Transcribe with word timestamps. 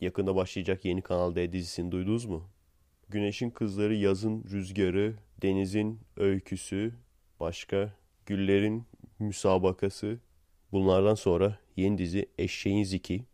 Yakında 0.00 0.36
başlayacak 0.36 0.84
yeni 0.84 1.02
Kanal 1.02 1.34
D 1.34 1.52
dizisini 1.52 1.92
duydunuz 1.92 2.24
mu? 2.24 2.48
Güneşin 3.08 3.50
Kızları 3.50 3.94
yazın 3.94 4.44
rüzgarı, 4.50 5.14
denizin 5.42 6.00
öyküsü, 6.16 6.94
başka 7.40 7.92
güllerin 8.26 8.86
müsabakası. 9.18 10.18
Bunlardan 10.72 11.14
sonra 11.14 11.58
yeni 11.76 11.98
dizi 11.98 12.26
Eşeğin 12.38 12.84
Ziki. 12.84 13.24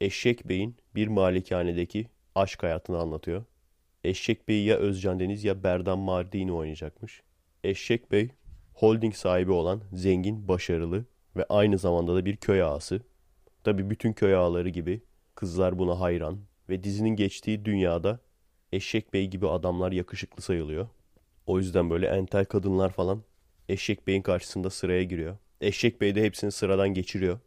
Eşek 0.00 0.48
Bey'in 0.48 0.76
bir 0.94 1.08
malikanedeki 1.08 2.06
aşk 2.34 2.62
hayatını 2.62 2.98
anlatıyor. 2.98 3.44
Eşek 4.04 4.48
Bey 4.48 4.64
ya 4.64 4.76
Özcan 4.76 5.20
Deniz 5.20 5.44
ya 5.44 5.64
Berdan 5.64 5.98
Mardini 5.98 6.52
oynayacakmış. 6.52 7.22
Eşek 7.64 8.12
Bey 8.12 8.28
holding 8.74 9.14
sahibi 9.14 9.50
olan 9.50 9.82
zengin, 9.92 10.48
başarılı 10.48 11.04
ve 11.36 11.44
aynı 11.48 11.78
zamanda 11.78 12.14
da 12.14 12.24
bir 12.24 12.36
köy 12.36 12.62
ağası. 12.62 13.02
Tabi 13.64 13.90
bütün 13.90 14.12
köy 14.12 14.34
ağaları 14.34 14.68
gibi 14.68 15.02
kızlar 15.42 15.78
buna 15.78 16.00
hayran 16.00 16.38
ve 16.68 16.84
dizinin 16.84 17.16
geçtiği 17.16 17.64
dünyada 17.64 18.20
Eşek 18.72 19.12
Bey 19.12 19.26
gibi 19.26 19.48
adamlar 19.48 19.92
yakışıklı 19.92 20.42
sayılıyor. 20.42 20.88
O 21.46 21.58
yüzden 21.58 21.90
böyle 21.90 22.06
entel 22.06 22.44
kadınlar 22.44 22.90
falan 22.90 23.22
Eşek 23.68 24.06
Bey'in 24.06 24.22
karşısında 24.22 24.70
sıraya 24.70 25.02
giriyor. 25.02 25.36
Eşek 25.60 26.00
Bey 26.00 26.14
de 26.14 26.22
hepsini 26.22 26.52
sıradan 26.52 26.88
geçiriyor. 26.88 27.38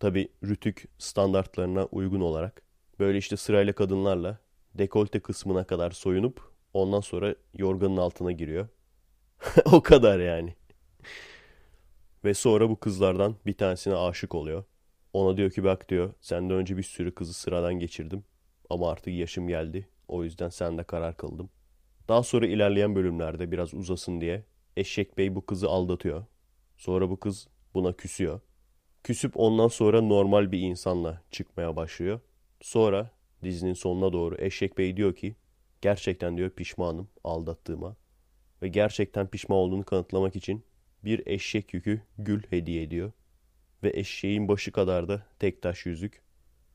Tabi 0.00 0.28
rütük 0.44 0.84
standartlarına 0.98 1.84
uygun 1.84 2.20
olarak. 2.20 2.62
Böyle 2.98 3.18
işte 3.18 3.36
sırayla 3.36 3.72
kadınlarla 3.72 4.38
dekolte 4.74 5.20
kısmına 5.20 5.64
kadar 5.64 5.90
soyunup 5.90 6.52
ondan 6.74 7.00
sonra 7.00 7.34
yorganın 7.54 7.96
altına 7.96 8.32
giriyor. 8.32 8.68
o 9.72 9.82
kadar 9.82 10.18
yani. 10.18 10.54
Ve 12.24 12.34
sonra 12.34 12.70
bu 12.70 12.80
kızlardan 12.80 13.36
bir 13.46 13.54
tanesine 13.56 13.94
aşık 13.94 14.34
oluyor. 14.34 14.64
Ona 15.12 15.36
diyor 15.36 15.50
ki 15.50 15.64
bak 15.64 15.88
diyor 15.88 16.14
senden 16.20 16.56
önce 16.56 16.76
bir 16.76 16.82
sürü 16.82 17.14
kızı 17.14 17.34
sıradan 17.34 17.74
geçirdim. 17.74 18.24
Ama 18.70 18.90
artık 18.90 19.14
yaşım 19.14 19.48
geldi. 19.48 19.88
O 20.08 20.24
yüzden 20.24 20.48
sende 20.48 20.84
karar 20.84 21.16
kıldım. 21.16 21.50
Daha 22.08 22.22
sonra 22.22 22.46
ilerleyen 22.46 22.94
bölümlerde 22.94 23.50
biraz 23.50 23.74
uzasın 23.74 24.20
diye 24.20 24.44
Eşek 24.76 25.18
Bey 25.18 25.34
bu 25.34 25.46
kızı 25.46 25.68
aldatıyor. 25.68 26.24
Sonra 26.76 27.10
bu 27.10 27.20
kız 27.20 27.48
buna 27.74 27.92
küsüyor. 27.92 28.40
Küsüp 29.04 29.32
ondan 29.36 29.68
sonra 29.68 30.00
normal 30.00 30.52
bir 30.52 30.60
insanla 30.60 31.22
çıkmaya 31.30 31.76
başlıyor. 31.76 32.20
Sonra 32.60 33.10
dizinin 33.44 33.74
sonuna 33.74 34.12
doğru 34.12 34.36
Eşek 34.38 34.78
Bey 34.78 34.96
diyor 34.96 35.14
ki 35.14 35.36
gerçekten 35.80 36.36
diyor 36.36 36.50
pişmanım 36.50 37.08
aldattığıma. 37.24 37.96
Ve 38.62 38.68
gerçekten 38.68 39.26
pişman 39.26 39.58
olduğunu 39.58 39.84
kanıtlamak 39.84 40.36
için 40.36 40.64
bir 41.04 41.26
eşek 41.26 41.74
yükü 41.74 42.02
gül 42.18 42.42
hediye 42.50 42.82
ediyor. 42.82 43.12
Ve 43.82 43.90
eşeğin 43.94 44.48
başı 44.48 44.72
kadar 44.72 45.08
da 45.08 45.26
tek 45.38 45.62
taş 45.62 45.86
yüzük. 45.86 46.22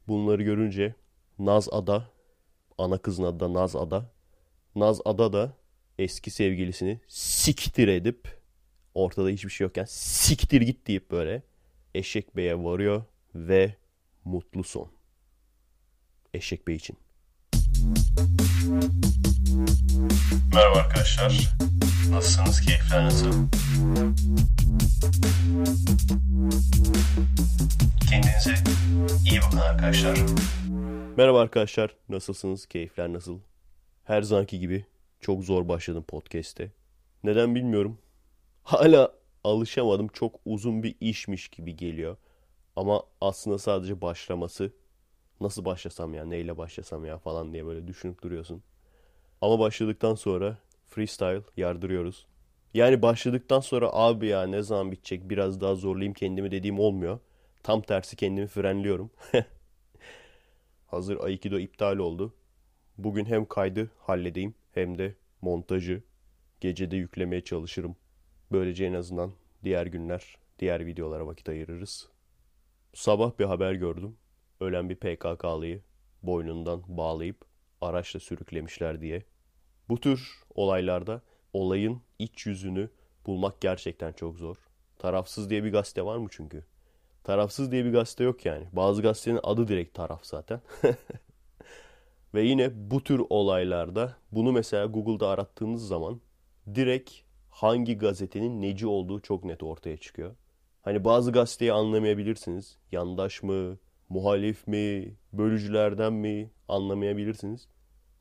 Bunları 0.08 0.44
görünce 0.44 0.96
Naz 1.40 1.70
Ada, 1.72 2.10
ana 2.78 2.98
kızın 2.98 3.24
adı 3.24 3.40
da 3.40 3.54
Naz 3.54 3.76
Ada. 3.76 4.12
Naz 4.76 5.02
Ada 5.06 5.34
da 5.34 5.54
eski 6.00 6.32
sevgilisini 6.32 7.00
siktir 7.08 7.88
edip 7.88 8.42
ortada 8.94 9.30
hiçbir 9.30 9.50
şey 9.50 9.66
yokken 9.66 9.86
siktir 9.86 10.62
git 10.62 10.88
deyip 10.88 11.12
böyle 11.12 11.44
Eşek 11.96 12.36
Bey'e 12.36 12.64
varıyor 12.64 13.04
ve 13.36 13.76
mutlu 14.26 14.64
son. 14.64 14.92
Eşek 16.34 16.68
Bey 16.68 16.76
için. 16.76 16.98
Merhaba 20.54 20.78
arkadaşlar. 20.78 21.56
Nasılsınız? 22.12 22.62
Keyifler 22.62 23.06
nasıl? 23.06 23.32
Kendinize 28.10 28.54
iyi 29.32 29.42
bakın 29.42 29.58
arkadaşlar. 29.58 30.20
Merhaba 31.18 31.42
arkadaşlar. 31.42 31.96
Nasılsınız? 32.10 32.66
Keyifler 32.66 33.14
nasıl? 33.14 33.40
Her 34.04 34.22
zamanki 34.22 34.60
gibi 34.60 34.86
çok 35.20 35.44
zor 35.44 35.68
başladım 35.68 36.04
podcast'te. 36.08 36.72
Neden 37.24 37.56
bilmiyorum. 37.56 37.98
Hala 38.64 39.12
alışamadım. 39.44 40.08
Çok 40.08 40.40
uzun 40.46 40.84
bir 40.84 40.96
işmiş 41.02 41.48
gibi 41.48 41.76
geliyor. 41.76 42.18
Ama 42.76 43.04
aslında 43.22 43.58
sadece 43.58 44.02
başlaması. 44.02 44.72
Nasıl 45.42 45.66
başlasam 45.66 46.14
ya, 46.14 46.26
neyle 46.26 46.58
başlasam 46.58 47.06
ya 47.06 47.18
falan 47.18 47.54
diye 47.54 47.66
böyle 47.66 47.88
düşünüp 47.88 48.24
duruyorsun. 48.24 48.64
Ama 49.42 49.60
başladıktan 49.60 50.16
sonra 50.16 50.58
freestyle 50.94 51.42
yardırıyoruz. 51.58 52.28
Yani 52.74 53.02
başladıktan 53.02 53.60
sonra 53.60 53.90
abi 53.94 54.28
ya 54.28 54.44
ne 54.44 54.62
zaman 54.62 54.92
bitecek 54.92 55.30
biraz 55.30 55.62
daha 55.62 55.76
zorlayayım 55.76 56.14
kendimi 56.14 56.52
dediğim 56.52 56.80
olmuyor. 56.80 57.20
Tam 57.64 57.82
tersi 57.82 58.16
kendimi 58.16 58.48
frenliyorum. 58.48 59.12
Hazır 60.88 61.20
Aikido 61.24 61.60
iptal 61.60 61.98
oldu. 61.98 62.34
Bugün 62.98 63.26
hem 63.26 63.46
kaydı 63.46 63.92
halledeyim 64.00 64.56
hem 64.72 64.98
de 64.98 65.16
montajı 65.42 66.04
gecede 66.62 66.96
yüklemeye 66.96 67.44
çalışırım. 67.44 67.96
Böylece 68.52 68.86
en 68.86 68.94
azından 68.94 69.32
diğer 69.64 69.86
günler, 69.86 70.38
diğer 70.60 70.86
videolara 70.86 71.28
vakit 71.28 71.50
ayırırız. 71.50 72.10
Sabah 72.94 73.40
bir 73.40 73.46
haber 73.46 73.74
gördüm. 73.74 74.18
Ölen 74.60 74.90
bir 74.90 74.96
PKK'lıyı 74.96 75.82
boynundan 76.24 76.84
bağlayıp 76.88 77.38
araçla 77.82 78.20
sürüklemişler 78.20 79.02
diye. 79.02 79.24
Bu 79.90 80.00
tür 80.00 80.32
olaylarda 80.56 81.22
olayın 81.54 82.02
iç 82.20 82.46
yüzünü 82.46 82.90
bulmak 83.26 83.62
gerçekten 83.62 84.14
çok 84.14 84.38
zor. 84.38 84.56
Tarafsız 85.00 85.50
diye 85.50 85.64
bir 85.64 85.72
gazete 85.72 86.06
var 86.06 86.18
mı 86.18 86.28
çünkü? 86.32 86.66
Tarafsız 87.24 87.72
diye 87.72 87.86
bir 87.86 87.92
gazete 87.92 88.24
yok 88.24 88.46
yani. 88.46 88.68
Bazı 88.74 89.02
gazetenin 89.02 89.40
adı 89.44 89.68
direkt 89.68 89.94
taraf 89.94 90.26
zaten. 90.26 90.62
Ve 92.34 92.42
yine 92.42 92.92
bu 92.92 93.04
tür 93.04 93.22
olaylarda 93.30 94.16
bunu 94.32 94.52
mesela 94.52 94.86
Google'da 94.86 95.28
arattığınız 95.30 95.88
zaman 95.88 96.22
direkt 96.76 97.12
hangi 97.50 97.98
gazetenin 97.98 98.62
neci 98.62 98.88
olduğu 98.88 99.20
çok 99.20 99.44
net 99.44 99.64
ortaya 99.64 99.98
çıkıyor. 99.98 100.36
Hani 100.82 101.04
bazı 101.04 101.32
gazeteyi 101.32 101.74
anlamayabilirsiniz. 101.74 102.78
Yandaş 102.92 103.44
mı, 103.44 103.78
muhalif 104.10 104.68
mi, 104.68 105.16
bölücülerden 105.34 106.14
mi 106.14 106.52
anlamayabilirsiniz. 106.68 107.68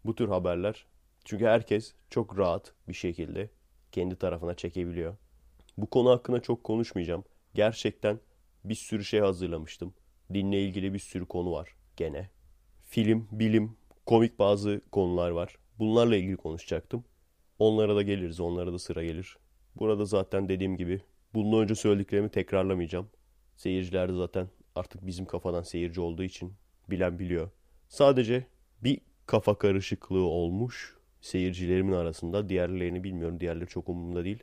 Bu 0.05 0.15
tür 0.15 0.29
haberler. 0.29 0.87
Çünkü 1.25 1.47
herkes 1.47 1.95
çok 2.11 2.39
rahat 2.39 2.73
bir 2.89 2.95
şekilde 2.95 3.51
kendi 3.93 4.17
tarafına 4.17 4.55
çekebiliyor. 4.55 5.17
Bu 5.79 5.91
konu 5.91 6.11
hakkında 6.11 6.43
çok 6.43 6.65
konuşmayacağım. 6.65 7.25
Gerçekten 7.55 8.21
bir 8.65 8.75
sürü 8.75 9.05
şey 9.05 9.21
hazırlamıştım. 9.21 9.95
Dinle 10.35 10.63
ilgili 10.63 10.95
bir 10.95 10.99
sürü 10.99 11.27
konu 11.27 11.53
var 11.53 11.75
gene. 11.97 12.31
Film, 12.83 13.29
bilim, 13.33 13.77
komik 14.07 14.39
bazı 14.39 14.81
konular 14.93 15.31
var. 15.31 15.57
Bunlarla 15.79 16.17
ilgili 16.17 16.37
konuşacaktım. 16.37 17.05
Onlara 17.59 17.97
da 17.97 18.03
geliriz, 18.03 18.41
onlara 18.41 18.73
da 18.73 18.79
sıra 18.79 19.05
gelir. 19.05 19.37
Burada 19.77 20.05
zaten 20.05 20.49
dediğim 20.49 20.77
gibi 20.77 21.01
bundan 21.35 21.61
önce 21.61 21.75
söylediklerimi 21.75 22.29
tekrarlamayacağım. 22.29 23.11
Seyirciler 23.57 24.09
de 24.09 24.17
zaten 24.17 24.49
artık 24.75 25.07
bizim 25.07 25.27
kafadan 25.27 25.63
seyirci 25.63 26.01
olduğu 26.01 26.23
için 26.23 26.55
bilen 26.91 27.19
biliyor. 27.19 27.51
Sadece 27.89 28.47
bir 28.85 29.01
kafa 29.27 29.59
karışıklığı 29.59 30.25
olmuş 30.25 30.97
seyircilerimin 31.23 31.93
arasında. 31.93 32.49
Diğerlerini 32.49 33.05
bilmiyorum. 33.05 33.41
Diğerleri 33.41 33.67
çok 33.67 33.89
umurumda 33.89 34.25
değil. 34.25 34.43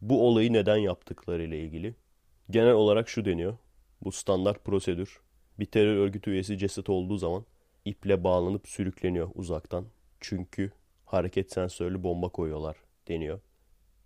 Bu 0.00 0.28
olayı 0.28 0.52
neden 0.52 0.76
yaptıkları 0.76 1.42
ile 1.42 1.60
ilgili. 1.60 1.94
Genel 2.50 2.72
olarak 2.72 3.08
şu 3.08 3.24
deniyor. 3.24 3.56
Bu 4.02 4.12
standart 4.12 4.64
prosedür. 4.64 5.20
Bir 5.58 5.64
terör 5.64 5.96
örgütü 5.96 6.30
üyesi 6.30 6.58
ceset 6.58 6.88
olduğu 6.88 7.16
zaman 7.16 7.44
iple 7.84 8.24
bağlanıp 8.24 8.68
sürükleniyor 8.68 9.30
uzaktan. 9.34 9.84
Çünkü 10.20 10.72
hareket 11.04 11.52
sensörlü 11.52 12.02
bomba 12.02 12.28
koyuyorlar 12.28 12.76
deniyor. 13.08 13.40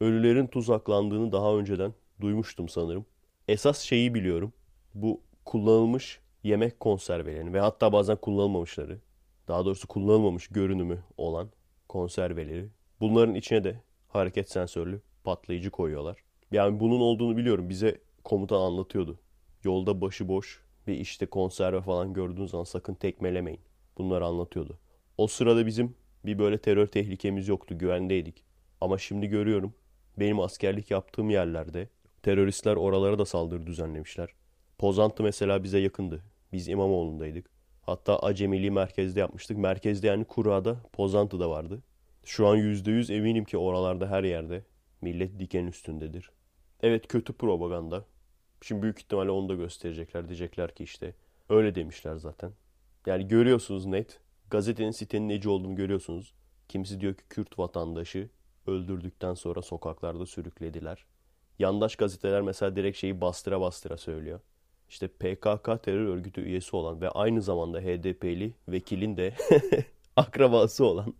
Ölülerin 0.00 0.46
tuzaklandığını 0.46 1.32
daha 1.32 1.56
önceden 1.56 1.94
duymuştum 2.20 2.68
sanırım. 2.68 3.06
Esas 3.48 3.80
şeyi 3.80 4.14
biliyorum. 4.14 4.52
Bu 4.94 5.20
kullanılmış 5.44 6.20
yemek 6.42 6.80
konservelerini 6.80 7.52
ve 7.52 7.60
hatta 7.60 7.92
bazen 7.92 8.16
kullanılmamışları, 8.16 8.98
daha 9.48 9.64
doğrusu 9.64 9.88
kullanılmamış 9.88 10.48
görünümü 10.48 11.02
olan 11.16 11.48
konserveleri. 11.92 12.68
Bunların 13.00 13.34
içine 13.34 13.64
de 13.64 13.80
hareket 14.08 14.50
sensörlü 14.50 15.00
patlayıcı 15.24 15.70
koyuyorlar. 15.70 16.18
Yani 16.52 16.80
bunun 16.80 17.00
olduğunu 17.00 17.36
biliyorum. 17.36 17.68
Bize 17.68 18.00
komutan 18.24 18.60
anlatıyordu. 18.60 19.18
Yolda 19.64 20.00
başıboş 20.00 20.62
bir 20.86 20.94
işte 20.94 21.26
konserve 21.26 21.80
falan 21.80 22.12
gördüğünüz 22.12 22.50
zaman 22.50 22.64
sakın 22.64 22.94
tekmelemeyin. 22.94 23.60
Bunları 23.98 24.26
anlatıyordu. 24.26 24.78
O 25.18 25.26
sırada 25.26 25.66
bizim 25.66 25.94
bir 26.24 26.38
böyle 26.38 26.58
terör 26.58 26.86
tehlikemiz 26.86 27.48
yoktu. 27.48 27.78
Güvendeydik. 27.78 28.44
Ama 28.80 28.98
şimdi 28.98 29.26
görüyorum. 29.26 29.74
Benim 30.18 30.40
askerlik 30.40 30.90
yaptığım 30.90 31.30
yerlerde 31.30 31.88
teröristler 32.22 32.76
oralara 32.76 33.18
da 33.18 33.24
saldırı 33.24 33.66
düzenlemişler. 33.66 34.28
Pozantı 34.78 35.22
mesela 35.22 35.64
bize 35.64 35.78
yakındı. 35.78 36.22
Biz 36.52 36.68
İmamoğlu'ndaydık. 36.68 37.51
Hatta 37.82 38.18
Acemiliği 38.18 38.70
merkezde 38.70 39.20
yapmıştık. 39.20 39.58
Merkezde 39.58 40.06
yani 40.06 40.24
Kura'da, 40.24 40.76
Pozantı'da 40.92 41.50
vardı. 41.50 41.82
Şu 42.24 42.46
an 42.46 42.56
%100 42.58 43.12
eminim 43.12 43.44
ki 43.44 43.58
oralarda 43.58 44.10
her 44.10 44.24
yerde 44.24 44.64
millet 45.00 45.38
diken 45.38 45.66
üstündedir. 45.66 46.30
Evet 46.82 47.08
kötü 47.08 47.32
propaganda. 47.32 48.04
Şimdi 48.62 48.82
büyük 48.82 48.98
ihtimalle 48.98 49.30
onu 49.30 49.48
da 49.48 49.54
gösterecekler. 49.54 50.28
Diyecekler 50.28 50.74
ki 50.74 50.84
işte 50.84 51.14
öyle 51.48 51.74
demişler 51.74 52.16
zaten. 52.16 52.52
Yani 53.06 53.28
görüyorsunuz 53.28 53.86
net. 53.86 54.20
Gazetenin 54.50 54.90
sitenin 54.90 55.28
neci 55.28 55.48
olduğunu 55.48 55.74
görüyorsunuz. 55.74 56.34
Kimisi 56.68 57.00
diyor 57.00 57.14
ki 57.14 57.22
Kürt 57.28 57.58
vatandaşı 57.58 58.30
öldürdükten 58.66 59.34
sonra 59.34 59.62
sokaklarda 59.62 60.26
sürüklediler. 60.26 61.06
Yandaş 61.58 61.96
gazeteler 61.96 62.42
mesela 62.42 62.76
direkt 62.76 62.98
şeyi 62.98 63.20
bastıra 63.20 63.60
bastıra 63.60 63.96
söylüyor. 63.96 64.40
İşte 64.92 65.08
PKK 65.08 65.82
terör 65.82 66.06
örgütü 66.06 66.40
üyesi 66.40 66.76
olan 66.76 67.00
ve 67.00 67.08
aynı 67.08 67.42
zamanda 67.42 67.80
HDP'li 67.80 68.54
vekilin 68.68 69.16
de 69.16 69.34
akrabası 70.16 70.84
olan. 70.84 71.14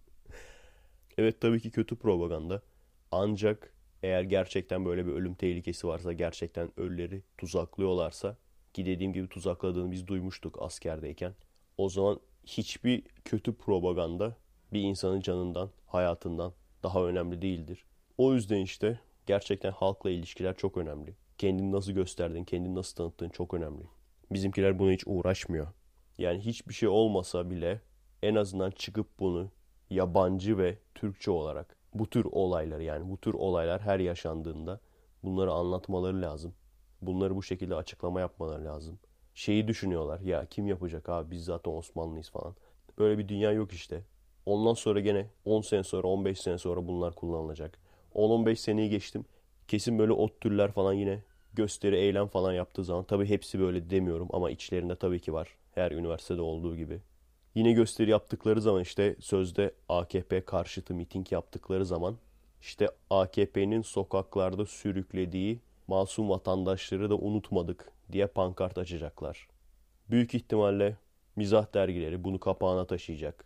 Evet 1.19 1.41
tabii 1.41 1.61
ki 1.61 1.71
kötü 1.71 1.97
propaganda. 1.97 2.63
Ancak 3.11 3.73
eğer 4.03 4.23
gerçekten 4.23 4.85
böyle 4.85 5.07
bir 5.07 5.13
ölüm 5.13 5.35
tehlikesi 5.35 5.87
varsa, 5.87 6.13
gerçekten 6.13 6.71
ölüleri 6.77 7.23
tuzaklıyorlarsa 7.39 8.37
ki 8.73 8.87
dediğim 8.87 9.13
gibi 9.13 9.29
tuzakladığını 9.29 9.91
biz 9.91 10.07
duymuştuk 10.07 10.63
askerdeyken. 10.63 11.35
O 11.79 11.89
zaman 11.89 12.21
hiçbir 12.47 13.03
kötü 13.25 13.55
propaganda 13.55 14.37
bir 14.73 14.81
insanın 14.81 15.21
canından, 15.21 15.71
hayatından 15.87 16.53
daha 16.83 17.05
önemli 17.05 17.43
değildir. 17.43 17.85
O 18.19 18.35
yüzden 18.35 18.61
işte 18.61 19.01
gerçekten 19.27 19.71
halkla 19.71 20.11
ilişkiler 20.11 20.57
çok 20.57 20.77
önemli. 20.77 21.15
Kendini 21.39 21.73
nasıl 21.73 21.93
gösterdin, 21.93 22.45
kendini 22.45 22.75
nasıl 22.75 22.97
tanıttığın 22.97 23.29
çok 23.29 23.55
önemli. 23.55 23.83
Bizimkiler 24.33 24.79
buna 24.79 24.91
hiç 24.91 25.03
uğraşmıyor. 25.07 25.67
Yani 26.19 26.41
hiçbir 26.41 26.75
şey 26.75 26.89
olmasa 26.89 27.51
bile 27.51 27.81
en 28.23 28.35
azından 28.35 28.71
çıkıp 28.71 29.19
bunu 29.21 29.51
yabancı 29.91 30.59
ve 30.59 30.79
Türkçe 30.95 31.31
olarak 31.31 31.77
bu 31.95 32.11
tür 32.11 32.25
olayları 32.25 32.83
yani 32.83 33.11
bu 33.11 33.21
tür 33.21 33.35
olaylar 33.35 33.81
her 33.81 34.01
yaşandığında 34.01 34.81
bunları 35.23 35.53
anlatmaları 35.53 36.23
lazım. 36.23 36.55
Bunları 37.03 37.37
bu 37.37 37.43
şekilde 37.43 37.75
açıklama 37.75 38.21
yapmaları 38.21 38.65
lazım. 38.65 38.99
Şeyi 39.35 39.69
düşünüyorlar 39.69 40.21
ya 40.21 40.47
kim 40.47 40.67
yapacak 40.67 41.09
abi 41.09 41.31
biz 41.31 41.45
zaten 41.45 41.73
Osmanlıyız 41.73 42.31
falan. 42.31 42.57
Böyle 42.99 43.19
bir 43.19 43.29
dünya 43.29 43.53
yok 43.53 43.73
işte. 43.73 44.05
Ondan 44.47 44.75
sonra 44.75 45.01
gene 45.01 45.27
10 45.45 45.61
sene 45.61 45.85
sonra 45.85 46.07
15 46.09 46.41
sene 46.41 46.59
sonra 46.59 46.89
bunlar 46.89 47.15
kullanılacak. 47.15 47.79
10-15 48.15 48.57
seneyi 48.57 48.91
geçtim. 48.91 49.25
Kesin 49.69 49.99
böyle 49.99 50.13
ot 50.13 50.41
türler 50.41 50.73
falan 50.73 50.93
yine 50.93 51.23
gösteri, 51.55 51.97
eylem 51.97 52.27
falan 52.27 52.53
yaptığı 52.53 52.85
zaman 52.85 53.05
tabii 53.05 53.27
hepsi 53.27 53.61
böyle 53.61 53.91
demiyorum 53.91 54.29
ama 54.33 54.51
içlerinde 54.51 54.97
tabii 54.97 55.21
ki 55.21 55.33
var. 55.33 55.49
Her 55.75 55.93
üniversitede 55.93 56.41
olduğu 56.41 56.77
gibi. 56.77 57.01
Yine 57.55 57.73
gösteri 57.73 58.11
yaptıkları 58.11 58.61
zaman 58.61 58.83
işte 58.83 59.17
sözde 59.21 59.75
AKP 59.89 60.45
karşıtı 60.45 60.95
miting 60.95 61.33
yaptıkları 61.33 61.87
zaman 61.87 62.17
işte 62.61 62.89
AKP'nin 63.11 63.83
sokaklarda 63.83 64.67
sürüklediği 64.67 65.61
masum 65.87 66.31
vatandaşları 66.31 67.11
da 67.11 67.17
unutmadık 67.17 67.93
diye 68.13 68.27
pankart 68.27 68.79
açacaklar. 68.79 69.49
Büyük 70.11 70.35
ihtimalle 70.35 70.97
mizah 71.37 71.75
dergileri 71.75 72.25
bunu 72.25 72.41
kapağına 72.41 72.87
taşıyacak. 72.87 73.45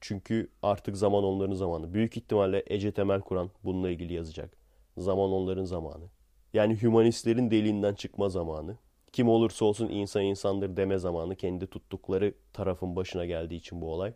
Çünkü 0.00 0.48
artık 0.62 0.96
zaman 0.96 1.24
onların 1.24 1.54
zamanı. 1.54 1.94
Büyük 1.94 2.16
ihtimalle 2.16 2.64
Ece 2.66 2.92
Temel 2.92 3.20
Kur'an 3.20 3.50
bununla 3.64 3.90
ilgili 3.90 4.12
yazacak. 4.12 4.65
Zaman 4.96 5.30
onların 5.32 5.64
zamanı. 5.64 6.04
Yani 6.52 6.82
hümanistlerin 6.82 7.50
deliğinden 7.50 7.94
çıkma 7.94 8.28
zamanı. 8.28 8.76
Kim 9.12 9.28
olursa 9.28 9.64
olsun 9.64 9.88
insan 9.88 10.22
insandır 10.22 10.76
deme 10.76 10.98
zamanı 10.98 11.36
kendi 11.36 11.66
tuttukları 11.66 12.34
tarafın 12.52 12.96
başına 12.96 13.26
geldiği 13.26 13.56
için 13.56 13.80
bu 13.80 13.92
olay. 13.92 14.12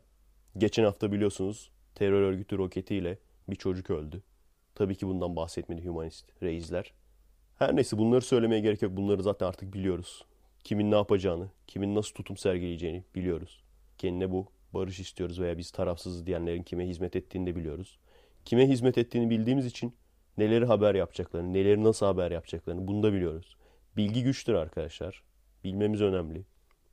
Geçen 0.59 0.85
hafta 0.85 1.13
biliyorsunuz 1.13 1.71
terör 1.95 2.23
örgütü 2.23 2.59
roketiyle 2.59 3.19
bir 3.51 3.57
çocuk 3.57 3.91
öldü. 3.91 4.23
Tabii 4.75 4.95
ki 4.95 5.07
bundan 5.07 5.37
bahsetmedi 5.37 5.85
hümanist 5.85 6.43
reisler. 6.43 6.93
Her 7.59 7.77
neyse 7.77 7.99
bunları 7.99 8.21
söylemeye 8.21 8.61
gerek 8.61 8.83
yok. 8.83 8.97
Bunları 8.97 9.23
zaten 9.23 9.47
artık 9.47 9.75
biliyoruz. 9.75 10.25
Kimin 10.65 10.91
ne 10.91 10.95
yapacağını, 10.95 11.49
kimin 11.67 11.95
nasıl 11.95 12.15
tutum 12.15 12.37
sergileyeceğini 12.37 13.05
biliyoruz. 13.15 13.65
Kendine 13.99 14.31
bu 14.31 14.47
barış 14.75 15.01
istiyoruz 15.01 15.41
veya 15.41 15.59
biz 15.59 15.71
tarafsızız 15.71 16.27
diyenlerin 16.27 16.63
kime 16.63 16.89
hizmet 16.89 17.17
ettiğini 17.17 17.47
de 17.47 17.57
biliyoruz. 17.57 17.99
Kime 18.45 18.69
hizmet 18.69 18.99
ettiğini 18.99 19.31
bildiğimiz 19.31 19.67
için 19.67 19.95
neleri 20.41 20.65
haber 20.65 20.95
yapacaklarını, 20.95 21.53
neleri 21.53 21.85
nasıl 21.85 22.07
haber 22.07 22.31
yapacaklarını 22.31 22.89
bunu 22.89 23.03
da 23.03 23.13
biliyoruz. 23.13 23.57
Bilgi 23.97 24.23
güçtür 24.23 24.55
arkadaşlar. 24.55 25.23
Bilmemiz 25.65 26.01
önemli. 26.01 26.45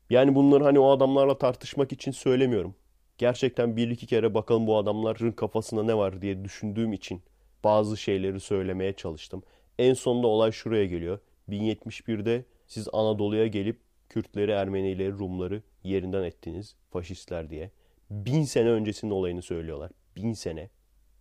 Yani 0.09 0.35
bunları 0.35 0.63
hani 0.63 0.79
o 0.79 0.89
adamlarla 0.89 1.37
tartışmak 1.37 1.91
için 1.91 2.11
söylemiyorum. 2.11 2.75
Gerçekten 3.17 3.77
bir 3.77 3.89
iki 3.89 4.07
kere 4.07 4.33
bakalım 4.33 4.67
bu 4.67 4.77
adamların 4.77 5.31
kafasında 5.31 5.83
ne 5.83 5.97
var 5.97 6.21
diye 6.21 6.45
düşündüğüm 6.45 6.93
için 6.93 7.21
bazı 7.63 7.97
şeyleri 7.97 8.39
söylemeye 8.39 8.93
çalıştım. 8.93 9.43
En 9.79 9.93
sonunda 9.93 10.27
olay 10.27 10.51
şuraya 10.51 10.85
geliyor. 10.85 11.19
1071'de 11.49 12.45
siz 12.67 12.87
Anadolu'ya 12.93 13.47
gelip 13.47 13.79
Kürtleri, 14.09 14.51
Ermenileri, 14.51 15.11
Rumları 15.11 15.61
yerinden 15.83 16.23
ettiniz 16.23 16.75
faşistler 16.89 17.49
diye. 17.49 17.71
Bin 18.09 18.43
sene 18.43 18.69
öncesinin 18.69 19.11
olayını 19.11 19.41
söylüyorlar. 19.41 19.91
Bin 20.15 20.33
sene. 20.33 20.69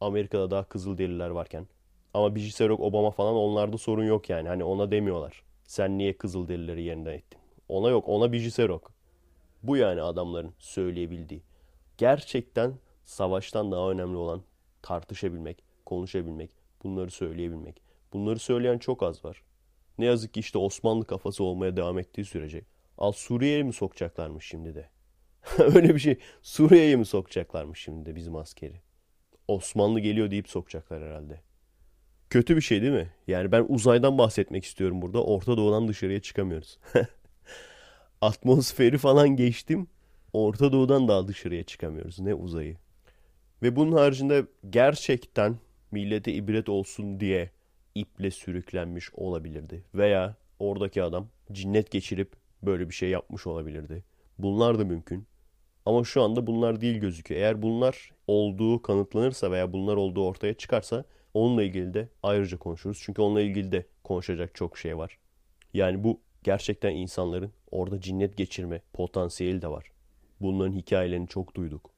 Amerika'da 0.01 0.51
daha 0.51 0.65
Kızılderililer 0.65 1.29
varken. 1.31 1.67
Ama 2.17 2.35
Biciserok, 2.35 2.81
Obama 2.81 3.11
falan 3.11 3.35
onlarda 3.35 3.79
sorun 3.79 4.05
yok 4.05 4.31
yani. 4.31 4.49
Hani 4.49 4.65
ona 4.65 4.91
demiyorlar. 4.91 5.43
Sen 5.65 5.99
niye 5.99 6.17
Kızılderilileri 6.17 6.83
yerinden 6.83 7.13
ettin? 7.13 7.39
Ona 7.69 7.89
yok. 7.89 8.09
Ona 8.09 8.33
Biciserok. 8.33 8.93
Bu 9.63 9.77
yani 9.77 10.03
adamların 10.03 10.53
söyleyebildiği. 10.59 11.43
Gerçekten 11.99 12.75
savaştan 13.05 13.73
daha 13.73 13.91
önemli 13.91 14.17
olan 14.17 14.43
tartışabilmek, 14.83 15.65
konuşabilmek, 15.87 16.51
bunları 16.85 17.11
söyleyebilmek. 17.11 17.83
Bunları 18.13 18.39
söyleyen 18.39 18.79
çok 18.79 19.03
az 19.03 19.25
var. 19.25 19.43
Ne 19.99 20.05
yazık 20.05 20.35
ki 20.35 20.41
işte 20.41 20.59
Osmanlı 20.59 21.07
kafası 21.07 21.45
olmaya 21.45 21.77
devam 21.77 21.99
ettiği 21.99 22.25
sürece. 22.25 22.63
Al 22.99 23.13
Suriye'ye 23.13 23.63
mi 23.63 23.73
sokacaklarmış 23.73 24.47
şimdi 24.47 24.75
de? 24.75 24.89
Öyle 25.59 25.95
bir 25.95 26.01
şey. 26.01 26.19
Suriye'ye 26.43 26.97
mi 26.97 27.07
sokacaklarmış 27.07 27.81
şimdi 27.81 28.07
de 28.07 28.15
bizim 28.15 28.37
askeri? 28.37 28.81
Osmanlı 29.49 30.01
geliyor 30.01 30.31
deyip 30.31 30.49
sokacaklar 30.49 31.03
herhalde. 31.03 31.46
Kötü 32.37 32.57
bir 32.57 32.61
şey 32.61 32.83
değil 32.83 32.93
mi? 32.93 33.11
Yani 33.27 33.53
ben 33.53 33.67
uzaydan 33.69 34.19
bahsetmek 34.19 34.65
istiyorum 34.65 35.03
burada. 35.03 35.25
Orta 35.25 35.57
Doğu'dan 35.57 35.89
dışarıya 35.89 36.21
çıkamıyoruz. 36.21 36.79
Atmosferi 38.21 38.99
falan 38.99 39.29
geçtim. 39.29 39.87
Orta 40.33 40.73
Doğu'dan 40.73 41.09
daha 41.09 41.29
dışarıya 41.29 41.63
çıkamıyoruz. 41.63 42.21
Ne 42.21 42.35
uzayı. 42.35 42.77
Ve 43.63 43.77
bunun 43.77 43.93
haricinde 43.93 44.47
gerçekten 44.71 45.57
millete 45.91 46.33
ibret 46.33 46.69
olsun 46.69 47.21
diye 47.21 47.51
iple 47.95 48.31
sürüklenmiş 48.31 49.15
olabilirdi. 49.15 49.85
Veya 49.95 50.37
oradaki 50.59 51.03
adam 51.03 51.29
cinnet 51.53 51.91
geçirip 51.91 52.33
böyle 52.63 52.89
bir 52.89 52.95
şey 52.95 53.09
yapmış 53.09 53.47
olabilirdi. 53.47 54.05
Bunlar 54.39 54.79
da 54.79 54.85
mümkün. 54.85 55.27
Ama 55.87 56.05
şu 56.05 56.23
anda 56.23 56.47
bunlar 56.47 56.81
değil 56.81 56.99
gözüküyor. 56.99 57.41
Eğer 57.41 57.63
bunlar 57.63 58.11
olduğu 58.27 58.83
kanıtlanırsa 58.83 59.51
veya 59.51 59.73
bunlar 59.73 59.97
olduğu 59.97 60.27
ortaya 60.27 60.55
çıkarsa 60.55 61.05
onunla 61.37 61.63
ilgili 61.63 61.95
de 61.95 62.09
ayrıca 62.23 62.59
konuşuruz. 62.59 62.99
Çünkü 63.03 63.23
onunla 63.23 63.41
ilgili 63.41 63.73
de 63.73 63.87
konuşacak 64.05 64.55
çok 64.55 64.79
şey 64.79 64.99
var. 64.99 65.19
Yani 65.75 66.05
bu 66.05 66.21
gerçekten 66.43 66.91
insanların 66.91 67.53
orada 67.71 68.01
cinnet 68.01 68.37
geçirme 68.37 68.83
potansiyeli 68.93 69.63
de 69.63 69.69
var. 69.69 69.91
Bunların 70.41 70.73
hikayelerini 70.73 71.29
çok 71.29 71.57
duyduk. 71.57 71.91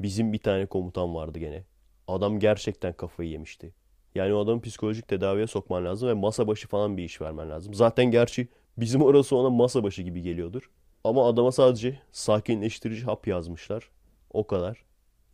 Bizim 0.00 0.32
bir 0.32 0.38
tane 0.38 0.66
komutan 0.66 1.14
vardı 1.14 1.38
gene. 1.38 1.64
Adam 2.08 2.38
gerçekten 2.38 2.92
kafayı 2.92 3.30
yemişti. 3.30 3.74
Yani 4.14 4.34
o 4.34 4.38
adamı 4.38 4.60
psikolojik 4.60 5.08
tedaviye 5.08 5.46
sokman 5.46 5.84
lazım 5.84 6.08
ve 6.08 6.14
masa 6.14 6.48
başı 6.48 6.68
falan 6.68 6.96
bir 6.96 7.04
iş 7.04 7.20
vermen 7.20 7.50
lazım. 7.50 7.74
Zaten 7.74 8.10
gerçi 8.10 8.48
bizim 8.78 9.02
orası 9.02 9.36
ona 9.36 9.50
masa 9.50 9.84
başı 9.84 10.02
gibi 10.02 10.22
geliyordur. 10.22 10.70
Ama 11.04 11.28
adama 11.28 11.52
sadece 11.52 12.00
sakinleştirici 12.12 13.04
hap 13.04 13.26
yazmışlar. 13.26 13.90
O 14.30 14.46
kadar. 14.46 14.84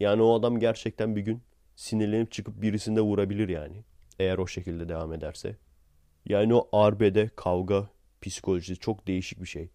Yani 0.00 0.22
o 0.22 0.34
adam 0.34 0.58
gerçekten 0.58 1.16
bir 1.16 1.20
gün 1.20 1.42
sinirlenip 1.76 2.32
çıkıp 2.32 2.62
birisinde 2.62 3.00
vurabilir 3.00 3.48
yani. 3.48 3.84
Eğer 4.18 4.38
o 4.38 4.46
şekilde 4.46 4.88
devam 4.88 5.12
ederse. 5.12 5.56
Yani 6.26 6.54
o 6.54 6.68
arbede 6.72 7.30
kavga 7.36 7.88
psikolojisi 8.22 8.76
çok 8.76 9.06
değişik 9.06 9.40
bir 9.40 9.46
şey. 9.46 9.68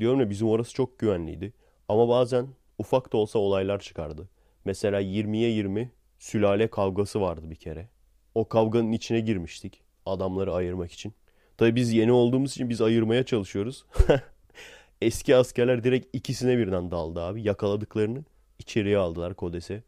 Diyorum 0.00 0.20
ya 0.20 0.30
bizim 0.30 0.48
orası 0.48 0.74
çok 0.74 0.98
güvenliydi. 0.98 1.52
Ama 1.88 2.08
bazen 2.08 2.48
ufak 2.78 3.12
da 3.12 3.16
olsa 3.16 3.38
olaylar 3.38 3.80
çıkardı. 3.80 4.28
Mesela 4.64 5.00
20'ye 5.00 5.50
20 5.50 5.92
sülale 6.18 6.70
kavgası 6.70 7.20
vardı 7.20 7.50
bir 7.50 7.56
kere. 7.56 7.88
O 8.34 8.48
kavganın 8.48 8.92
içine 8.92 9.20
girmiştik 9.20 9.82
adamları 10.06 10.54
ayırmak 10.54 10.92
için. 10.92 11.14
Tabii 11.56 11.76
biz 11.76 11.92
yeni 11.92 12.12
olduğumuz 12.12 12.50
için 12.50 12.68
biz 12.68 12.80
ayırmaya 12.80 13.24
çalışıyoruz. 13.24 13.84
Eski 15.02 15.36
askerler 15.36 15.84
direkt 15.84 16.16
ikisine 16.16 16.58
birden 16.58 16.90
daldı 16.90 17.20
abi. 17.20 17.42
Yakaladıklarını 17.42 18.24
içeriye 18.58 18.98
aldılar 18.98 19.34
Kodes'e. 19.34 19.82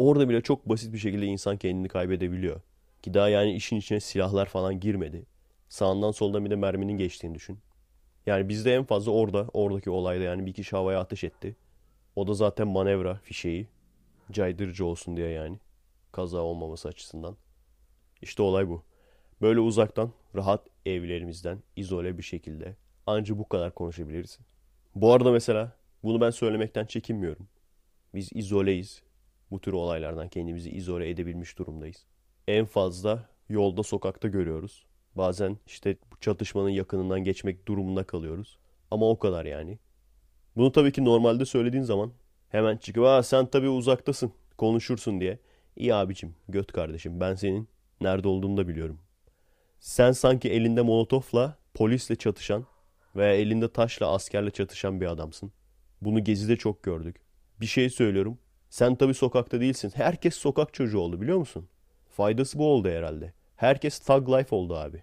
Orada 0.00 0.28
bile 0.28 0.40
çok 0.40 0.68
basit 0.68 0.92
bir 0.92 0.98
şekilde 0.98 1.26
insan 1.26 1.56
kendini 1.56 1.88
kaybedebiliyor. 1.88 2.60
Ki 3.02 3.14
daha 3.14 3.28
yani 3.28 3.54
işin 3.54 3.76
içine 3.76 4.00
silahlar 4.00 4.46
falan 4.46 4.80
girmedi. 4.80 5.26
Sağından 5.68 6.10
soldan 6.10 6.44
bir 6.44 6.50
de 6.50 6.56
merminin 6.56 6.98
geçtiğini 6.98 7.34
düşün. 7.34 7.58
Yani 8.26 8.48
bizde 8.48 8.74
en 8.74 8.84
fazla 8.84 9.12
orada, 9.12 9.46
oradaki 9.52 9.90
olayda 9.90 10.24
yani 10.24 10.46
bir 10.46 10.52
kişi 10.52 10.76
havaya 10.76 11.00
ateş 11.00 11.24
etti. 11.24 11.56
O 12.16 12.26
da 12.26 12.34
zaten 12.34 12.68
manevra 12.68 13.14
fişeği. 13.14 13.68
Caydırıcı 14.32 14.86
olsun 14.86 15.16
diye 15.16 15.28
yani. 15.28 15.58
Kaza 16.12 16.38
olmaması 16.40 16.88
açısından. 16.88 17.36
İşte 18.22 18.42
olay 18.42 18.68
bu. 18.68 18.82
Böyle 19.42 19.60
uzaktan, 19.60 20.12
rahat 20.36 20.66
evlerimizden, 20.86 21.58
izole 21.76 22.18
bir 22.18 22.22
şekilde. 22.22 22.76
Anca 23.06 23.38
bu 23.38 23.48
kadar 23.48 23.74
konuşabiliriz. 23.74 24.38
Bu 24.94 25.12
arada 25.12 25.32
mesela 25.32 25.72
Bunu 26.02 26.20
ben 26.20 26.30
söylemekten 26.30 26.86
çekinmiyorum. 26.86 27.48
Biz 28.14 28.28
izoleyiz. 28.34 29.02
Bu 29.50 29.60
tür 29.60 29.72
olaylardan 29.72 30.28
kendimizi 30.28 30.70
izole 30.70 31.10
edebilmiş 31.10 31.58
durumdayız. 31.58 32.04
En 32.48 32.64
fazla 32.64 33.28
yolda 33.48 33.82
sokakta 33.82 34.28
görüyoruz. 34.28 34.86
Bazen 35.14 35.58
işte 35.66 35.96
bu 36.12 36.20
çatışmanın 36.20 36.68
yakınından 36.68 37.24
geçmek 37.24 37.68
durumunda 37.68 38.04
kalıyoruz. 38.04 38.58
Ama 38.90 39.10
o 39.10 39.18
kadar 39.18 39.44
yani. 39.44 39.78
Bunu 40.56 40.72
tabii 40.72 40.92
ki 40.92 41.04
normalde 41.04 41.44
söylediğin 41.44 41.82
zaman 41.82 42.12
hemen 42.48 42.76
çıkıp 42.76 43.04
Aa, 43.04 43.22
sen 43.22 43.46
tabii 43.46 43.68
uzaktasın 43.68 44.32
konuşursun 44.58 45.20
diye. 45.20 45.38
İyi 45.76 45.94
abicim 45.94 46.34
göt 46.48 46.72
kardeşim 46.72 47.20
ben 47.20 47.34
senin 47.34 47.68
nerede 48.00 48.28
olduğunu 48.28 48.56
da 48.56 48.68
biliyorum. 48.68 48.98
Sen 49.80 50.12
sanki 50.12 50.50
elinde 50.50 50.82
molotofla 50.82 51.58
polisle 51.74 52.16
çatışan 52.16 52.66
veya 53.16 53.34
elinde 53.34 53.72
taşla 53.72 54.12
askerle 54.12 54.50
çatışan 54.50 55.00
bir 55.00 55.06
adamsın. 55.06 55.52
Bunu 56.02 56.24
Gezi'de 56.24 56.56
çok 56.56 56.82
gördük. 56.82 57.16
Bir 57.60 57.66
şey 57.66 57.90
söylüyorum. 57.90 58.38
Sen 58.70 58.94
tabii 58.94 59.14
sokakta 59.14 59.60
değilsin. 59.60 59.92
Herkes 59.94 60.34
sokak 60.34 60.74
çocuğu 60.74 60.98
oldu 60.98 61.20
biliyor 61.20 61.38
musun? 61.38 61.68
Faydası 62.08 62.58
bu 62.58 62.66
oldu 62.72 62.88
herhalde. 62.88 63.32
Herkes 63.56 63.98
thug 63.98 64.28
life 64.28 64.56
oldu 64.56 64.76
abi. 64.76 65.02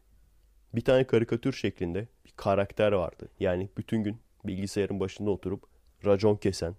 Bir 0.76 0.82
tane 0.82 1.04
karikatür 1.04 1.54
şeklinde 1.54 2.08
bir 2.26 2.32
karakter 2.36 2.92
vardı. 2.92 3.30
Yani 3.40 3.70
bütün 3.78 4.04
gün 4.04 4.18
bilgisayarın 4.46 5.00
başında 5.00 5.30
oturup 5.30 5.64
racon 6.06 6.36
kesen. 6.36 6.76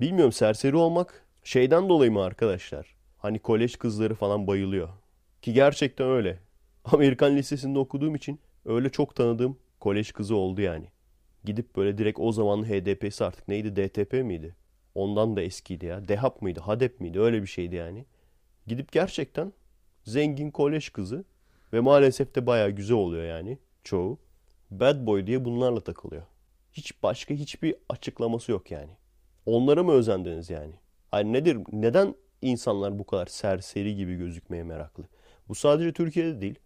Bilmiyorum 0.00 0.32
serseri 0.32 0.76
olmak 0.76 1.26
şeyden 1.44 1.88
dolayı 1.88 2.12
mı 2.12 2.22
arkadaşlar? 2.22 2.94
Hani 3.18 3.38
kolej 3.38 3.76
kızları 3.76 4.14
falan 4.14 4.46
bayılıyor. 4.46 4.88
Ki 5.42 5.52
gerçekten 5.52 6.08
öyle. 6.10 6.38
Amerikan 6.84 7.36
lisesinde 7.36 7.78
okuduğum 7.78 8.14
için 8.14 8.40
öyle 8.64 8.90
çok 8.90 9.14
tanıdığım 9.16 9.58
kolej 9.80 10.12
kızı 10.12 10.36
oldu 10.36 10.60
yani. 10.60 10.86
Gidip 11.44 11.76
böyle 11.76 11.98
direkt 11.98 12.18
o 12.20 12.32
zamanın 12.32 12.64
HDP'si 12.64 13.24
artık 13.24 13.48
neydi 13.48 13.76
DTP 13.76 14.12
miydi? 14.12 14.56
Ondan 14.94 15.36
da 15.36 15.42
eskiydi 15.42 15.86
ya. 15.86 16.08
Dehap 16.08 16.42
mıydı? 16.42 16.60
Hadep 16.60 17.00
miydi? 17.00 17.20
Öyle 17.20 17.42
bir 17.42 17.46
şeydi 17.46 17.76
yani. 17.76 18.04
Gidip 18.66 18.92
gerçekten 18.92 19.52
zengin 20.04 20.50
kolej 20.50 20.90
kızı 20.90 21.24
ve 21.72 21.80
maalesef 21.80 22.34
de 22.34 22.46
bayağı 22.46 22.70
güzel 22.70 22.96
oluyor 22.96 23.24
yani 23.24 23.58
çoğu. 23.84 24.18
Bad 24.70 25.06
boy 25.06 25.26
diye 25.26 25.44
bunlarla 25.44 25.80
takılıyor. 25.80 26.22
Hiç 26.72 27.02
başka 27.02 27.34
hiçbir 27.34 27.74
açıklaması 27.88 28.52
yok 28.52 28.70
yani. 28.70 28.90
Onlara 29.46 29.82
mı 29.82 29.92
özendiniz 29.92 30.50
yani? 30.50 30.72
Hani 31.10 31.32
nedir? 31.32 31.58
Neden 31.72 32.14
insanlar 32.42 32.98
bu 32.98 33.06
kadar 33.06 33.26
serseri 33.26 33.96
gibi 33.96 34.14
gözükmeye 34.14 34.62
meraklı? 34.62 35.04
Bu 35.48 35.54
sadece 35.54 35.92
Türkiye'de 35.92 36.40
değil. 36.40 36.58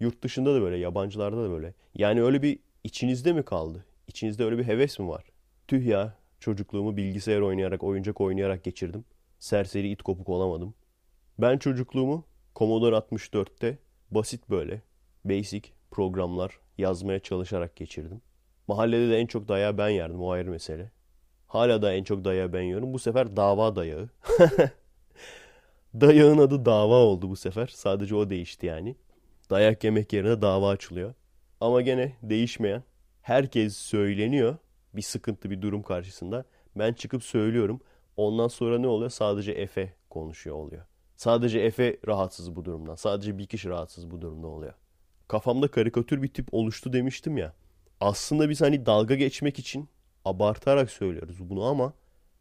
Yurt 0.00 0.22
dışında 0.22 0.54
da 0.54 0.62
böyle, 0.62 0.76
yabancılarda 0.76 1.44
da 1.44 1.50
böyle. 1.50 1.74
Yani 1.94 2.22
öyle 2.22 2.42
bir 2.42 2.58
içinizde 2.84 3.32
mi 3.32 3.42
kaldı? 3.42 3.84
İçinizde 4.08 4.44
öyle 4.44 4.58
bir 4.58 4.64
heves 4.64 4.98
mi 4.98 5.08
var? 5.08 5.24
Tüh 5.68 5.86
ya, 5.86 6.14
çocukluğumu 6.40 6.96
bilgisayar 6.96 7.40
oynayarak, 7.40 7.82
oyuncak 7.82 8.20
oynayarak 8.20 8.64
geçirdim. 8.64 9.04
Serseri 9.38 9.90
it 9.90 10.02
kopuk 10.02 10.28
olamadım. 10.28 10.74
Ben 11.38 11.58
çocukluğumu 11.58 12.24
Commodore 12.56 12.96
64'te 12.96 13.78
basit 14.10 14.50
böyle, 14.50 14.82
basic 15.24 15.68
programlar 15.90 16.60
yazmaya 16.78 17.18
çalışarak 17.18 17.76
geçirdim. 17.76 18.22
Mahallede 18.68 19.10
de 19.10 19.18
en 19.18 19.26
çok 19.26 19.48
dayağı 19.48 19.78
ben 19.78 19.88
yerdim, 19.88 20.22
o 20.22 20.30
ayrı 20.30 20.50
mesele. 20.50 20.90
Hala 21.46 21.82
da 21.82 21.92
en 21.92 22.04
çok 22.04 22.24
dayağı 22.24 22.52
ben 22.52 22.62
yiyorum. 22.62 22.92
Bu 22.92 22.98
sefer 22.98 23.36
dava 23.36 23.76
dayağı. 23.76 24.08
Dayağın 25.94 26.38
adı 26.38 26.64
dava 26.64 26.94
oldu 26.94 27.30
bu 27.30 27.36
sefer. 27.36 27.66
Sadece 27.66 28.14
o 28.14 28.30
değişti 28.30 28.66
yani. 28.66 28.96
Dayak 29.50 29.84
yemek 29.84 30.12
yerine 30.12 30.42
dava 30.42 30.68
açılıyor. 30.68 31.14
Ama 31.60 31.80
gene 31.82 32.16
değişmeyen. 32.22 32.82
Herkes 33.22 33.76
söyleniyor 33.76 34.56
bir 34.94 35.02
sıkıntı 35.02 35.50
bir 35.50 35.62
durum 35.62 35.82
karşısında. 35.82 36.44
Ben 36.76 36.92
çıkıp 36.92 37.24
söylüyorum. 37.24 37.80
Ondan 38.16 38.48
sonra 38.48 38.78
ne 38.78 38.86
oluyor? 38.86 39.10
Sadece 39.10 39.52
Efe 39.52 39.94
konuşuyor 40.10 40.56
oluyor. 40.56 40.82
Sadece 41.16 41.60
Efe 41.60 41.96
rahatsız 42.06 42.56
bu 42.56 42.64
durumdan. 42.64 42.94
Sadece 42.94 43.38
bir 43.38 43.46
kişi 43.46 43.68
rahatsız 43.68 44.10
bu 44.10 44.20
durumda 44.20 44.46
oluyor. 44.46 44.74
Kafamda 45.28 45.68
karikatür 45.68 46.22
bir 46.22 46.28
tip 46.28 46.54
oluştu 46.54 46.92
demiştim 46.92 47.36
ya. 47.36 47.54
Aslında 48.00 48.50
biz 48.50 48.60
hani 48.60 48.86
dalga 48.86 49.14
geçmek 49.14 49.58
için 49.58 49.88
abartarak 50.24 50.90
söylüyoruz 50.90 51.50
bunu 51.50 51.64
ama 51.64 51.92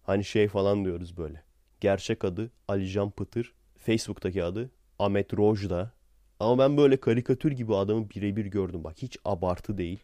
hani 0.03 0.23
şey 0.23 0.47
falan 0.47 0.85
diyoruz 0.85 1.17
böyle. 1.17 1.43
Gerçek 1.81 2.25
adı 2.25 2.51
Alican 2.67 3.11
Pıtır. 3.11 3.53
Facebook'taki 3.77 4.43
adı 4.43 4.71
Ahmet 4.99 5.33
Rojda. 5.33 5.91
Ama 6.39 6.63
ben 6.63 6.77
böyle 6.77 6.97
karikatür 6.97 7.51
gibi 7.51 7.75
adamı 7.75 8.09
birebir 8.09 8.45
gördüm. 8.45 8.83
Bak 8.83 8.95
hiç 8.97 9.17
abartı 9.25 9.77
değil. 9.77 10.03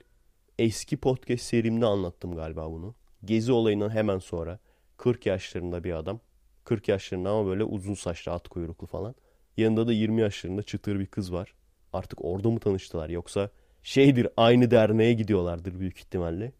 Eski 0.60 0.98
podcast 0.98 1.44
serimde 1.44 1.86
anlattım 1.86 2.36
galiba 2.36 2.72
bunu. 2.72 2.96
Gezi 3.26 3.52
olayından 3.52 3.90
hemen 3.90 4.20
sonra 4.20 4.60
40 4.98 5.26
yaşlarında 5.26 5.84
bir 5.84 5.94
adam. 5.94 6.20
40 6.64 6.88
yaşlarında 6.88 7.30
ama 7.30 7.48
böyle 7.50 7.64
uzun 7.64 7.94
saçlı 7.94 8.32
at 8.32 8.48
kuyruklu 8.48 8.88
falan. 8.88 9.16
Yanında 9.58 9.88
da 9.88 9.94
20 9.94 10.22
yaşlarında 10.22 10.64
çıtır 10.64 11.00
bir 11.00 11.06
kız 11.06 11.34
var. 11.34 11.54
Artık 11.94 12.26
orada 12.26 12.50
mı 12.50 12.60
tanıştılar 12.60 13.10
yoksa 13.10 13.50
şeydir 13.84 14.28
aynı 14.38 14.72
derneğe 14.72 15.14
gidiyorlardır 15.14 15.80
büyük 15.80 15.98
ihtimalle. 15.98 16.52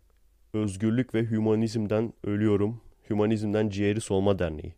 Özgürlük 0.54 1.16
ve 1.16 1.30
Hümanizmden 1.30 2.14
Ölüyorum. 2.24 2.82
Hümanizmden 3.10 3.70
Ciğeri 3.70 4.02
Solma 4.02 4.40
Derneği. 4.40 4.76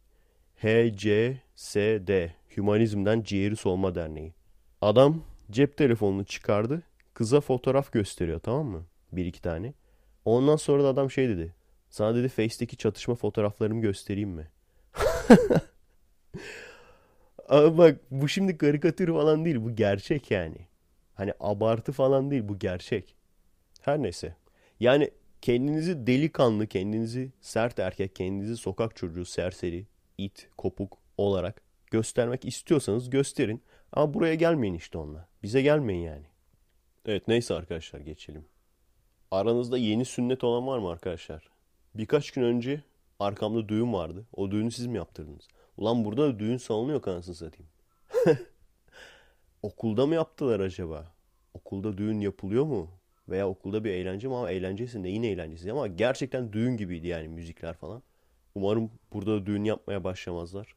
HCSD. 0.56 2.30
Hümanizmden 2.58 3.22
Ciğeri 3.22 3.56
Solma 3.56 3.96
Derneği. 3.96 4.34
Adam 4.82 5.24
cep 5.52 5.78
telefonunu 5.78 6.26
çıkardı. 6.26 6.84
Kıza 7.14 7.42
fotoğraf 7.42 7.92
gösteriyor 7.92 8.40
tamam 8.40 8.66
mı? 8.66 8.86
Bir 9.12 9.26
iki 9.26 9.42
tane. 9.42 9.74
Ondan 10.26 10.56
sonra 10.56 10.84
da 10.84 10.88
adam 10.88 11.12
şey 11.12 11.30
dedi. 11.30 11.56
Sana 11.90 12.16
dedi 12.16 12.30
Face'teki 12.30 12.78
çatışma 12.78 13.16
fotoğraflarımı 13.16 13.82
göstereyim 13.82 14.30
mi? 14.30 14.48
Ama 17.50 17.78
bak 17.78 18.00
bu 18.12 18.28
şimdi 18.28 18.58
karikatür 18.58 19.08
falan 19.08 19.46
değil. 19.46 19.56
Bu 19.56 19.76
gerçek 19.76 20.32
yani. 20.32 20.68
Hani 21.14 21.34
abartı 21.40 21.92
falan 21.92 22.32
değil. 22.32 22.48
Bu 22.48 22.60
gerçek. 22.60 23.16
Her 23.82 24.02
neyse. 24.02 24.36
Yani 24.80 25.12
kendinizi 25.42 26.08
delikanlı, 26.08 26.68
kendinizi 26.68 27.32
sert 27.42 27.80
erkek, 27.80 28.16
kendinizi 28.16 28.58
sokak 28.58 28.96
çocuğu, 28.96 29.26
serseri, 29.26 29.86
it, 30.18 30.50
kopuk 30.58 30.98
olarak 31.18 31.62
göstermek 31.92 32.46
istiyorsanız 32.46 33.10
gösterin. 33.10 33.64
Ama 33.92 34.14
buraya 34.14 34.36
gelmeyin 34.36 34.74
işte 34.74 34.98
onunla. 34.98 35.28
Bize 35.44 35.62
gelmeyin 35.62 36.02
yani. 36.02 36.26
Evet 37.06 37.28
neyse 37.28 37.54
arkadaşlar 37.54 38.00
geçelim. 38.00 38.46
Aranızda 39.32 39.78
yeni 39.78 40.06
sünnet 40.06 40.44
olan 40.44 40.68
var 40.68 40.78
mı 40.78 40.90
arkadaşlar? 40.90 41.50
Birkaç 41.96 42.32
gün 42.32 42.44
önce 42.44 42.82
arkamda 43.20 43.70
düğün 43.70 43.94
vardı. 43.94 44.26
O 44.36 44.52
düğünü 44.52 44.72
siz 44.72 44.86
mi 44.86 44.98
yaptırdınız? 44.98 45.48
Ulan 45.78 46.06
burada 46.06 46.28
da 46.28 46.40
düğün 46.40 46.58
salonu 46.58 47.02
kanasını 47.02 47.36
satayım. 47.36 47.72
Okulda 49.62 50.06
mı 50.06 50.16
yaptılar 50.16 50.60
acaba? 50.60 51.12
Okulda 51.54 51.98
düğün 51.98 52.20
yapılıyor 52.20 52.66
mu? 52.66 52.90
Veya 53.30 53.50
okulda 53.50 53.84
bir 53.84 53.92
eğlence 53.92 54.28
mi 54.28 54.36
ama 54.36 54.52
eğlencesi 54.52 55.04
neyin 55.04 55.24
eğlencesi 55.24 55.72
ama 55.72 55.88
gerçekten 55.88 56.54
düğün 56.54 56.78
gibiydi 56.78 57.08
yani 57.08 57.28
müzikler 57.28 57.74
falan. 57.74 58.04
Umarım 58.56 58.92
burada 59.14 59.32
da 59.32 59.46
düğün 59.46 59.64
yapmaya 59.64 60.04
başlamazlar. 60.04 60.76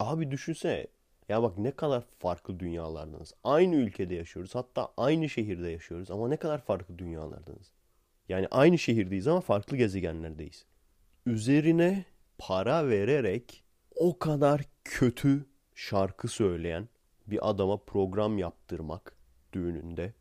Abi 0.00 0.30
düşünsene 0.30 0.86
ya 1.28 1.42
bak 1.42 1.58
ne 1.58 1.70
kadar 1.70 2.04
farklı 2.18 2.60
dünyalardınız. 2.60 3.34
Aynı 3.44 3.74
ülkede 3.74 4.14
yaşıyoruz. 4.14 4.54
Hatta 4.54 4.92
aynı 4.96 5.28
şehirde 5.28 5.70
yaşıyoruz 5.70 6.10
ama 6.10 6.28
ne 6.28 6.36
kadar 6.36 6.58
farklı 6.58 6.98
dünyalardınız. 6.98 7.75
Yani 8.28 8.46
aynı 8.50 8.78
şehirdeyiz 8.78 9.28
ama 9.28 9.40
farklı 9.40 9.76
gezegenlerdeyiz. 9.76 10.64
Üzerine 11.26 12.04
para 12.38 12.88
vererek 12.88 13.64
o 13.96 14.18
kadar 14.18 14.60
kötü 14.84 15.46
şarkı 15.74 16.28
söyleyen 16.28 16.88
bir 17.26 17.50
adama 17.50 17.76
program 17.76 18.38
yaptırmak 18.38 19.16
düğününde. 19.52 20.12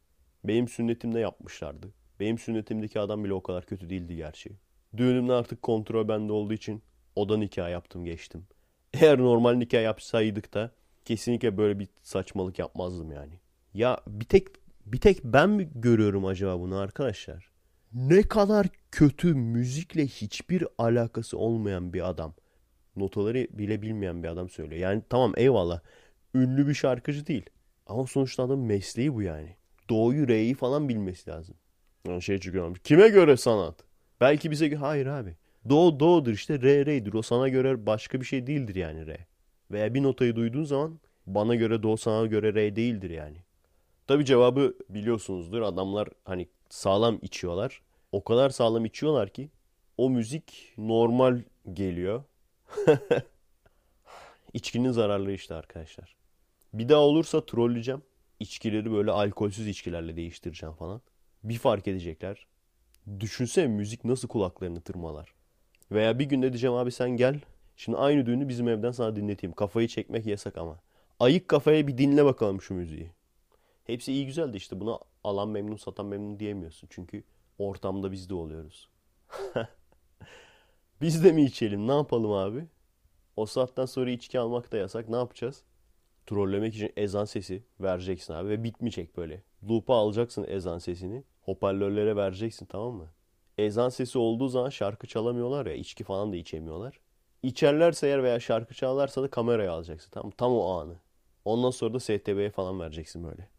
Benim 0.43 0.67
sünnetimde 0.67 1.19
yapmışlardı. 1.19 1.93
Benim 2.19 2.37
sünnetimdeki 2.37 2.99
adam 2.99 3.23
bile 3.23 3.33
o 3.33 3.43
kadar 3.43 3.65
kötü 3.65 3.89
değildi 3.89 4.15
gerçi. 4.15 4.51
Düğünümde 4.97 5.33
artık 5.33 5.61
kontrol 5.61 6.07
bende 6.07 6.31
olduğu 6.31 6.53
için 6.53 6.83
oda 7.15 7.37
nikah 7.37 7.69
yaptım 7.69 8.05
geçtim. 8.05 8.47
Eğer 8.93 9.19
normal 9.19 9.53
nikah 9.53 9.83
yapsaydık 9.83 10.53
da 10.53 10.71
kesinlikle 11.05 11.57
böyle 11.57 11.79
bir 11.79 11.87
saçmalık 12.03 12.59
yapmazdım 12.59 13.11
yani. 13.11 13.39
Ya 13.73 13.99
bir 14.07 14.25
tek 14.25 14.47
bir 14.85 14.99
tek 14.99 15.23
ben 15.23 15.49
mi 15.49 15.69
görüyorum 15.75 16.25
acaba 16.25 16.59
bunu 16.59 16.77
arkadaşlar? 16.77 17.54
Ne 17.95 18.21
kadar 18.21 18.67
kötü 18.91 19.33
müzikle 19.33 20.07
hiçbir 20.07 20.67
alakası 20.77 21.37
olmayan 21.37 21.93
bir 21.93 22.09
adam. 22.09 22.33
Notaları 22.95 23.47
bile 23.51 23.81
bilmeyen 23.81 24.23
bir 24.23 24.27
adam 24.27 24.49
söylüyor. 24.49 24.81
Yani 24.81 25.01
tamam 25.09 25.33
eyvallah. 25.37 25.79
Ünlü 26.33 26.67
bir 26.67 26.73
şarkıcı 26.73 27.27
değil. 27.27 27.45
Ama 27.87 28.07
sonuçta 28.07 28.43
adamın 28.43 28.65
mesleği 28.65 29.13
bu 29.13 29.21
yani. 29.21 29.55
Doğuyu, 29.89 30.27
re'yi 30.27 30.53
falan 30.53 30.89
bilmesi 30.89 31.29
lazım. 31.29 31.55
Yani 32.07 32.21
şey 32.21 32.39
çıkıyor. 32.39 32.75
Kime 32.75 33.07
göre 33.07 33.37
sanat? 33.37 33.75
Belki 34.21 34.51
bize 34.51 34.67
göre... 34.67 34.79
Hayır 34.79 35.05
abi. 35.05 35.35
Do 35.69 35.99
do'dur 35.99 36.33
işte 36.33 36.61
re 36.61 36.85
re'dir. 36.85 37.13
O 37.13 37.21
sana 37.21 37.49
göre 37.49 37.85
başka 37.85 38.21
bir 38.21 38.25
şey 38.25 38.47
değildir 38.47 38.75
yani 38.75 39.07
re. 39.07 39.17
Veya 39.71 39.93
bir 39.93 40.03
notayı 40.03 40.35
duyduğun 40.35 40.63
zaman 40.63 40.99
bana 41.27 41.55
göre 41.55 41.83
do 41.83 41.97
sana 41.97 42.25
göre 42.25 42.53
re 42.53 42.75
değildir 42.75 43.09
yani. 43.09 43.37
Tabi 44.07 44.25
cevabı 44.25 44.73
biliyorsunuzdur. 44.89 45.61
Adamlar 45.61 46.09
hani 46.23 46.47
sağlam 46.69 47.19
içiyorlar. 47.21 47.84
O 48.15 48.23
kadar 48.23 48.49
sağlam 48.49 48.85
içiyorlar 48.85 49.29
ki 49.29 49.49
o 49.97 50.09
müzik 50.09 50.73
normal 50.77 51.41
geliyor. 51.73 52.23
İçkinin 54.53 54.91
zararlı 54.91 55.31
işte 55.31 55.55
arkadaşlar. 55.55 56.15
Bir 56.73 56.89
daha 56.89 56.99
olursa 56.99 57.45
trolleyeceğim. 57.45 58.01
İçkileri 58.39 58.91
böyle 58.91 59.11
alkolsüz 59.11 59.67
içkilerle 59.67 60.15
değiştireceğim 60.15 60.75
falan. 60.75 61.01
Bir 61.43 61.57
fark 61.57 61.87
edecekler. 61.87 62.47
Düşünsene 63.19 63.67
müzik 63.67 64.05
nasıl 64.05 64.27
kulaklarını 64.27 64.81
tırmalar. 64.81 65.33
Veya 65.91 66.19
bir 66.19 66.25
günde 66.25 66.53
diyeceğim 66.53 66.75
abi 66.75 66.91
sen 66.91 67.09
gel. 67.09 67.39
Şimdi 67.75 67.97
aynı 67.97 68.25
düğünü 68.25 68.49
bizim 68.49 68.67
evden 68.67 68.91
sana 68.91 69.15
dinleteyim. 69.15 69.53
Kafayı 69.53 69.87
çekmek 69.87 70.25
yasak 70.25 70.57
ama. 70.57 70.79
Ayık 71.19 71.47
kafaya 71.47 71.87
bir 71.87 71.97
dinle 71.97 72.25
bakalım 72.25 72.61
şu 72.61 72.73
müziği. 72.73 73.11
Hepsi 73.83 74.13
iyi 74.13 74.25
güzel 74.25 74.53
de 74.53 74.57
işte 74.57 74.79
buna 74.79 74.99
alan 75.23 75.49
memnun 75.49 75.75
satan 75.75 76.05
memnun 76.05 76.39
diyemiyorsun. 76.39 76.87
Çünkü 76.91 77.23
ortamda 77.57 78.11
biz 78.11 78.29
de 78.29 78.33
oluyoruz. 78.33 78.89
biz 81.01 81.23
de 81.23 81.31
mi 81.31 81.45
içelim 81.45 81.87
ne 81.87 81.93
yapalım 81.95 82.31
abi? 82.31 82.67
O 83.35 83.45
saatten 83.45 83.85
sonra 83.85 84.09
içki 84.09 84.39
almak 84.39 84.71
da 84.71 84.77
yasak. 84.77 85.09
Ne 85.09 85.15
yapacağız? 85.15 85.63
Trollemek 86.25 86.75
için 86.75 86.93
ezan 86.97 87.25
sesi 87.25 87.63
vereceksin 87.79 88.33
abi 88.33 88.49
ve 88.49 88.63
bitmeyecek 88.63 89.17
böyle. 89.17 89.43
Loop'a 89.69 89.95
alacaksın 89.95 90.45
ezan 90.47 90.79
sesini. 90.79 91.23
Hoparlörlere 91.41 92.15
vereceksin 92.15 92.65
tamam 92.65 92.93
mı? 92.93 93.07
Ezan 93.57 93.89
sesi 93.89 94.17
olduğu 94.17 94.47
zaman 94.47 94.69
şarkı 94.69 95.07
çalamıyorlar 95.07 95.65
ya. 95.65 95.73
içki 95.73 96.03
falan 96.03 96.31
da 96.31 96.35
içemiyorlar. 96.35 96.99
İçerlerse 97.43 98.07
eğer 98.07 98.23
veya 98.23 98.39
şarkı 98.39 98.73
çalarsa 98.73 99.23
da 99.23 99.29
kameraya 99.29 99.71
alacaksın. 99.71 100.11
Tamam 100.11 100.31
Tam 100.31 100.51
o 100.53 100.69
anı. 100.69 100.95
Ondan 101.45 101.69
sonra 101.69 101.93
da 101.93 101.99
STB'ye 101.99 102.49
falan 102.49 102.79
vereceksin 102.79 103.23
böyle. 103.23 103.49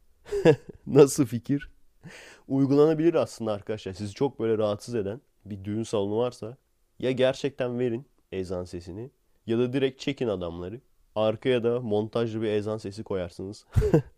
Nasıl 0.87 1.27
fikir? 1.27 1.71
Uygulanabilir 2.49 3.15
aslında 3.15 3.53
arkadaşlar. 3.53 3.93
Sizi 3.93 4.15
çok 4.15 4.41
böyle 4.41 4.59
rahatsız 4.59 4.95
eden 4.95 5.21
bir 5.45 5.65
düğün 5.65 5.83
salonu 5.83 6.19
varsa 6.19 6.57
ya 6.99 7.11
gerçekten 7.11 7.79
verin 7.79 8.07
ezan 8.33 8.65
sesini 8.65 9.11
ya 9.47 9.59
da 9.59 9.73
direkt 9.73 10.01
çekin 10.01 10.29
adamları. 10.29 10.81
Arkaya 11.15 11.65
da 11.65 11.81
montajlı 11.81 12.43
bir 12.43 12.49
ezan 12.49 12.79
sesi 12.79 13.03
koyarsınız. 13.05 13.67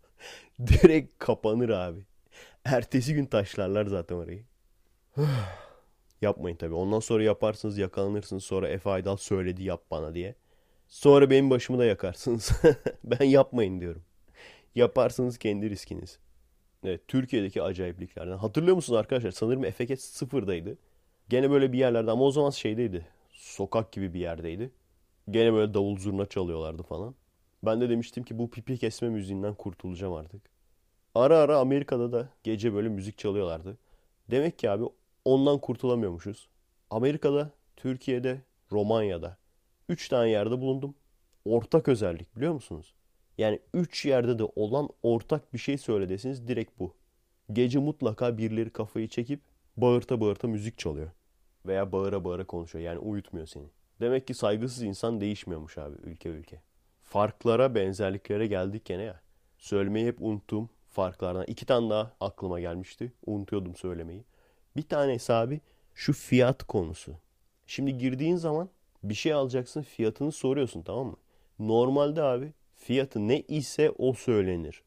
direkt 0.66 1.18
kapanır 1.18 1.68
abi. 1.68 2.00
Ertesi 2.64 3.14
gün 3.14 3.26
taşlarlar 3.26 3.86
zaten 3.86 4.16
orayı. 4.16 4.44
Yapmayın 6.22 6.56
tabii. 6.56 6.74
Ondan 6.74 7.00
sonra 7.00 7.22
yaparsınız 7.22 7.78
yakalanırsınız. 7.78 8.44
Sonra 8.44 8.68
Efe 8.68 8.90
Aydal 8.90 9.16
söyledi 9.16 9.62
yap 9.62 9.82
bana 9.90 10.14
diye. 10.14 10.34
Sonra 10.88 11.30
benim 11.30 11.50
başımı 11.50 11.78
da 11.78 11.84
yakarsınız. 11.84 12.50
ben 13.04 13.24
yapmayın 13.24 13.80
diyorum. 13.80 14.02
Yaparsınız 14.74 15.38
kendi 15.38 15.70
riskiniz. 15.70 16.18
Evet, 16.84 17.08
Türkiye'deki 17.08 17.62
acayipliklerden. 17.62 18.36
Hatırlıyor 18.38 18.76
musunuz 18.76 18.98
arkadaşlar? 19.00 19.30
Sanırım 19.30 19.64
Efeket 19.64 20.02
sıfırdaydı. 20.02 20.78
Gene 21.28 21.50
böyle 21.50 21.72
bir 21.72 21.78
yerlerde 21.78 22.10
ama 22.10 22.24
o 22.24 22.30
zaman 22.30 22.50
şeydeydi. 22.50 23.06
Sokak 23.32 23.92
gibi 23.92 24.14
bir 24.14 24.20
yerdeydi. 24.20 24.70
Gene 25.30 25.52
böyle 25.52 25.74
davul 25.74 25.98
zurna 25.98 26.26
çalıyorlardı 26.26 26.82
falan. 26.82 27.14
Ben 27.62 27.80
de 27.80 27.90
demiştim 27.90 28.24
ki 28.24 28.38
bu 28.38 28.50
pipi 28.50 28.78
kesme 28.78 29.08
müziğinden 29.08 29.54
kurtulacağım 29.54 30.14
artık. 30.14 30.42
Ara 31.14 31.38
ara 31.38 31.58
Amerika'da 31.58 32.12
da 32.12 32.28
gece 32.44 32.74
böyle 32.74 32.88
müzik 32.88 33.18
çalıyorlardı. 33.18 33.78
Demek 34.30 34.58
ki 34.58 34.70
abi 34.70 34.84
ondan 35.24 35.58
kurtulamıyormuşuz. 35.60 36.48
Amerika'da, 36.90 37.50
Türkiye'de, 37.76 38.42
Romanya'da. 38.72 39.38
Üç 39.88 40.08
tane 40.08 40.30
yerde 40.30 40.60
bulundum. 40.60 40.94
Ortak 41.44 41.88
özellik 41.88 42.36
biliyor 42.36 42.52
musunuz? 42.52 42.94
Yani 43.38 43.60
üç 43.74 44.06
yerde 44.06 44.38
de 44.38 44.44
olan 44.56 44.88
ortak 45.02 45.54
bir 45.54 45.58
şey 45.58 45.78
söyledesiniz 45.78 46.48
direkt 46.48 46.78
bu. 46.78 46.94
Gece 47.52 47.78
mutlaka 47.78 48.38
birileri 48.38 48.70
kafayı 48.70 49.08
çekip 49.08 49.40
bağırta 49.76 50.20
bağırta 50.20 50.48
müzik 50.48 50.78
çalıyor. 50.78 51.10
Veya 51.66 51.92
bağıra 51.92 52.24
bağıra 52.24 52.44
konuşuyor. 52.44 52.84
Yani 52.84 52.98
uyutmuyor 52.98 53.46
seni. 53.46 53.66
Demek 54.00 54.26
ki 54.26 54.34
saygısız 54.34 54.82
insan 54.82 55.20
değişmiyormuş 55.20 55.78
abi 55.78 55.96
ülke 56.04 56.28
ülke. 56.28 56.60
Farklara, 57.02 57.74
benzerliklere 57.74 58.46
geldik 58.46 58.84
gene 58.84 59.02
ya. 59.02 59.20
Söylemeyi 59.58 60.06
hep 60.06 60.22
unuttum 60.22 60.70
farklardan. 60.90 61.44
iki 61.46 61.66
tane 61.66 61.90
daha 61.90 62.12
aklıma 62.20 62.60
gelmişti. 62.60 63.12
Unutuyordum 63.26 63.76
söylemeyi. 63.76 64.24
Bir 64.76 64.82
tanesi 64.82 65.32
abi 65.32 65.60
şu 65.94 66.12
fiyat 66.12 66.62
konusu. 66.62 67.12
Şimdi 67.66 67.98
girdiğin 67.98 68.36
zaman 68.36 68.68
bir 69.02 69.14
şey 69.14 69.32
alacaksın 69.32 69.82
fiyatını 69.82 70.32
soruyorsun 70.32 70.82
tamam 70.82 71.06
mı? 71.06 71.16
Normalde 71.58 72.22
abi 72.22 72.52
fiyatı 72.78 73.28
ne 73.28 73.40
ise 73.40 73.90
o 73.90 74.12
söylenir. 74.12 74.82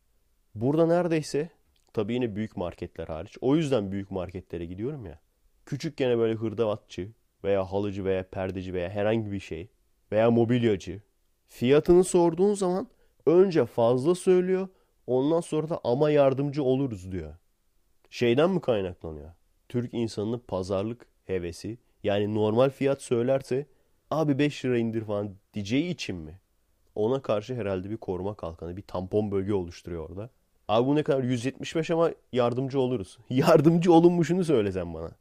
Burada 0.56 0.86
neredeyse 0.86 1.50
tabii 1.94 2.14
yine 2.14 2.36
büyük 2.36 2.58
marketler 2.58 3.08
hariç. 3.08 3.38
O 3.42 3.56
yüzden 3.56 3.92
büyük 3.92 4.12
marketlere 4.12 4.66
gidiyorum 4.66 5.06
ya. 5.06 5.20
Küçük 5.66 5.98
gene 5.98 6.18
böyle 6.18 6.34
hırdavatçı 6.34 7.12
veya 7.44 7.72
halıcı 7.72 8.06
veya 8.06 8.30
perdeci 8.30 8.74
veya 8.74 8.90
herhangi 8.90 9.32
bir 9.32 9.40
şey 9.40 9.70
veya 10.12 10.32
mobilyacı 10.32 11.02
fiyatını 11.48 12.04
sorduğun 12.04 12.54
zaman 12.54 12.88
önce 13.26 13.66
fazla 13.66 14.16
söylüyor 14.16 14.68
ondan 15.08 15.42
sonra 15.42 15.70
da 15.70 15.80
ama 15.84 16.12
yardımcı 16.12 16.64
oluruz 16.64 17.12
diyor. 17.12 17.36
Şeyden 18.10 18.50
mi 18.50 18.62
kaynaklanıyor? 18.62 19.32
Türk 19.70 19.94
insanının 19.94 20.40
pazarlık 20.40 21.08
hevesi 21.26 21.78
yani 22.04 22.36
normal 22.36 22.70
fiyat 22.70 23.02
söylerse 23.02 23.66
abi 24.12 24.40
5 24.40 24.66
lira 24.66 24.78
indir 24.78 25.06
falan 25.06 25.36
diyeceği 25.54 25.90
için 25.90 26.16
mi? 26.16 26.41
Ona 26.96 27.22
karşı 27.22 27.56
herhalde 27.56 27.90
bir 27.90 27.98
koruma 27.98 28.34
kalkanı, 28.34 28.78
bir 28.78 28.82
tampon 28.82 29.32
bölge 29.32 29.54
oluşturuyor 29.54 30.10
orada. 30.10 30.30
Abi 30.68 30.88
bu 30.88 30.96
ne 30.96 31.04
kadar? 31.04 31.24
175 31.24 31.92
ama 31.92 32.12
yardımcı 32.34 32.80
oluruz. 32.80 33.18
Yardımcı 33.30 33.94
olunmuşunu 33.94 34.44
söylesen 34.44 34.94
bana. 34.94 35.12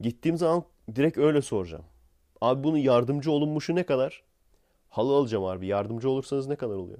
Gittiğim 0.00 0.36
zaman 0.38 0.64
direkt 0.94 1.18
öyle 1.18 1.42
soracağım. 1.42 1.84
Abi 2.40 2.64
bunun 2.64 2.78
yardımcı 2.78 3.30
olunmuşu 3.30 3.74
ne 3.74 3.82
kadar? 3.82 4.22
Halı 4.88 5.16
alacağım 5.16 5.44
abi. 5.44 5.66
Yardımcı 5.66 6.10
olursanız 6.10 6.46
ne 6.46 6.56
kadar 6.56 6.74
oluyor? 6.74 6.98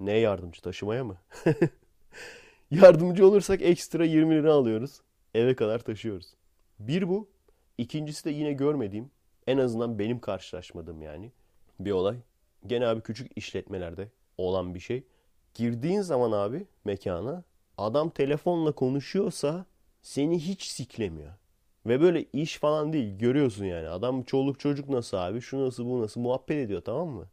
Ne 0.00 0.18
yardımcı? 0.18 0.62
Taşımaya 0.62 1.04
mı? 1.04 1.16
yardımcı 2.70 3.26
olursak 3.26 3.62
ekstra 3.62 4.04
20 4.04 4.34
lira 4.34 4.52
alıyoruz. 4.52 5.00
Eve 5.34 5.54
kadar 5.56 5.78
taşıyoruz. 5.78 6.34
Bir 6.78 7.08
bu. 7.08 7.28
İkincisi 7.78 8.24
de 8.24 8.30
yine 8.30 8.52
görmediğim, 8.52 9.10
en 9.46 9.58
azından 9.58 9.98
benim 9.98 10.20
karşılaşmadığım 10.20 11.02
yani 11.02 11.32
bir 11.80 11.90
olay. 11.90 12.16
Gene 12.66 12.86
abi 12.86 13.00
küçük 13.00 13.32
işletmelerde 13.36 14.08
olan 14.38 14.74
bir 14.74 14.80
şey. 14.80 15.04
Girdiğin 15.54 16.00
zaman 16.00 16.32
abi 16.32 16.66
mekana 16.84 17.44
adam 17.78 18.10
telefonla 18.10 18.72
konuşuyorsa 18.72 19.66
seni 20.02 20.38
hiç 20.38 20.62
siklemiyor. 20.62 21.32
Ve 21.86 22.00
böyle 22.00 22.24
iş 22.32 22.58
falan 22.58 22.92
değil 22.92 23.18
görüyorsun 23.18 23.64
yani. 23.64 23.88
Adam 23.88 24.22
çoluk 24.22 24.60
çocuk 24.60 24.88
nasıl 24.88 25.16
abi 25.16 25.40
şu 25.40 25.66
nasıl 25.66 25.86
bu 25.86 26.02
nasıl 26.02 26.20
muhabbet 26.20 26.56
ediyor 26.56 26.82
tamam 26.84 27.08
mı? 27.08 27.28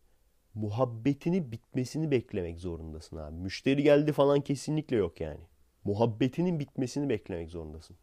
Muhabbetini 0.54 1.52
bitmesini 1.52 2.12
beklemek 2.12 2.60
zorundasın 2.60 3.18
abi. 3.18 3.36
Müşteri 3.36 3.84
geldi 3.84 4.12
falan 4.13 4.42
kesinlikle 4.42 4.96
yok 4.96 5.22
yani. 5.22 5.39
Muhabbetinin 5.84 6.60
bitmesini 6.60 7.10
beklemek 7.10 7.50
zorundasın. 7.50 7.98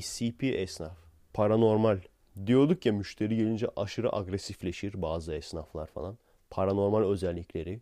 SCP 0.00 0.44
esnaf. 0.44 0.96
Paranormal. 1.34 2.00
Diyorduk 2.46 2.86
ya 2.86 2.92
müşteri 2.92 3.36
gelince 3.36 3.66
aşırı 3.76 4.16
agresifleşir 4.16 5.02
bazı 5.02 5.34
esnaflar 5.34 5.86
falan. 5.86 6.18
Paranormal 6.52 7.02
özellikleri. 7.02 7.80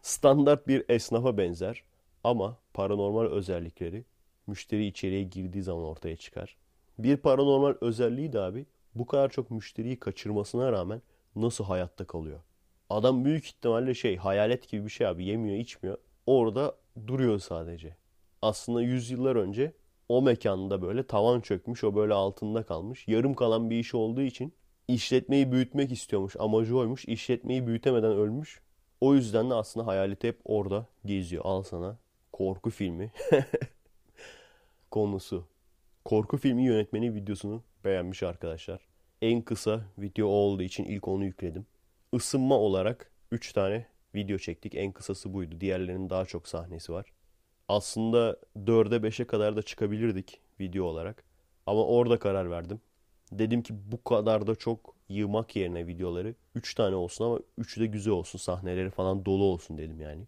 Standart 0.03 0.69
bir 0.69 0.85
esnafa 0.89 1.39
benzer 1.39 1.85
ama 2.25 2.59
paranormal 2.75 3.25
özellikleri 3.25 4.05
müşteri 4.47 4.87
içeriye 4.87 5.23
girdiği 5.23 5.63
zaman 5.63 5.85
ortaya 5.85 6.17
çıkar. 6.17 6.57
Bir 6.99 7.17
paranormal 7.17 7.75
özelliği 7.81 8.33
de 8.33 8.41
abi 8.41 8.67
bu 8.95 9.07
kadar 9.07 9.29
çok 9.29 9.51
müşteriyi 9.51 10.01
kaçırmasına 10.01 10.73
rağmen 10.73 11.03
nasıl 11.37 11.65
hayatta 11.65 12.07
kalıyor? 12.07 12.41
Adam 12.91 13.25
büyük 13.25 13.47
ihtimalle 13.47 13.95
şey 13.95 14.17
hayalet 14.17 14.69
gibi 14.69 14.85
bir 14.85 14.91
şey 14.91 15.07
abi 15.07 15.25
yemiyor 15.25 15.57
içmiyor. 15.57 15.99
Orada 16.27 16.77
duruyor 17.07 17.39
sadece. 17.39 17.97
Aslında 18.43 18.83
yüzyıllar 18.83 19.37
önce 19.37 19.73
o 20.09 20.23
mekanda 20.23 20.83
böyle 20.83 21.07
tavan 21.07 21.41
çökmüş 21.41 21.85
o 21.85 21.95
böyle 21.95 22.15
altında 22.15 22.63
kalmış. 22.63 23.09
Yarım 23.09 23.35
kalan 23.35 23.71
bir 23.71 23.79
iş 23.79 23.95
olduğu 23.95 24.23
için 24.23 24.53
işletmeyi 24.95 25.53
büyütmek 25.53 25.93
istiyormuş. 25.93 26.37
Amacı 26.39 26.77
oymuş. 26.77 27.05
İşletmeyi 27.05 27.67
büyütemeden 27.67 28.13
ölmüş. 28.13 28.61
O 29.01 29.15
yüzden 29.15 29.51
de 29.51 29.55
aslında 29.55 29.87
hayaleti 29.87 30.29
hep 30.29 30.41
orada 30.45 30.87
geziyor. 31.05 31.45
Al 31.47 31.63
sana 31.63 31.99
korku 32.33 32.71
filmi. 32.71 33.13
konusu. 34.91 35.49
Korku 36.05 36.37
filmi 36.37 36.65
yönetmeni 36.65 37.15
videosunu 37.15 37.63
beğenmiş 37.85 38.23
arkadaşlar. 38.23 38.81
En 39.23 39.43
kısa 39.43 39.85
video 39.99 40.27
olduğu 40.27 40.63
için 40.63 40.85
ilk 40.85 41.09
onu 41.09 41.25
yükledim. 41.25 41.67
Isınma 42.13 42.59
olarak 42.59 43.13
3 43.31 43.53
tane 43.53 43.87
video 44.15 44.39
çektik. 44.39 44.75
En 44.75 44.93
kısası 44.93 45.35
buydu. 45.35 45.61
Diğerlerinin 45.61 46.11
daha 46.11 46.25
çok 46.25 46.49
sahnesi 46.49 46.93
var. 46.93 47.13
Aslında 47.69 48.37
4'e 48.57 48.97
5'e 48.97 49.27
kadar 49.27 49.57
da 49.57 49.63
çıkabilirdik 49.63 50.41
video 50.61 50.85
olarak. 50.85 51.25
Ama 51.67 51.87
orada 51.87 52.19
karar 52.19 52.51
verdim. 52.51 52.81
Dedim 53.33 53.63
ki 53.63 53.75
bu 53.93 54.05
kadar 54.05 54.47
da 54.47 54.55
çok 54.55 54.95
yığmak 55.09 55.57
yerine 55.57 55.87
videoları 55.87 56.35
3 56.55 56.75
tane 56.75 56.97
olsun 56.97 57.25
ama 57.25 57.39
3'ü 57.59 57.81
de 57.81 57.87
güzel 57.87 58.13
olsun. 58.13 58.39
Sahneleri 58.39 58.91
falan 58.91 59.25
dolu 59.25 59.45
olsun 59.45 59.79
dedim 59.79 60.01
yani. 60.01 60.23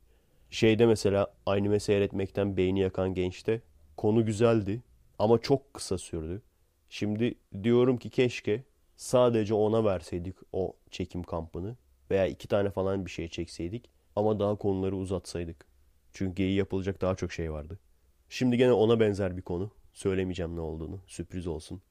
Şeyde 0.50 0.86
mesela 0.86 1.34
anime 1.46 1.80
seyretmekten 1.80 2.56
beyni 2.56 2.80
yakan 2.80 3.14
gençte 3.14 3.60
konu 3.96 4.26
güzeldi 4.26 4.82
ama 5.18 5.38
çok 5.38 5.74
kısa 5.74 5.98
sürdü. 5.98 6.42
Şimdi 6.88 7.34
diyorum 7.62 7.96
ki 7.96 8.10
keşke 8.10 8.64
sadece 8.96 9.54
ona 9.54 9.84
verseydik 9.84 10.36
o 10.52 10.76
çekim 10.90 11.22
kampını 11.22 11.76
veya 12.10 12.26
iki 12.26 12.48
tane 12.48 12.70
falan 12.70 13.06
bir 13.06 13.10
şey 13.10 13.28
çekseydik 13.28 13.90
ama 14.16 14.40
daha 14.40 14.56
konuları 14.56 14.96
uzatsaydık. 14.96 15.66
Çünkü 16.12 16.42
iyi 16.42 16.54
yapılacak 16.56 17.00
daha 17.00 17.14
çok 17.14 17.32
şey 17.32 17.52
vardı. 17.52 17.78
Şimdi 18.28 18.56
gene 18.56 18.72
ona 18.72 19.00
benzer 19.00 19.36
bir 19.36 19.42
konu. 19.42 19.70
Söylemeyeceğim 19.92 20.56
ne 20.56 20.60
olduğunu. 20.60 21.00
Sürpriz 21.06 21.46
olsun. 21.46 21.82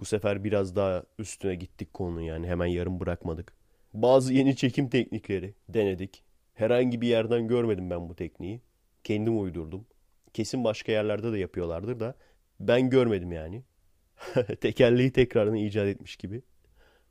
Bu 0.00 0.04
sefer 0.04 0.44
biraz 0.44 0.76
daha 0.76 1.04
üstüne 1.18 1.54
gittik 1.54 1.94
konu 1.94 2.22
yani 2.22 2.46
hemen 2.46 2.66
yarım 2.66 3.00
bırakmadık. 3.00 3.52
Bazı 3.94 4.34
yeni 4.34 4.56
çekim 4.56 4.88
teknikleri 4.88 5.54
denedik. 5.68 6.24
Herhangi 6.54 7.00
bir 7.00 7.08
yerden 7.08 7.48
görmedim 7.48 7.90
ben 7.90 8.08
bu 8.08 8.16
tekniği. 8.16 8.60
Kendim 9.04 9.40
uydurdum. 9.40 9.86
Kesin 10.34 10.64
başka 10.64 10.92
yerlerde 10.92 11.32
de 11.32 11.38
yapıyorlardır 11.38 12.00
da 12.00 12.14
ben 12.60 12.90
görmedim 12.90 13.32
yani. 13.32 13.62
Tekerleği 14.60 15.12
tekrardan 15.12 15.54
icat 15.54 15.86
etmiş 15.86 16.16
gibi. 16.16 16.42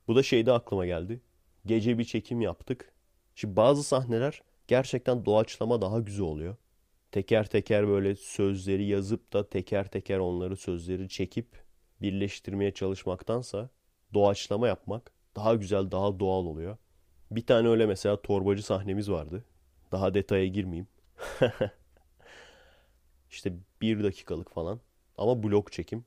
Bu 0.08 0.16
da 0.16 0.22
şeyde 0.22 0.52
aklıma 0.52 0.86
geldi. 0.86 1.20
Gece 1.66 1.98
bir 1.98 2.04
çekim 2.04 2.40
yaptık. 2.40 2.92
Şimdi 3.34 3.56
bazı 3.56 3.82
sahneler 3.82 4.42
gerçekten 4.66 5.24
doğaçlama 5.24 5.80
daha 5.80 6.00
güzel 6.00 6.26
oluyor. 6.26 6.56
Teker 7.12 7.46
teker 7.46 7.88
böyle 7.88 8.14
sözleri 8.14 8.84
yazıp 8.84 9.32
da 9.32 9.48
teker 9.48 9.90
teker 9.90 10.18
onları 10.18 10.56
sözleri 10.56 11.08
çekip 11.08 11.67
birleştirmeye 12.02 12.70
çalışmaktansa 12.74 13.70
doğaçlama 14.14 14.68
yapmak 14.68 15.12
daha 15.36 15.54
güzel, 15.54 15.90
daha 15.90 16.20
doğal 16.20 16.44
oluyor. 16.46 16.76
Bir 17.30 17.46
tane 17.46 17.68
öyle 17.68 17.86
mesela 17.86 18.22
torbacı 18.22 18.62
sahnemiz 18.62 19.10
vardı. 19.10 19.44
Daha 19.92 20.14
detaya 20.14 20.46
girmeyeyim. 20.46 20.88
işte 23.30 23.52
bir 23.82 24.04
dakikalık 24.04 24.50
falan. 24.50 24.80
Ama 25.18 25.42
blok 25.42 25.72
çekim. 25.72 26.04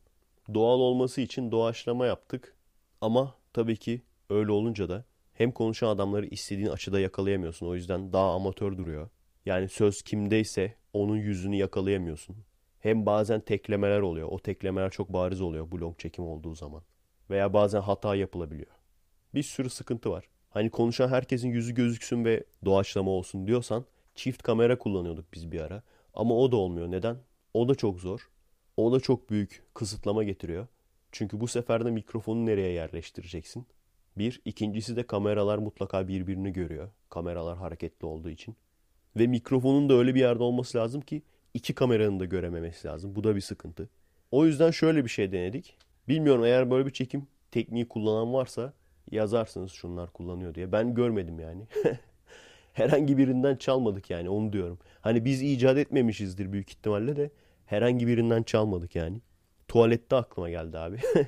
Doğal 0.53 0.79
olması 0.79 1.21
için 1.21 1.51
doğaçlama 1.51 2.05
yaptık. 2.05 2.55
Ama 3.01 3.35
tabii 3.53 3.77
ki 3.77 4.01
öyle 4.29 4.51
olunca 4.51 4.89
da 4.89 5.05
hem 5.33 5.51
konuşan 5.51 5.87
adamları 5.87 6.25
istediğin 6.25 6.67
açıda 6.67 6.99
yakalayamıyorsun. 6.99 7.67
O 7.67 7.75
yüzden 7.75 8.13
daha 8.13 8.33
amatör 8.33 8.77
duruyor. 8.77 9.09
Yani 9.45 9.69
söz 9.69 10.01
kimdeyse 10.01 10.75
onun 10.93 11.17
yüzünü 11.17 11.55
yakalayamıyorsun. 11.55 12.35
Hem 12.81 13.05
bazen 13.05 13.41
teklemeler 13.41 13.99
oluyor. 13.99 14.27
O 14.31 14.39
teklemeler 14.39 14.89
çok 14.89 15.13
bariz 15.13 15.41
oluyor 15.41 15.71
blok 15.71 15.99
çekim 15.99 16.25
olduğu 16.25 16.55
zaman. 16.55 16.81
Veya 17.29 17.53
bazen 17.53 17.81
hata 17.81 18.15
yapılabiliyor. 18.15 18.71
Bir 19.33 19.43
sürü 19.43 19.69
sıkıntı 19.69 20.11
var. 20.11 20.25
Hani 20.49 20.69
konuşan 20.69 21.09
herkesin 21.09 21.49
yüzü 21.49 21.73
gözüksün 21.73 22.25
ve 22.25 22.43
doğaçlama 22.65 23.11
olsun 23.11 23.47
diyorsan 23.47 23.85
çift 24.15 24.43
kamera 24.43 24.77
kullanıyorduk 24.77 25.33
biz 25.33 25.51
bir 25.51 25.61
ara. 25.61 25.83
Ama 26.13 26.35
o 26.35 26.51
da 26.51 26.55
olmuyor. 26.55 26.91
Neden? 26.91 27.17
O 27.53 27.69
da 27.69 27.75
çok 27.75 27.99
zor. 27.99 28.29
O 28.77 28.91
da 28.91 28.99
çok 28.99 29.29
büyük 29.29 29.63
kısıtlama 29.73 30.23
getiriyor. 30.23 30.67
Çünkü 31.11 31.39
bu 31.39 31.47
sefer 31.47 31.85
de 31.85 31.91
mikrofonu 31.91 32.45
nereye 32.45 32.71
yerleştireceksin? 32.71 33.65
Bir. 34.17 34.41
ikincisi 34.45 34.95
de 34.95 35.07
kameralar 35.07 35.57
mutlaka 35.57 36.07
birbirini 36.07 36.53
görüyor. 36.53 36.89
Kameralar 37.09 37.57
hareketli 37.57 38.05
olduğu 38.05 38.29
için. 38.29 38.55
Ve 39.15 39.27
mikrofonun 39.27 39.89
da 39.89 39.93
öyle 39.93 40.15
bir 40.15 40.19
yerde 40.19 40.43
olması 40.43 40.77
lazım 40.77 41.01
ki 41.01 41.21
iki 41.53 41.75
kameranın 41.75 42.19
da 42.19 42.25
görememesi 42.25 42.87
lazım. 42.87 43.15
Bu 43.15 43.23
da 43.23 43.35
bir 43.35 43.41
sıkıntı. 43.41 43.89
O 44.31 44.45
yüzden 44.45 44.71
şöyle 44.71 45.03
bir 45.03 45.09
şey 45.09 45.31
denedik. 45.31 45.77
Bilmiyorum 46.07 46.45
eğer 46.45 46.71
böyle 46.71 46.85
bir 46.85 46.93
çekim 46.93 47.27
tekniği 47.51 47.87
kullanan 47.87 48.33
varsa 48.33 48.73
yazarsınız 49.11 49.71
şunlar 49.71 50.13
kullanıyor 50.13 50.55
diye. 50.55 50.71
Ben 50.71 50.93
görmedim 50.95 51.39
yani. 51.39 51.67
herhangi 52.73 53.17
birinden 53.17 53.55
çalmadık 53.55 54.09
yani 54.09 54.29
onu 54.29 54.53
diyorum. 54.53 54.79
Hani 55.01 55.25
biz 55.25 55.41
icat 55.41 55.77
etmemişizdir 55.77 56.51
büyük 56.51 56.69
ihtimalle 56.69 57.15
de 57.15 57.31
herhangi 57.65 58.07
birinden 58.07 58.43
çalmadık 58.43 58.95
yani. 58.95 59.21
Tuvalette 59.67 60.15
aklıma 60.15 60.49
geldi 60.49 60.77
abi. 60.77 60.97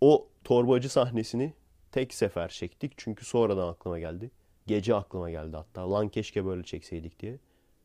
o 0.00 0.28
torbacı 0.44 0.88
sahnesini 0.88 1.52
tek 1.92 2.14
sefer 2.14 2.48
çektik 2.48 2.92
çünkü 2.96 3.24
sonradan 3.24 3.68
aklıma 3.68 3.98
geldi. 3.98 4.30
Gece 4.66 4.94
aklıma 4.94 5.30
geldi 5.30 5.56
hatta. 5.56 5.90
Lan 5.90 6.08
keşke 6.08 6.44
böyle 6.44 6.62
çekseydik 6.62 7.20
diye. 7.20 7.38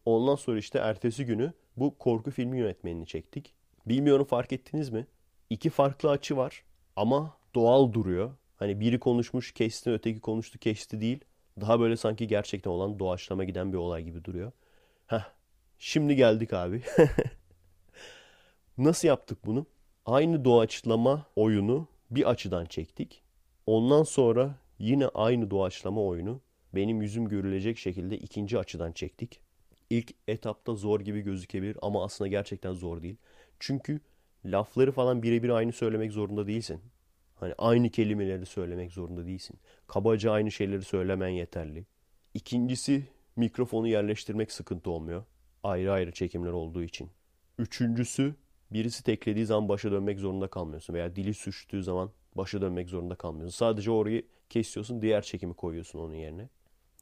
Ondan 0.05 0.35
sonra 0.35 0.57
işte 0.57 0.79
ertesi 0.79 1.25
günü 1.25 1.53
bu 1.77 1.97
korku 1.97 2.31
filmi 2.31 2.59
yönetmenini 2.59 3.05
çektik. 3.05 3.53
Bilmiyorum 3.85 4.25
fark 4.25 4.53
ettiniz 4.53 4.89
mi? 4.89 5.07
İki 5.49 5.69
farklı 5.69 6.09
açı 6.09 6.38
var 6.38 6.63
ama 6.95 7.38
doğal 7.55 7.93
duruyor. 7.93 8.31
Hani 8.55 8.79
biri 8.79 8.99
konuşmuş 8.99 9.51
kesti 9.51 9.91
öteki 9.91 10.19
konuştu 10.19 10.59
kesti 10.59 11.01
değil. 11.01 11.19
Daha 11.62 11.79
böyle 11.79 11.97
sanki 11.97 12.27
gerçekten 12.27 12.71
olan 12.71 12.99
doğaçlama 12.99 13.43
giden 13.43 13.73
bir 13.73 13.77
olay 13.77 14.03
gibi 14.03 14.23
duruyor. 14.23 14.51
Heh, 15.07 15.31
şimdi 15.79 16.15
geldik 16.15 16.53
abi. 16.53 16.81
Nasıl 18.77 19.07
yaptık 19.07 19.45
bunu? 19.45 19.65
Aynı 20.05 20.45
doğaçlama 20.45 21.25
oyunu 21.35 21.88
bir 22.12 22.29
açıdan 22.29 22.65
çektik. 22.65 23.21
Ondan 23.65 24.03
sonra 24.03 24.55
yine 24.79 25.07
aynı 25.07 25.51
doğaçlama 25.51 26.01
oyunu 26.03 26.41
benim 26.75 27.01
yüzüm 27.01 27.27
görülecek 27.27 27.77
şekilde 27.77 28.17
ikinci 28.17 28.59
açıdan 28.59 28.91
çektik. 28.91 29.39
İlk 29.89 30.12
etapta 30.28 30.75
zor 30.75 30.99
gibi 30.99 31.21
gözükebilir 31.21 31.78
ama 31.82 32.04
aslında 32.04 32.28
gerçekten 32.28 32.73
zor 32.73 33.02
değil. 33.02 33.17
Çünkü 33.60 34.02
lafları 34.45 34.91
falan 34.91 35.23
birebir 35.23 35.49
aynı 35.49 35.71
söylemek 35.71 36.12
zorunda 36.12 36.47
değilsin. 36.47 36.82
Hani 37.36 37.54
aynı 37.58 37.89
kelimeleri 37.89 38.45
söylemek 38.45 38.91
zorunda 38.91 39.25
değilsin. 39.25 39.60
Kabaca 39.88 40.32
aynı 40.32 40.52
şeyleri 40.52 40.84
söylemen 40.84 41.30
yeterli. 41.30 41.86
İkincisi 42.34 43.04
mikrofonu 43.36 43.88
yerleştirmek 43.88 44.52
sıkıntı 44.52 44.89
olmuyor. 44.91 45.23
Ayrı 45.63 45.91
ayrı 45.91 46.12
çekimler 46.12 46.52
olduğu 46.52 46.84
için. 46.84 47.10
Üçüncüsü 47.58 48.36
birisi 48.71 49.04
teklediği 49.04 49.45
zaman 49.45 49.69
başa 49.69 49.91
dönmek 49.91 50.19
zorunda 50.19 50.47
kalmıyorsun. 50.47 50.93
Veya 50.93 51.15
dili 51.15 51.34
sürçtüğü 51.34 51.84
zaman 51.84 52.12
başa 52.36 52.62
dönmek 52.62 52.89
zorunda 52.89 53.15
kalmıyorsun. 53.15 53.58
Sadece 53.58 53.91
orayı 53.91 54.23
kesiyorsun 54.49 55.02
diğer 55.02 55.21
çekimi 55.21 55.54
koyuyorsun 55.54 55.99
onun 55.99 56.13
yerine. 56.13 56.49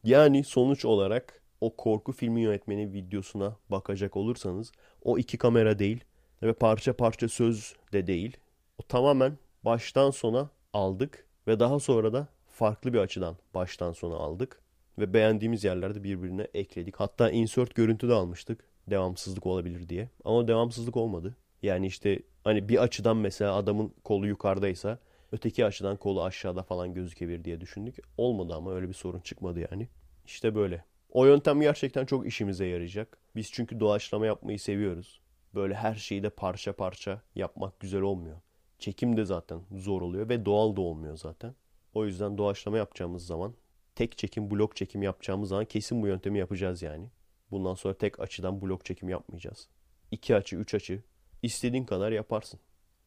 Yani 0.03 0.43
sonuç 0.43 0.85
olarak 0.85 1.41
o 1.61 1.75
korku 1.75 2.11
filmi 2.11 2.41
yönetmeni 2.41 2.93
videosuna 2.93 3.57
bakacak 3.69 4.17
olursanız 4.17 4.71
o 5.03 5.17
iki 5.17 5.37
kamera 5.37 5.79
değil 5.79 6.03
ve 6.43 6.53
parça 6.53 6.93
parça 6.93 7.29
söz 7.29 7.75
de 7.93 8.07
değil. 8.07 8.37
O 8.77 8.83
tamamen 8.83 9.37
baştan 9.65 10.11
sona 10.11 10.49
aldık 10.73 11.27
ve 11.47 11.59
daha 11.59 11.79
sonra 11.79 12.13
da 12.13 12.27
farklı 12.47 12.93
bir 12.93 12.99
açıdan 12.99 13.37
baştan 13.53 13.91
sona 13.91 14.15
aldık 14.15 14.61
ve 14.99 15.13
beğendiğimiz 15.13 15.63
yerlerde 15.63 16.03
birbirine 16.03 16.47
ekledik. 16.53 16.95
Hatta 16.95 17.29
insert 17.29 17.75
görüntü 17.75 18.09
de 18.09 18.13
almıştık 18.13 18.63
devamsızlık 18.89 19.45
olabilir 19.45 19.89
diye. 19.89 20.09
Ama 20.25 20.47
devamsızlık 20.47 20.97
olmadı. 20.97 21.35
Yani 21.63 21.87
işte 21.87 22.19
hani 22.43 22.69
bir 22.69 22.83
açıdan 22.83 23.17
mesela 23.17 23.55
adamın 23.55 23.93
kolu 24.03 24.27
yukarıdaysa 24.27 24.99
öteki 25.31 25.65
açıdan 25.65 25.97
kolu 25.97 26.23
aşağıda 26.23 26.63
falan 26.63 26.93
gözükebilir 26.93 27.43
diye 27.43 27.61
düşündük. 27.61 27.95
Olmadı 28.17 28.53
ama 28.55 28.73
öyle 28.73 28.89
bir 28.89 28.93
sorun 28.93 29.19
çıkmadı 29.19 29.67
yani. 29.71 29.87
İşte 30.25 30.55
böyle. 30.55 30.83
O 31.11 31.25
yöntem 31.25 31.61
gerçekten 31.61 32.05
çok 32.05 32.27
işimize 32.27 32.65
yarayacak. 32.65 33.17
Biz 33.35 33.51
çünkü 33.51 33.79
doğaçlama 33.79 34.25
yapmayı 34.25 34.59
seviyoruz. 34.59 35.21
Böyle 35.55 35.73
her 35.73 35.95
şeyi 35.95 36.23
de 36.23 36.29
parça 36.29 36.73
parça 36.73 37.21
yapmak 37.35 37.79
güzel 37.79 38.01
olmuyor. 38.01 38.37
Çekim 38.79 39.17
de 39.17 39.25
zaten 39.25 39.61
zor 39.71 40.01
oluyor 40.01 40.29
ve 40.29 40.45
doğal 40.45 40.75
da 40.75 40.81
olmuyor 40.81 41.17
zaten. 41.17 41.55
O 41.93 42.05
yüzden 42.05 42.37
doğaçlama 42.37 42.77
yapacağımız 42.77 43.25
zaman 43.25 43.53
tek 43.95 44.17
çekim, 44.17 44.51
blok 44.51 44.75
çekim 44.75 45.03
yapacağımız 45.03 45.49
zaman 45.49 45.65
kesin 45.65 46.01
bu 46.01 46.07
yöntemi 46.07 46.39
yapacağız 46.39 46.81
yani. 46.81 47.09
Bundan 47.51 47.73
sonra 47.73 47.93
tek 47.93 48.19
açıdan 48.19 48.61
blok 48.61 48.85
çekim 48.85 49.09
yapmayacağız. 49.09 49.67
İki 50.11 50.35
açı, 50.35 50.55
üç 50.55 50.73
açı 50.73 51.03
istediğin 51.43 51.85
kadar 51.85 52.11
yaparsın. 52.11 52.59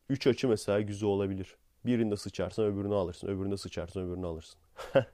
Üç 0.09 0.27
açı 0.27 0.49
mesela 0.49 0.81
güzel 0.81 1.09
olabilir. 1.09 1.57
Birinde 1.87 2.17
sıçarsan 2.17 2.65
öbürünü 2.65 2.95
alırsın. 2.95 3.29
Öbüründe 3.29 3.57
sıçarsan 3.57 4.03
öbürünü 4.03 4.27
alırsın. 4.27 4.61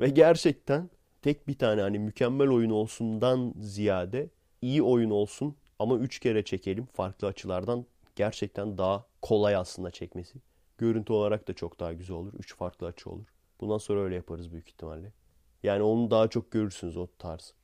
Ve 0.00 0.08
gerçekten 0.08 0.90
tek 1.22 1.48
bir 1.48 1.58
tane 1.58 1.80
hani 1.80 1.98
mükemmel 1.98 2.48
oyun 2.48 2.70
olsundan 2.70 3.54
ziyade 3.60 4.28
iyi 4.62 4.82
oyun 4.82 5.10
olsun 5.10 5.56
ama 5.78 5.96
üç 5.96 6.18
kere 6.18 6.44
çekelim 6.44 6.86
farklı 6.86 7.28
açılardan 7.28 7.86
gerçekten 8.16 8.78
daha 8.78 9.06
kolay 9.22 9.56
aslında 9.56 9.90
çekmesi. 9.90 10.38
Görüntü 10.78 11.12
olarak 11.12 11.48
da 11.48 11.54
çok 11.54 11.80
daha 11.80 11.92
güzel 11.92 12.16
olur. 12.16 12.32
Üç 12.38 12.56
farklı 12.56 12.86
açı 12.86 13.10
olur. 13.10 13.26
Bundan 13.60 13.78
sonra 13.78 14.00
öyle 14.00 14.14
yaparız 14.14 14.52
büyük 14.52 14.68
ihtimalle. 14.68 15.12
Yani 15.62 15.82
onu 15.82 16.10
daha 16.10 16.28
çok 16.28 16.50
görürsünüz 16.50 16.96
o 16.96 17.08
tarz. 17.18 17.54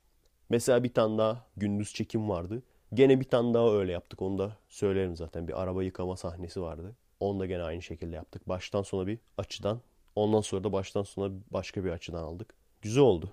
Mesela 0.51 0.85
bir 0.85 0.95
tane 0.95 1.19
daha 1.19 1.47
gündüz 1.57 1.95
çekim 1.95 2.29
vardı. 2.29 2.63
Gene 2.95 3.21
bir 3.21 3.25
tane 3.25 3.55
daha 3.55 3.73
öyle 3.73 3.93
yaptık. 3.93 4.23
Onu 4.23 4.39
da 4.39 4.57
söylerim 4.69 5.17
zaten. 5.17 5.49
Bir 5.49 5.63
araba 5.63 5.83
yıkama 5.83 6.17
sahnesi 6.17 6.63
vardı. 6.63 6.97
Onu 7.21 7.41
da 7.41 7.47
gene 7.47 7.63
aynı 7.63 7.83
şekilde 7.83 8.17
yaptık. 8.17 8.49
Baştan 8.49 8.83
sona 8.83 9.07
bir 9.07 9.19
açıdan. 9.39 9.81
Ondan 10.17 10.41
sonra 10.41 10.65
da 10.65 10.73
baştan 10.73 11.03
sona 11.03 11.35
başka 11.51 11.85
bir 11.85 11.91
açıdan 11.91 12.23
aldık. 12.23 12.55
Güzel 12.83 13.03
oldu. 13.03 13.33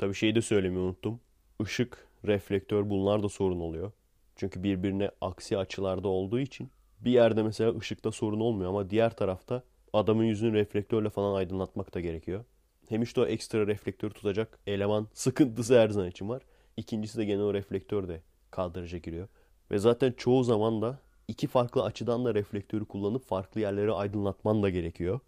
Tabii 0.00 0.14
şeyi 0.14 0.34
de 0.34 0.42
söylemeyi 0.42 0.80
unuttum. 0.80 1.20
Işık, 1.62 2.08
reflektör 2.26 2.90
bunlar 2.90 3.22
da 3.22 3.28
sorun 3.28 3.60
oluyor. 3.60 3.92
Çünkü 4.36 4.62
birbirine 4.62 5.10
aksi 5.20 5.58
açılarda 5.58 6.08
olduğu 6.08 6.40
için 6.40 6.70
bir 7.00 7.10
yerde 7.10 7.42
mesela 7.42 7.76
ışıkta 7.78 8.12
sorun 8.12 8.40
olmuyor 8.40 8.70
ama 8.70 8.90
diğer 8.90 9.16
tarafta 9.16 9.62
adamın 9.92 10.24
yüzünü 10.24 10.52
reflektörle 10.52 11.10
falan 11.10 11.34
aydınlatmak 11.34 11.94
da 11.94 12.00
gerekiyor. 12.00 12.44
Hem 12.88 13.02
işte 13.02 13.20
o 13.20 13.26
ekstra 13.26 13.66
reflektörü 13.66 14.12
tutacak 14.12 14.58
eleman 14.66 15.08
sıkıntısı 15.14 15.80
her 15.80 15.88
zaman 15.88 16.10
için 16.10 16.28
var. 16.28 16.42
İkincisi 16.76 17.18
de 17.18 17.24
gene 17.24 17.42
o 17.42 17.54
reflektör 17.54 18.08
de 18.08 18.22
kadraja 18.50 18.98
giriyor. 18.98 19.28
Ve 19.70 19.78
zaten 19.78 20.12
çoğu 20.12 20.44
zaman 20.44 20.82
da 20.82 20.98
iki 21.28 21.46
farklı 21.46 21.82
açıdan 21.82 22.24
da 22.24 22.34
reflektörü 22.34 22.84
kullanıp 22.84 23.24
farklı 23.24 23.60
yerleri 23.60 23.92
aydınlatman 23.92 24.62
da 24.62 24.70
gerekiyor. 24.70 25.20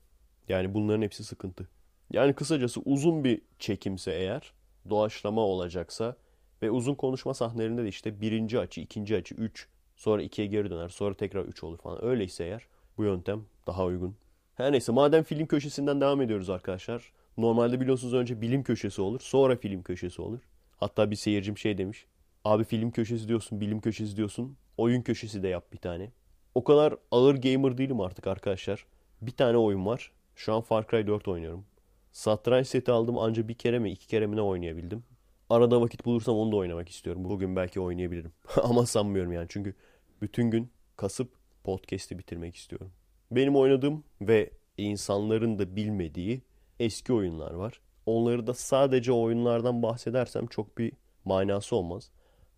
Yani 0.49 0.75
bunların 0.75 1.03
hepsi 1.03 1.25
sıkıntı. 1.25 1.69
Yani 2.13 2.33
kısacası 2.33 2.81
uzun 2.81 3.25
bir 3.25 3.41
çekimse 3.59 4.13
eğer 4.13 4.53
doğaçlama 4.91 5.41
olacaksa 5.41 6.17
ve 6.63 6.71
uzun 6.71 6.95
konuşma 6.95 7.35
sahnelerinde 7.35 7.85
de 7.85 7.89
işte 7.89 8.21
birinci 8.21 8.59
açı, 8.59 8.81
ikinci 8.81 9.17
açı, 9.17 9.35
üç, 9.35 9.69
sonra 9.97 10.23
ikiye 10.23 10.47
geri 10.47 10.71
döner, 10.71 10.89
sonra 10.89 11.15
tekrar 11.15 11.45
üç 11.45 11.65
olur 11.65 11.79
falan. 11.79 12.05
Öyleyse 12.05 12.45
eğer 12.45 12.67
bu 12.97 13.05
yöntem 13.05 13.45
daha 13.67 13.85
uygun. 13.85 14.17
Her 14.55 14.73
neyse 14.73 14.93
madem 14.93 15.23
film 15.23 15.47
köşesinden 15.47 16.01
devam 16.01 16.23
ediyoruz 16.23 16.51
arkadaşlar. 16.51 17.13
Normalde 17.37 17.81
biliyorsunuz 17.81 18.15
önce 18.15 18.41
bilim 18.41 18.63
köşesi 18.63 19.03
olur, 19.03 19.21
sonra 19.21 19.57
film 19.57 19.83
köşesi 19.83 20.23
olur. 20.23 20.41
Hatta 20.77 21.11
bir 21.11 21.17
seyircim 21.17 21.59
şey 21.59 21.79
demiş. 21.79 22.07
Abi 22.45 22.65
film 22.65 22.91
köşesi 22.91 23.29
diyorsun, 23.29 23.61
bilim 23.61 23.81
köşesi 23.81 24.17
diyorsun. 24.17 24.57
Oyun 24.77 25.03
köşesi 25.03 25.43
de 25.43 25.49
yap 25.49 25.73
bir 25.73 25.79
tane. 25.79 26.11
O 26.55 26.65
kadar 26.65 26.95
ağır 27.11 27.35
gamer 27.35 27.79
değilim 27.79 28.01
artık 28.01 28.27
arkadaşlar. 28.27 28.87
Bir 29.23 29.31
tane 29.31 29.57
oyun 29.57 29.87
var. 29.87 30.13
Şu 30.37 30.55
an 30.55 30.61
Far 30.61 30.87
Cry 30.91 31.07
4 31.07 31.29
oynuyorum. 31.29 31.65
Satranç 32.13 32.67
seti 32.67 32.93
aldım 32.93 33.19
ancak 33.19 33.49
bir 33.49 33.55
kere 33.55 33.79
mi 33.79 33.91
iki 33.91 34.07
kere 34.07 34.27
mi 34.27 34.37
ne 34.37 34.43
oynayabildim. 34.43 35.05
Arada 35.51 35.81
vakit 35.81 36.05
bulursam 36.05 36.37
onu 36.37 36.53
da 36.53 36.57
oynamak 36.57 36.89
istiyorum. 36.89 37.25
Bugün 37.25 37.57
belki 37.57 37.81
oynayabilirim. 37.81 38.33
Ama 38.63 38.87
sanmıyorum 38.87 39.33
yani. 39.33 39.47
Çünkü 39.49 39.75
bütün 40.23 40.51
gün 40.51 40.71
kasıp 40.97 41.33
podcast'i 41.65 42.19
bitirmek 42.19 42.57
istiyorum. 42.57 42.93
Benim 43.31 43.57
oynadığım 43.57 44.05
ve 44.21 44.51
insanların 44.79 45.59
da 45.59 45.77
bilmediği 45.77 46.43
eski 46.81 47.13
oyunlar 47.13 47.55
var. 47.55 47.81
Onları 48.07 48.47
da 48.47 48.55
sadece 48.55 49.13
oyunlardan 49.13 49.83
bahsedersem 49.83 50.47
çok 50.47 50.79
bir 50.79 50.93
manası 51.25 51.77
olmaz. 51.77 52.11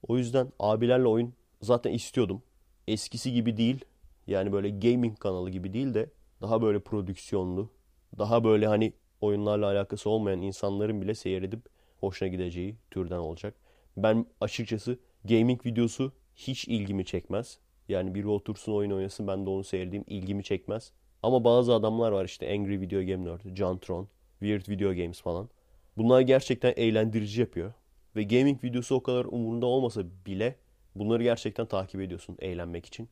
O 0.08 0.18
yüzden 0.18 0.52
abilerle 0.58 1.06
oyun 1.06 1.34
zaten 1.62 1.92
istiyordum. 1.92 2.42
Eskisi 2.88 3.32
gibi 3.32 3.56
değil. 3.56 3.84
Yani 4.26 4.52
böyle 4.52 4.70
gaming 4.70 5.18
kanalı 5.18 5.50
gibi 5.50 5.72
değil 5.72 5.94
de 5.94 6.10
daha 6.42 6.62
böyle 6.62 6.80
prodüksiyonlu, 6.80 7.70
daha 8.18 8.44
böyle 8.44 8.66
hani 8.66 8.92
oyunlarla 9.24 9.66
alakası 9.66 10.10
olmayan 10.10 10.42
insanların 10.42 11.02
bile 11.02 11.14
seyredip 11.14 11.60
hoşuna 12.00 12.28
gideceği 12.28 12.76
türden 12.90 13.18
olacak. 13.18 13.54
Ben 13.96 14.26
açıkçası 14.40 14.98
gaming 15.24 15.66
videosu 15.66 16.12
hiç 16.36 16.68
ilgimi 16.68 17.04
çekmez. 17.04 17.58
Yani 17.88 18.14
biri 18.14 18.28
otursun 18.28 18.72
oyun 18.72 18.90
oynasın 18.90 19.26
ben 19.26 19.46
de 19.46 19.50
onu 19.50 19.64
seyredeyim 19.64 20.04
ilgimi 20.06 20.44
çekmez. 20.44 20.92
Ama 21.22 21.44
bazı 21.44 21.74
adamlar 21.74 22.12
var 22.12 22.24
işte 22.24 22.52
Angry 22.52 22.80
Video 22.80 23.00
Game 23.00 23.24
Nerd, 23.24 23.56
Jantron, 23.56 24.08
Weird 24.40 24.68
Video 24.68 24.94
Games 24.94 25.20
falan. 25.20 25.48
Bunlar 25.96 26.20
gerçekten 26.20 26.74
eğlendirici 26.76 27.40
yapıyor. 27.40 27.72
Ve 28.16 28.22
gaming 28.22 28.64
videosu 28.64 28.94
o 28.94 29.02
kadar 29.02 29.24
umurunda 29.24 29.66
olmasa 29.66 30.02
bile 30.26 30.56
bunları 30.94 31.22
gerçekten 31.22 31.66
takip 31.66 32.00
ediyorsun 32.00 32.36
eğlenmek 32.40 32.86
için. 32.86 33.08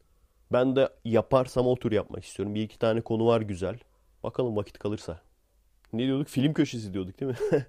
Ben 0.53 0.77
de 0.77 0.88
yaparsam 1.05 1.66
o 1.66 1.77
tür 1.77 1.92
yapmak 1.92 2.25
istiyorum. 2.25 2.55
Bir 2.55 2.62
iki 2.62 2.79
tane 2.79 3.01
konu 3.01 3.27
var 3.27 3.40
güzel. 3.40 3.79
Bakalım 4.22 4.57
vakit 4.57 4.79
kalırsa. 4.79 5.20
Ne 5.92 6.07
diyorduk? 6.07 6.28
Film 6.28 6.52
köşesi 6.52 6.94
diyorduk 6.94 7.20
değil 7.20 7.33
mi? 7.33 7.37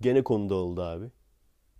Gene 0.00 0.24
konu 0.24 0.50
dağıldı 0.50 0.82
abi. 0.82 1.06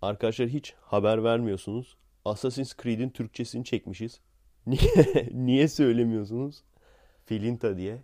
Arkadaşlar 0.02 0.48
hiç 0.48 0.74
haber 0.80 1.24
vermiyorsunuz. 1.24 1.96
Assassin's 2.24 2.74
Creed'in 2.82 3.10
Türkçesini 3.10 3.64
çekmişiz. 3.64 4.20
Niye, 4.66 5.28
niye 5.32 5.68
söylemiyorsunuz? 5.68 6.62
Filinta 7.24 7.76
diye. 7.76 8.02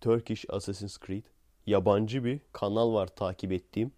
Turkish 0.00 0.44
Assassin's 0.48 0.98
Creed. 1.06 1.24
Yabancı 1.66 2.24
bir 2.24 2.40
kanal 2.52 2.94
var 2.94 3.06
takip 3.06 3.52
ettiğim. 3.52 3.92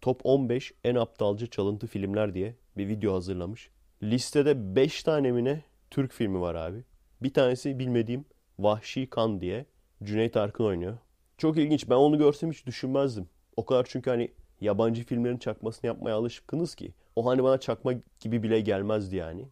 Top 0.00 0.20
15 0.24 0.72
en 0.84 0.94
aptalca 0.94 1.46
çalıntı 1.46 1.86
filmler 1.86 2.34
diye 2.34 2.54
bir 2.76 2.88
video 2.88 3.14
hazırlamış. 3.14 3.70
Listede 4.02 4.76
5 4.76 5.02
tane 5.02 5.32
mi 5.32 5.44
ne 5.44 5.62
Türk 5.90 6.12
filmi 6.12 6.40
var 6.40 6.54
abi. 6.54 6.84
Bir 7.22 7.34
tanesi 7.34 7.78
bilmediğim 7.78 8.24
Vahşi 8.58 9.10
Kan 9.10 9.40
diye. 9.40 9.66
Cüneyt 10.02 10.36
Arkın 10.36 10.64
oynuyor. 10.64 10.98
Çok 11.40 11.56
ilginç. 11.56 11.88
Ben 11.90 11.94
onu 11.94 12.18
görsem 12.18 12.50
hiç 12.50 12.66
düşünmezdim. 12.66 13.28
O 13.56 13.64
kadar 13.64 13.86
çünkü 13.90 14.10
hani 14.10 14.30
yabancı 14.60 15.04
filmlerin 15.04 15.38
çakmasını 15.38 15.86
yapmaya 15.86 16.16
alışkınız 16.16 16.74
ki. 16.74 16.94
O 17.16 17.26
hani 17.26 17.42
bana 17.42 17.60
çakma 17.60 17.92
gibi 18.20 18.42
bile 18.42 18.60
gelmezdi 18.60 19.16
yani. 19.16 19.48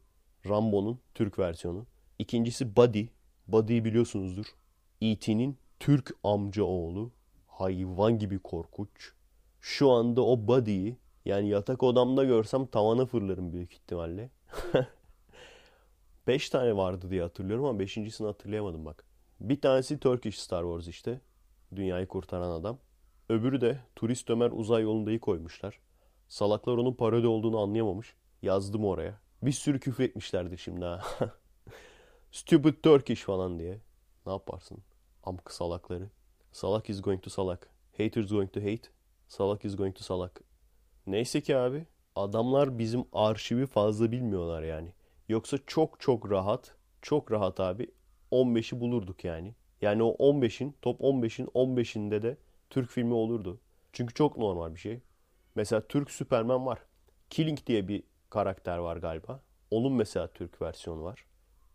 Rambo'nun 0.48 0.98
Türk 1.14 1.38
versiyonu. 1.38 1.86
İkincisi 2.18 2.76
Buddy. 2.76 3.04
Buddy'yi 3.46 3.84
biliyorsunuzdur. 3.84 4.46
E.T.'nin 5.00 5.56
Türk 5.80 6.14
amca 6.24 6.62
oğlu. 6.62 7.10
Hayvan 7.46 8.18
gibi 8.18 8.38
korkunç. 8.38 9.12
Şu 9.60 9.90
anda 9.90 10.22
o 10.22 10.48
Buddy'yi 10.48 10.96
yani 11.24 11.48
yatak 11.48 11.82
odamda 11.82 12.24
görsem 12.24 12.66
tavana 12.66 13.06
fırlarım 13.06 13.52
büyük 13.52 13.72
ihtimalle. 13.72 14.30
Beş 16.26 16.50
tane 16.50 16.76
vardı 16.76 17.10
diye 17.10 17.22
hatırlıyorum 17.22 17.64
ama 17.64 17.78
beşincisini 17.78 18.26
hatırlayamadım 18.26 18.84
bak. 18.84 19.04
Bir 19.40 19.60
tanesi 19.60 19.98
Turkish 19.98 20.38
Star 20.38 20.62
Wars 20.62 20.88
işte. 20.88 21.20
Dünyayı 21.76 22.06
kurtaran 22.06 22.50
adam. 22.50 22.78
Öbürü 23.28 23.60
de 23.60 23.80
Turist 23.96 24.30
Ömer 24.30 24.50
uzay 24.50 24.82
yolundayı 24.82 25.20
koymuşlar. 25.20 25.80
Salaklar 26.28 26.72
onun 26.72 26.94
parodi 26.94 27.26
olduğunu 27.26 27.58
anlayamamış. 27.58 28.14
Yazdım 28.42 28.84
oraya. 28.84 29.20
Bir 29.42 29.52
sürü 29.52 29.80
küfür 29.80 30.04
etmişlerdir 30.04 30.56
şimdi 30.56 30.84
ha. 30.84 31.02
Stupid 32.30 32.74
Turkish 32.82 33.22
falan 33.22 33.58
diye. 33.58 33.80
Ne 34.26 34.32
yaparsın? 34.32 34.78
Amk 35.24 35.52
salakları. 35.52 36.10
Salak 36.52 36.90
is 36.90 37.02
going 37.02 37.22
to 37.22 37.30
salak. 37.30 37.70
Haters 37.98 38.28
going 38.28 38.52
to 38.52 38.60
hate. 38.60 38.88
Salak 39.28 39.64
is 39.64 39.76
going 39.76 39.96
to 39.96 40.04
salak. 40.04 40.40
Neyse 41.06 41.40
ki 41.40 41.56
abi. 41.56 41.86
Adamlar 42.16 42.78
bizim 42.78 43.04
arşivi 43.12 43.66
fazla 43.66 44.12
bilmiyorlar 44.12 44.62
yani. 44.62 44.92
Yoksa 45.28 45.58
çok 45.66 46.00
çok 46.00 46.30
rahat, 46.30 46.74
çok 47.02 47.32
rahat 47.32 47.60
abi 47.60 47.90
15'i 48.32 48.80
bulurduk 48.80 49.24
yani. 49.24 49.54
Yani 49.82 50.02
o 50.02 50.16
15'in, 50.18 50.74
top 50.82 51.00
15'in 51.00 51.46
15'inde 51.46 52.22
de 52.22 52.36
Türk 52.70 52.90
filmi 52.90 53.14
olurdu. 53.14 53.60
Çünkü 53.92 54.14
çok 54.14 54.38
normal 54.38 54.74
bir 54.74 54.80
şey. 54.80 55.00
Mesela 55.54 55.86
Türk 55.88 56.10
Süpermen 56.10 56.66
var. 56.66 56.78
Killing 57.30 57.66
diye 57.66 57.88
bir 57.88 58.02
karakter 58.30 58.78
var 58.78 58.96
galiba. 58.96 59.40
Onun 59.70 59.92
mesela 59.92 60.26
Türk 60.28 60.62
versiyonu 60.62 61.04
var. 61.04 61.24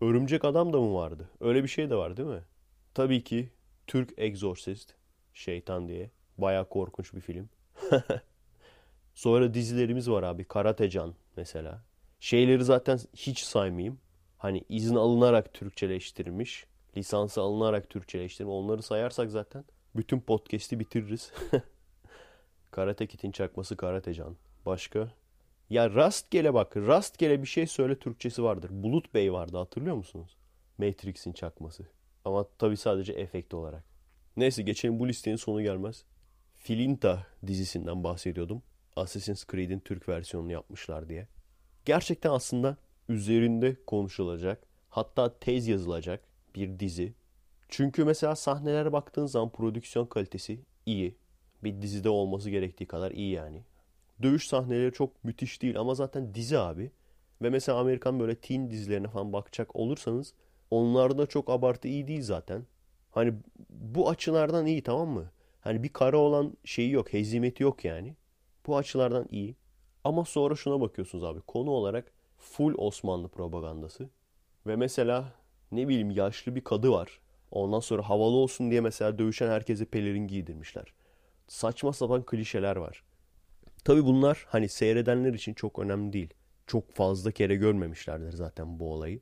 Örümcek 0.01 0.45
Adam 0.45 0.73
da 0.73 0.81
mı 0.81 0.93
vardı? 0.93 1.29
Öyle 1.39 1.63
bir 1.63 1.67
şey 1.67 1.89
de 1.89 1.95
var 1.95 2.17
değil 2.17 2.29
mi? 2.29 2.43
Tabii 2.93 3.23
ki 3.23 3.49
Türk 3.87 4.13
Exorcist, 4.17 4.95
Şeytan 5.33 5.87
diye. 5.87 6.11
Baya 6.37 6.63
korkunç 6.69 7.13
bir 7.13 7.21
film. 7.21 7.49
Sonra 9.13 9.53
dizilerimiz 9.53 10.09
var 10.09 10.23
abi. 10.23 10.43
Karatecan 10.43 11.15
mesela. 11.37 11.83
Şeyleri 12.19 12.63
zaten 12.63 12.99
hiç 13.15 13.39
saymayayım. 13.39 13.99
Hani 14.37 14.63
izin 14.69 14.95
alınarak 14.95 15.53
Türkçeleştirilmiş. 15.53 16.65
Lisansı 16.97 17.41
alınarak 17.41 17.89
Türkçeleştirilmiş. 17.89 18.53
Onları 18.53 18.81
sayarsak 18.81 19.31
zaten 19.31 19.65
bütün 19.95 20.19
podcast'i 20.19 20.79
bitiririz. 20.79 21.31
Karate 22.71 23.07
Kit'in 23.07 23.31
çakması 23.31 23.77
Karatecan. 23.77 24.37
Başka? 24.65 25.13
Ya 25.69 25.89
rastgele 25.89 26.53
bak. 26.53 26.77
Rastgele 26.77 27.41
bir 27.41 27.47
şey 27.47 27.67
söyle 27.67 27.99
Türkçesi 27.99 28.43
vardır. 28.43 28.69
Bulut 28.73 29.13
Bey 29.13 29.33
vardı 29.33 29.57
hatırlıyor 29.57 29.95
musunuz? 29.95 30.37
Matrix'in 30.77 31.33
çakması. 31.33 31.83
Ama 32.25 32.45
tabii 32.57 32.77
sadece 32.77 33.13
efekt 33.13 33.53
olarak. 33.53 33.83
Neyse 34.37 34.61
geçelim 34.61 34.99
bu 34.99 35.07
listenin 35.07 35.35
sonu 35.35 35.61
gelmez. 35.61 36.03
Filinta 36.53 37.27
dizisinden 37.47 38.03
bahsediyordum. 38.03 38.63
Assassin's 38.95 39.45
Creed'in 39.51 39.79
Türk 39.79 40.09
versiyonunu 40.09 40.51
yapmışlar 40.51 41.09
diye. 41.09 41.27
Gerçekten 41.85 42.29
aslında 42.29 42.77
üzerinde 43.09 43.75
konuşulacak, 43.87 44.63
hatta 44.89 45.39
tez 45.39 45.67
yazılacak 45.67 46.32
bir 46.55 46.79
dizi. 46.79 47.13
Çünkü 47.69 48.05
mesela 48.05 48.35
sahnelere 48.35 48.93
baktığın 48.93 49.25
zaman 49.25 49.49
prodüksiyon 49.49 50.05
kalitesi 50.05 50.59
iyi. 50.85 51.15
Bir 51.63 51.81
dizide 51.81 52.09
olması 52.09 52.49
gerektiği 52.49 52.85
kadar 52.85 53.11
iyi 53.11 53.31
yani. 53.31 53.63
Dövüş 54.21 54.47
sahneleri 54.47 54.93
çok 54.93 55.23
müthiş 55.23 55.61
değil 55.61 55.79
ama 55.79 55.95
zaten 55.95 56.33
dizi 56.33 56.57
abi. 56.57 56.91
Ve 57.41 57.49
mesela 57.49 57.77
Amerikan 57.77 58.19
böyle 58.19 58.35
teen 58.35 58.71
dizilerine 58.71 59.07
falan 59.07 59.33
bakacak 59.33 59.75
olursanız 59.75 60.33
onlarda 60.71 61.25
çok 61.25 61.49
abartı 61.49 61.87
iyi 61.87 62.07
değil 62.07 62.21
zaten. 62.21 62.65
Hani 63.11 63.33
bu 63.69 64.09
açılardan 64.09 64.65
iyi 64.65 64.83
tamam 64.83 65.09
mı? 65.09 65.31
Hani 65.61 65.83
bir 65.83 65.89
kara 65.89 66.17
olan 66.17 66.57
şeyi 66.65 66.91
yok, 66.91 67.13
hezimeti 67.13 67.63
yok 67.63 67.85
yani. 67.85 68.15
Bu 68.67 68.77
açılardan 68.77 69.27
iyi. 69.31 69.55
Ama 70.03 70.25
sonra 70.25 70.55
şuna 70.55 70.81
bakıyorsunuz 70.81 71.23
abi. 71.23 71.41
Konu 71.41 71.69
olarak 71.69 72.11
full 72.37 72.73
Osmanlı 72.77 73.27
propagandası. 73.27 74.09
Ve 74.67 74.75
mesela 74.75 75.33
ne 75.75 75.87
bileyim 75.87 76.11
yaşlı 76.11 76.55
bir 76.55 76.61
kadı 76.61 76.91
var. 76.91 77.19
Ondan 77.51 77.79
sonra 77.79 78.09
havalı 78.09 78.35
olsun 78.35 78.71
diye 78.71 78.81
mesela 78.81 79.17
dövüşen 79.17 79.49
herkese 79.49 79.85
pelerin 79.85 80.27
giydirmişler. 80.27 80.93
Saçma 81.47 81.93
sapan 81.93 82.23
klişeler 82.25 82.75
var. 82.75 83.03
Tabi 83.83 84.05
bunlar 84.05 84.45
hani 84.47 84.69
seyredenler 84.69 85.33
için 85.33 85.53
çok 85.53 85.79
önemli 85.79 86.13
değil. 86.13 86.33
Çok 86.67 86.95
fazla 86.95 87.31
kere 87.31 87.55
görmemişlerdir 87.55 88.31
zaten 88.31 88.79
bu 88.79 88.93
olayı. 88.93 89.19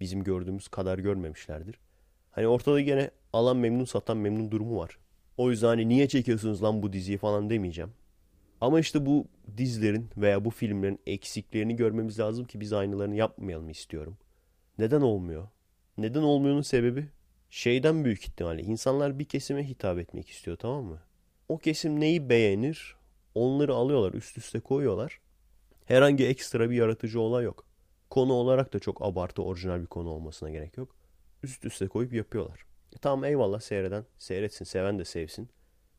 Bizim 0.00 0.24
gördüğümüz 0.24 0.68
kadar 0.68 0.98
görmemişlerdir. 0.98 1.78
Hani 2.30 2.48
ortada 2.48 2.80
gene 2.80 3.10
alan 3.32 3.56
memnun 3.56 3.84
satan 3.84 4.16
memnun 4.16 4.50
durumu 4.50 4.78
var. 4.78 4.98
O 5.36 5.50
yüzden 5.50 5.66
hani 5.66 5.88
niye 5.88 6.08
çekiyorsunuz 6.08 6.62
lan 6.62 6.82
bu 6.82 6.92
diziyi 6.92 7.18
falan 7.18 7.50
demeyeceğim. 7.50 7.92
Ama 8.60 8.80
işte 8.80 9.06
bu 9.06 9.26
dizilerin 9.56 10.10
veya 10.16 10.44
bu 10.44 10.50
filmlerin 10.50 11.00
eksiklerini 11.06 11.76
görmemiz 11.76 12.18
lazım 12.18 12.44
ki 12.44 12.60
biz 12.60 12.72
aynılarını 12.72 13.14
yapmayalım 13.14 13.70
istiyorum. 13.70 14.18
Neden 14.78 15.00
olmuyor? 15.00 15.48
Neden 15.98 16.22
olmuyor'nun 16.22 16.62
sebebi 16.62 17.08
şeyden 17.50 18.04
büyük 18.04 18.22
ihtimalle 18.22 18.62
insanlar 18.62 19.18
bir 19.18 19.24
kesime 19.24 19.68
hitap 19.68 19.98
etmek 19.98 20.28
istiyor 20.28 20.56
tamam 20.56 20.84
mı? 20.84 21.02
O 21.48 21.58
kesim 21.58 22.00
neyi 22.00 22.28
beğenir? 22.28 22.96
Onları 23.34 23.74
alıyorlar 23.74 24.12
üst 24.12 24.38
üste 24.38 24.60
koyuyorlar. 24.60 25.20
Herhangi 25.86 26.26
ekstra 26.26 26.70
bir 26.70 26.76
yaratıcı 26.76 27.20
olay 27.20 27.44
yok. 27.44 27.66
Konu 28.10 28.32
olarak 28.32 28.72
da 28.72 28.78
çok 28.78 29.02
abartı 29.02 29.42
orijinal 29.42 29.80
bir 29.80 29.86
konu 29.86 30.08
olmasına 30.08 30.50
gerek 30.50 30.76
yok. 30.76 30.96
Üst 31.42 31.64
üste 31.64 31.88
koyup 31.88 32.12
yapıyorlar. 32.12 32.64
E 32.92 32.98
tamam 32.98 33.24
eyvallah 33.24 33.60
seyreden 33.60 34.04
seyretsin 34.18 34.64
seven 34.64 34.98
de 34.98 35.04
sevsin. 35.04 35.48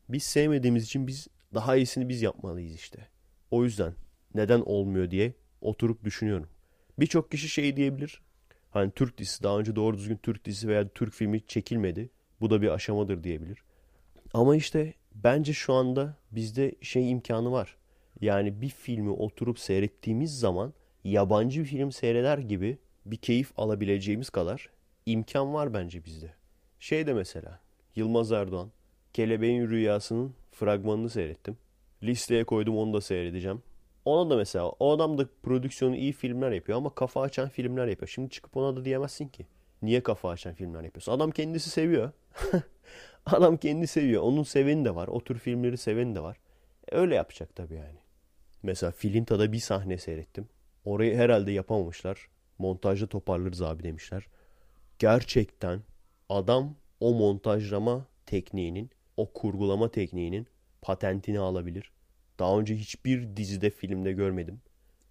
Biz 0.10 0.24
sevmediğimiz 0.24 0.84
için 0.84 1.08
biz 1.08 1.28
daha 1.54 1.76
iyisini 1.76 2.10
biz 2.10 2.22
yapmalıyız 2.22 2.76
işte. 2.76 3.08
O 3.52 3.64
yüzden 3.64 3.94
neden 4.36 4.62
olmuyor 4.62 5.12
diye 5.12 5.34
oturup 5.62 6.04
düşünüyorum. 6.04 6.50
Birçok 7.00 7.32
kişi 7.32 7.50
şey 7.50 7.76
diyebilir. 7.78 8.22
Hani 8.72 8.92
Türk 8.92 9.18
dizisi 9.18 9.44
daha 9.44 9.60
önce 9.60 9.76
doğru 9.76 9.98
düzgün 9.98 10.18
Türk 10.18 10.46
dizisi 10.46 10.68
veya 10.68 10.88
Türk 10.88 11.14
filmi 11.14 11.48
çekilmedi. 11.48 12.10
Bu 12.42 12.50
da 12.50 12.62
bir 12.62 12.70
aşamadır 12.70 13.24
diyebilir. 13.24 13.60
Ama 14.34 14.56
işte 14.56 14.94
bence 15.16 15.54
şu 15.54 15.74
anda 15.74 16.18
bizde 16.32 16.76
şey 16.82 17.12
imkanı 17.12 17.52
var. 17.52 17.78
Yani 18.22 18.62
bir 18.62 18.70
filmi 18.70 19.10
oturup 19.10 19.60
seyrettiğimiz 19.60 20.40
zaman 20.40 20.74
yabancı 21.04 21.62
bir 21.62 21.66
film 21.66 21.92
seyreder 21.92 22.38
gibi 22.38 22.78
bir 23.06 23.18
keyif 23.18 23.52
alabileceğimiz 23.60 24.30
kadar 24.30 24.70
imkan 25.06 25.54
var 25.54 25.74
bence 25.74 26.06
bizde. 26.06 26.34
Şey 26.80 27.08
de 27.08 27.14
mesela 27.14 27.60
Yılmaz 27.96 28.32
Erdoğan 28.32 28.72
Kelebeğin 29.14 29.70
Rüyası'nın 29.70 30.34
fragmanını 30.52 31.10
seyrettim. 31.10 31.58
Listeye 32.04 32.44
koydum 32.44 32.78
onu 32.78 32.94
da 32.94 33.02
seyredeceğim. 33.02 33.64
Ona 34.06 34.30
da 34.30 34.36
mesela 34.36 34.70
o 34.70 34.92
adam 34.92 35.18
da 35.18 35.26
prodüksiyonu 35.44 35.96
iyi 35.96 36.12
filmler 36.12 36.52
yapıyor 36.52 36.78
ama 36.78 36.96
kafa 36.96 37.22
açan 37.22 37.50
filmler 37.50 37.88
yapıyor. 37.88 38.10
Şimdi 38.10 38.30
çıkıp 38.30 38.58
ona 38.58 38.76
da 38.76 38.86
diyemezsin 38.86 39.28
ki. 39.28 39.46
Niye 39.82 40.04
kafa 40.04 40.30
açan 40.30 40.54
filmler 40.54 40.84
yapıyorsun? 40.84 41.12
Adam 41.12 41.32
kendisi 41.32 41.70
seviyor. 41.70 42.12
adam 43.26 43.58
kendi 43.58 43.88
seviyor. 43.88 44.24
Onun 44.24 44.44
seveni 44.44 44.86
de 44.86 44.96
var. 44.96 45.08
O 45.08 45.24
tür 45.24 45.40
filmleri 45.40 45.78
seveni 45.78 46.16
de 46.16 46.24
var. 46.24 46.38
E, 46.92 46.96
öyle 46.96 47.16
yapacak 47.16 47.56
tabii 47.56 47.76
yani. 47.76 48.00
Mesela 48.64 48.92
Filinta'da 48.92 49.52
bir 49.52 49.60
sahne 49.60 49.98
seyrettim. 49.98 50.50
Orayı 50.86 51.18
herhalde 51.18 51.52
yapamamışlar. 51.52 52.28
Montajda 52.58 53.08
toparlarız 53.08 53.62
abi 53.62 53.84
demişler. 53.84 54.28
Gerçekten 55.00 55.82
adam 56.30 56.76
o 57.00 57.14
montajlama 57.14 58.06
tekniğinin, 58.26 58.90
o 59.18 59.34
kurgulama 59.34 59.92
tekniğinin 59.92 60.48
patentini 60.82 61.40
alabilir. 61.40 61.92
Daha 62.40 62.60
önce 62.60 62.76
hiçbir 62.76 63.38
dizide, 63.38 63.70
filmde 63.70 64.12
görmedim. 64.14 64.62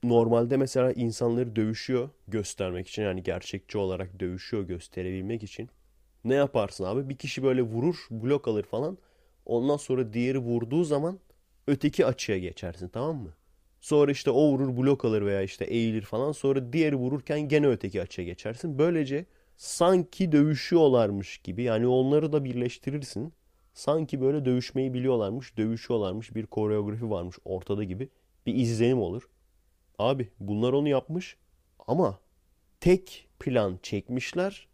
Normalde 0.03 0.57
mesela 0.57 0.93
insanları 0.93 1.57
dövüşüyor 1.57 2.09
göstermek 2.29 2.89
için 2.89 3.03
yani 3.03 3.23
gerçekçi 3.23 3.79
olarak 3.79 4.21
dövüşüyor 4.21 4.63
gösterebilmek 4.63 5.43
için. 5.43 5.71
Ne 6.25 6.35
yaparsın 6.35 6.85
abi? 6.85 7.09
Bir 7.09 7.17
kişi 7.17 7.43
böyle 7.43 7.63
vurur, 7.63 7.97
blok 8.11 8.49
alır 8.49 8.63
falan. 8.65 8.99
Ondan 9.47 9.77
sonra 9.77 10.13
diğeri 10.13 10.39
vurduğu 10.39 10.85
zaman 10.85 11.21
öteki 11.67 12.07
açıya 12.07 12.39
geçersin 12.39 12.89
tamam 12.89 13.17
mı? 13.17 13.35
Sonra 13.81 14.13
işte 14.13 14.31
o 14.31 14.49
vurur 14.53 14.77
blok 14.77 15.05
alır 15.05 15.23
veya 15.27 15.43
işte 15.43 15.65
eğilir 15.65 16.03
falan. 16.03 16.33
Sonra 16.33 16.73
diğeri 16.73 16.97
vururken 16.97 17.41
gene 17.49 17.67
öteki 17.69 18.03
açıya 18.03 18.27
geçersin. 18.27 18.79
Böylece 18.79 19.27
sanki 19.57 20.33
dövüşüyorlarmış 20.33 21.39
gibi 21.39 21.63
yani 21.63 21.87
onları 21.87 22.33
da 22.33 22.45
birleştirirsin. 22.45 23.33
Sanki 23.75 24.21
böyle 24.21 24.45
dövüşmeyi 24.45 24.95
biliyorlarmış, 24.95 25.57
dövüşüyorlarmış 25.57 26.35
bir 26.35 26.47
koreografi 26.47 27.11
varmış 27.11 27.37
ortada 27.45 27.85
gibi 27.85 28.09
bir 28.47 28.55
izlenim 28.55 28.99
olur. 28.99 29.29
Abi 29.99 30.29
bunlar 30.41 30.73
onu 30.73 30.89
yapmış 30.89 31.37
ama 31.87 32.21
tek 32.81 33.29
plan 33.41 33.79
çekmişler. 33.83 34.69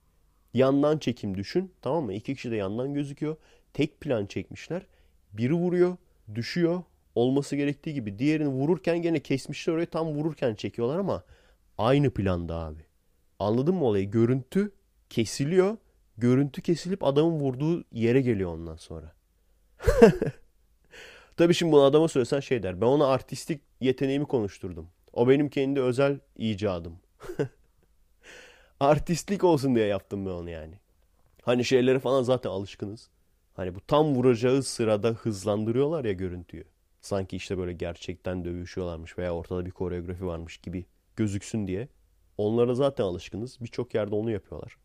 Yandan 0.55 0.99
çekim 0.99 1.37
düşün 1.37 1.73
tamam 1.83 2.05
mı? 2.05 2.13
İki 2.13 2.35
kişi 2.35 2.51
de 2.51 2.57
yandan 2.57 2.95
gözüküyor. 2.95 3.37
Tek 3.73 4.01
plan 4.01 4.27
çekmişler. 4.27 4.87
Biri 5.33 5.55
vuruyor, 5.55 5.97
düşüyor. 6.35 6.83
Olması 7.15 7.57
gerektiği 7.57 7.95
gibi. 7.95 8.19
Diğerini 8.19 8.49
vururken 8.49 9.03
gene 9.03 9.21
kesmişler 9.21 9.73
orayı 9.75 9.87
tam 9.87 10.07
vururken 10.07 10.55
çekiyorlar 10.55 10.99
ama 10.99 11.25
aynı 11.79 12.11
planda 12.11 12.55
abi. 12.55 12.83
Anladın 13.39 13.75
mı 13.75 13.85
olayı? 13.85 14.11
Görüntü 14.11 14.73
kesiliyor. 15.11 15.77
Görüntü 16.19 16.63
kesilip 16.63 17.05
adamın 17.05 17.41
vurduğu 17.41 17.85
yere 17.93 18.21
geliyor 18.21 18.53
ondan 18.55 18.77
sonra. 18.77 19.13
Tabii 21.37 21.55
şimdi 21.55 21.73
bunu 21.73 21.83
adama 21.83 22.09
söylesen 22.09 22.41
şey 22.41 22.63
der. 22.63 22.81
Ben 22.81 22.87
ona 22.87 23.07
artistik 23.07 23.61
yeteneğimi 23.81 24.27
konuşturdum. 24.27 24.89
O 25.13 25.29
benim 25.29 25.49
kendi 25.49 25.81
özel 25.81 26.21
icadım. 26.37 26.99
Artistlik 28.81 29.45
olsun 29.45 29.75
diye 29.75 29.87
yaptım 29.87 30.27
ben 30.27 30.31
onu 30.31 30.51
yani. 30.51 30.75
Hani 31.43 31.65
şeylere 31.65 31.99
falan 31.99 32.23
zaten 32.23 32.51
alışkınız. 32.51 33.11
Hani 33.55 33.75
bu 33.75 33.81
tam 33.81 34.15
vuracağı 34.15 34.63
sırada 34.63 35.09
hızlandırıyorlar 35.09 36.05
ya 36.05 36.13
görüntüyü. 36.13 36.65
Sanki 37.01 37.37
işte 37.37 37.59
böyle 37.59 37.73
gerçekten 37.73 38.45
dövüşüyorlarmış 38.45 39.19
veya 39.19 39.35
ortada 39.35 39.67
bir 39.67 39.71
koreografi 39.71 40.27
varmış 40.27 40.59
gibi 40.59 40.87
gözüksün 41.17 41.67
diye. 41.67 41.89
Onlara 42.39 42.75
zaten 42.75 43.05
alışkınız. 43.05 43.61
Birçok 43.61 43.95
yerde 43.95 44.15
onu 44.15 44.31
yapıyorlar. 44.31 44.77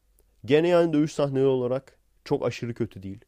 Gene 0.45 0.67
yani 0.67 0.93
dövüş 0.93 1.13
sahneleri 1.13 1.45
olarak 1.47 1.97
çok 2.25 2.45
aşırı 2.45 2.73
kötü 2.73 3.04
değil. 3.04 3.19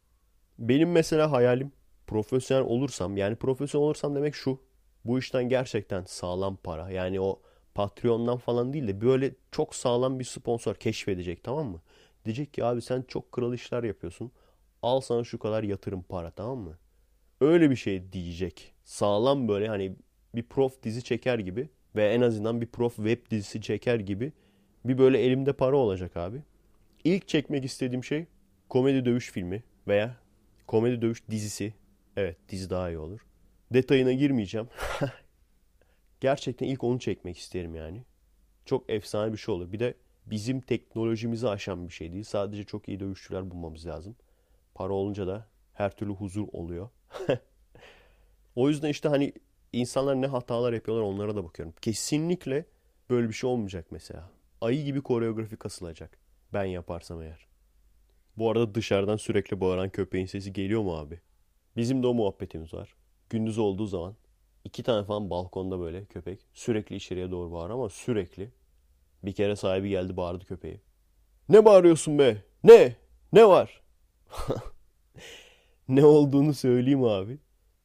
Benim 0.60 0.92
mesela 0.92 1.32
hayalim 1.32 1.72
profesyonel 2.08 2.64
olursam 2.66 3.18
yani 3.18 3.36
profesyonel 3.36 3.86
olursam 3.86 4.16
demek 4.16 4.36
şu. 4.36 4.60
Bu 5.06 5.20
işten 5.20 5.50
gerçekten 5.50 6.04
sağlam 6.04 6.56
para 6.56 6.90
yani 6.90 7.22
o 7.22 7.42
Patreon'dan 7.76 8.38
falan 8.38 8.74
değil 8.74 8.88
de 8.88 9.02
böyle 9.02 9.36
çok 9.52 9.76
sağlam 9.76 10.20
bir 10.20 10.24
sponsor 10.24 10.76
keşfedecek 10.76 11.44
tamam 11.44 11.68
mı? 11.68 11.82
Diyecek 12.26 12.54
ki 12.54 12.66
abi 12.66 12.82
sen 12.82 13.02
çok 13.08 13.32
kral 13.32 13.54
işler 13.54 13.84
yapıyorsun. 13.84 14.32
Al 14.82 15.02
sana 15.02 15.24
şu 15.24 15.40
kadar 15.40 15.64
yatırım 15.64 16.04
para 16.04 16.32
tamam 16.32 16.58
mı? 16.58 16.78
Öyle 17.42 17.70
bir 17.70 17.76
şey 17.76 18.12
diyecek. 18.14 18.74
Sağlam 18.84 19.48
böyle 19.48 19.68
hani 19.68 19.96
bir 20.36 20.44
prof 20.44 20.84
dizi 20.84 21.04
çeker 21.04 21.40
gibi 21.40 21.70
ve 21.96 22.10
en 22.10 22.22
azından 22.22 22.62
bir 22.62 22.68
prof 22.68 22.96
web 22.96 23.32
dizisi 23.32 23.62
çeker 23.62 24.00
gibi 24.00 24.34
bir 24.86 24.98
böyle 24.98 25.20
elimde 25.20 25.54
para 25.54 25.78
olacak 25.78 26.18
abi. 26.18 26.44
İlk 27.04 27.28
çekmek 27.28 27.66
istediğim 27.66 28.04
şey 28.04 28.26
komedi 28.70 29.06
dövüş 29.06 29.32
filmi 29.32 29.64
veya 29.88 30.18
komedi 30.68 31.02
dövüş 31.02 31.24
dizisi. 31.30 31.74
Evet 32.18 32.38
dizi 32.50 32.70
daha 32.70 32.90
iyi 32.90 32.98
olur. 32.98 33.26
Detayına 33.74 34.14
girmeyeceğim. 34.14 34.68
Gerçekten 36.20 36.68
ilk 36.68 36.84
onu 36.84 37.00
çekmek 37.00 37.38
isterim 37.38 37.76
yani. 37.76 38.04
Çok 38.66 38.90
efsane 38.90 39.34
bir 39.34 39.38
şey 39.38 39.56
olur. 39.56 39.72
Bir 39.72 39.80
de 39.80 39.94
bizim 40.26 40.62
teknolojimizi 40.62 41.50
aşan 41.50 41.88
bir 41.88 41.94
şey 41.94 42.14
değil. 42.14 42.24
Sadece 42.24 42.64
çok 42.64 42.90
iyi 42.90 43.00
dövüşçüler 43.00 43.52
bulmamız 43.52 43.86
lazım. 43.86 44.16
Para 44.76 44.94
olunca 44.94 45.28
da 45.28 45.48
her 45.74 45.96
türlü 45.96 46.12
huzur 46.12 46.48
oluyor. 46.52 46.90
o 48.56 48.70
yüzden 48.70 48.90
işte 48.90 49.10
hani 49.10 49.34
insanlar 49.74 50.22
ne 50.22 50.28
hatalar 50.28 50.74
yapıyorlar 50.74 51.04
onlara 51.06 51.36
da 51.36 51.44
bakıyorum. 51.44 51.76
Kesinlikle 51.82 52.66
böyle 53.10 53.28
bir 53.28 53.34
şey 53.34 53.50
olmayacak 53.50 53.86
mesela. 53.92 54.30
Ayı 54.62 54.84
gibi 54.84 55.02
koreografi 55.02 55.56
kasılacak. 55.56 56.23
Ben 56.54 56.64
yaparsam 56.64 57.22
eğer. 57.22 57.48
Bu 58.38 58.52
arada 58.52 58.76
dışarıdan 58.76 59.18
sürekli 59.18 59.62
bağıran 59.62 59.90
köpeğin 59.90 60.26
sesi 60.26 60.54
geliyor 60.54 60.82
mu 60.82 60.98
abi? 60.98 61.20
Bizim 61.76 62.04
de 62.04 62.08
o 62.08 62.14
muhabbetimiz 62.14 62.74
var. 62.74 62.96
Gündüz 63.30 63.58
olduğu 63.58 63.88
zaman 63.88 64.16
iki 64.64 64.84
tane 64.84 65.06
falan 65.06 65.30
balkonda 65.30 65.80
böyle 65.80 66.06
köpek 66.06 66.40
sürekli 66.54 66.96
içeriye 66.96 67.32
doğru 67.32 67.52
bağır 67.52 67.70
ama 67.70 67.90
sürekli. 67.90 68.52
Bir 69.24 69.34
kere 69.34 69.56
sahibi 69.56 69.90
geldi 69.90 70.18
bağırdı 70.18 70.46
köpeği. 70.46 70.82
Ne 71.50 71.66
bağırıyorsun 71.66 72.20
be? 72.20 72.44
Ne? 72.64 72.96
Ne 73.34 73.48
var? 73.48 73.82
ne 75.88 76.06
olduğunu 76.06 76.54
söyleyeyim 76.54 77.04
abi. 77.04 77.38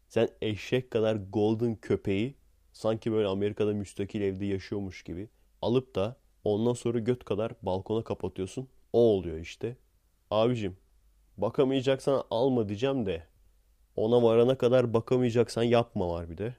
Sen 0.08 0.28
eşek 0.42 0.90
kadar 0.90 1.16
golden 1.16 1.76
köpeği 1.76 2.34
sanki 2.72 3.12
böyle 3.12 3.28
Amerika'da 3.28 3.72
müstakil 3.72 4.20
evde 4.20 4.46
yaşıyormuş 4.46 5.02
gibi 5.02 5.28
alıp 5.62 5.94
da 5.94 6.16
ondan 6.54 6.72
sonra 6.72 6.98
göt 6.98 7.24
kadar 7.24 7.52
balkona 7.62 8.04
kapatıyorsun. 8.04 8.68
O 8.92 9.00
oluyor 9.00 9.38
işte. 9.38 9.76
Abicim 10.30 10.76
bakamayacaksan 11.36 12.22
alma 12.30 12.68
diyeceğim 12.68 13.06
de 13.06 13.22
ona 13.96 14.22
varana 14.22 14.58
kadar 14.58 14.94
bakamayacaksan 14.94 15.62
yapma 15.62 16.08
var 16.08 16.30
bir 16.30 16.38
de. 16.38 16.54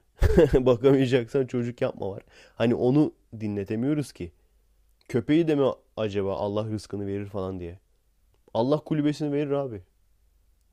bakamayacaksan 0.66 1.46
çocuk 1.46 1.80
yapma 1.80 2.10
var. 2.10 2.22
Hani 2.54 2.74
onu 2.74 3.12
dinletemiyoruz 3.40 4.12
ki. 4.12 4.32
Köpeği 5.08 5.48
de 5.48 5.54
mi 5.54 5.70
acaba 5.96 6.34
Allah 6.36 6.70
rızkını 6.70 7.06
verir 7.06 7.26
falan 7.26 7.60
diye. 7.60 7.78
Allah 8.54 8.78
kulübesini 8.78 9.32
verir 9.32 9.50
abi. 9.50 9.82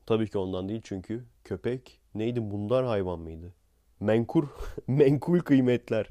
Tabii 0.06 0.30
ki 0.30 0.38
ondan 0.38 0.68
değil 0.68 0.80
çünkü 0.84 1.24
köpek 1.44 2.00
neydi 2.14 2.40
mundar 2.40 2.84
hayvan 2.84 3.18
mıydı? 3.20 3.54
Menkur, 4.00 4.48
menkul 4.86 5.40
kıymetler. 5.40 6.08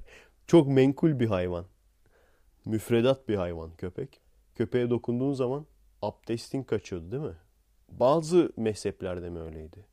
Çok 0.48 0.68
menkul 0.68 1.20
bir 1.20 1.28
hayvan. 1.28 1.66
Müfredat 2.68 3.30
bir 3.30 3.36
hayvan 3.36 3.72
köpek. 3.76 4.22
Köpeğe 4.56 4.90
dokunduğun 4.90 5.34
zaman 5.34 5.66
abdestin 6.02 6.64
kaçıyordu 6.64 7.12
değil 7.12 7.24
mi? 7.24 7.36
Bazı 7.90 8.52
mezheplerde 8.58 9.30
mi 9.30 9.40
öyleydi? 9.40 9.86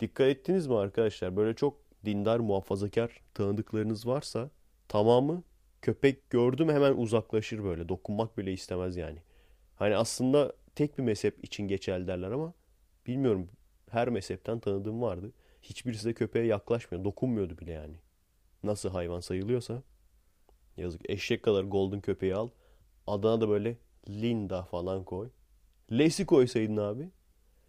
Dikkat 0.00 0.26
ettiniz 0.26 0.66
mi 0.66 0.76
arkadaşlar? 0.76 1.36
Böyle 1.36 1.54
çok 1.54 1.76
dindar, 2.04 2.40
muhafazakar 2.40 3.20
tanıdıklarınız 3.34 4.06
varsa 4.06 4.50
tamamı 4.88 5.42
köpek 5.82 6.30
gördü 6.30 6.64
mü 6.64 6.72
hemen 6.72 6.94
uzaklaşır 6.96 7.64
böyle. 7.64 7.88
Dokunmak 7.88 8.38
bile 8.38 8.52
istemez 8.52 8.96
yani. 8.96 9.18
Hani 9.76 9.96
aslında 9.96 10.52
tek 10.74 10.98
bir 10.98 11.02
mezhep 11.02 11.44
için 11.44 11.68
geçerli 11.68 12.06
derler 12.06 12.30
ama 12.30 12.54
bilmiyorum 13.06 13.48
her 13.90 14.08
mezhepten 14.08 14.60
tanıdığım 14.60 15.02
vardı. 15.02 15.32
Hiçbirisi 15.62 16.08
de 16.08 16.14
köpeğe 16.14 16.46
yaklaşmıyor. 16.46 17.04
Dokunmuyordu 17.04 17.58
bile 17.58 17.72
yani. 17.72 17.94
Nasıl 18.62 18.88
hayvan 18.88 19.20
sayılıyorsa. 19.20 19.82
Yazık. 20.76 21.10
Eşek 21.10 21.42
kadar 21.42 21.64
golden 21.64 22.00
köpeği 22.00 22.34
al. 22.34 22.48
Adına 23.06 23.40
da 23.40 23.48
böyle 23.48 23.76
Linda 24.08 24.62
falan 24.62 25.04
koy. 25.04 25.30
Lesi 25.92 26.26
koysaydın 26.26 26.76
abi. 26.76 27.08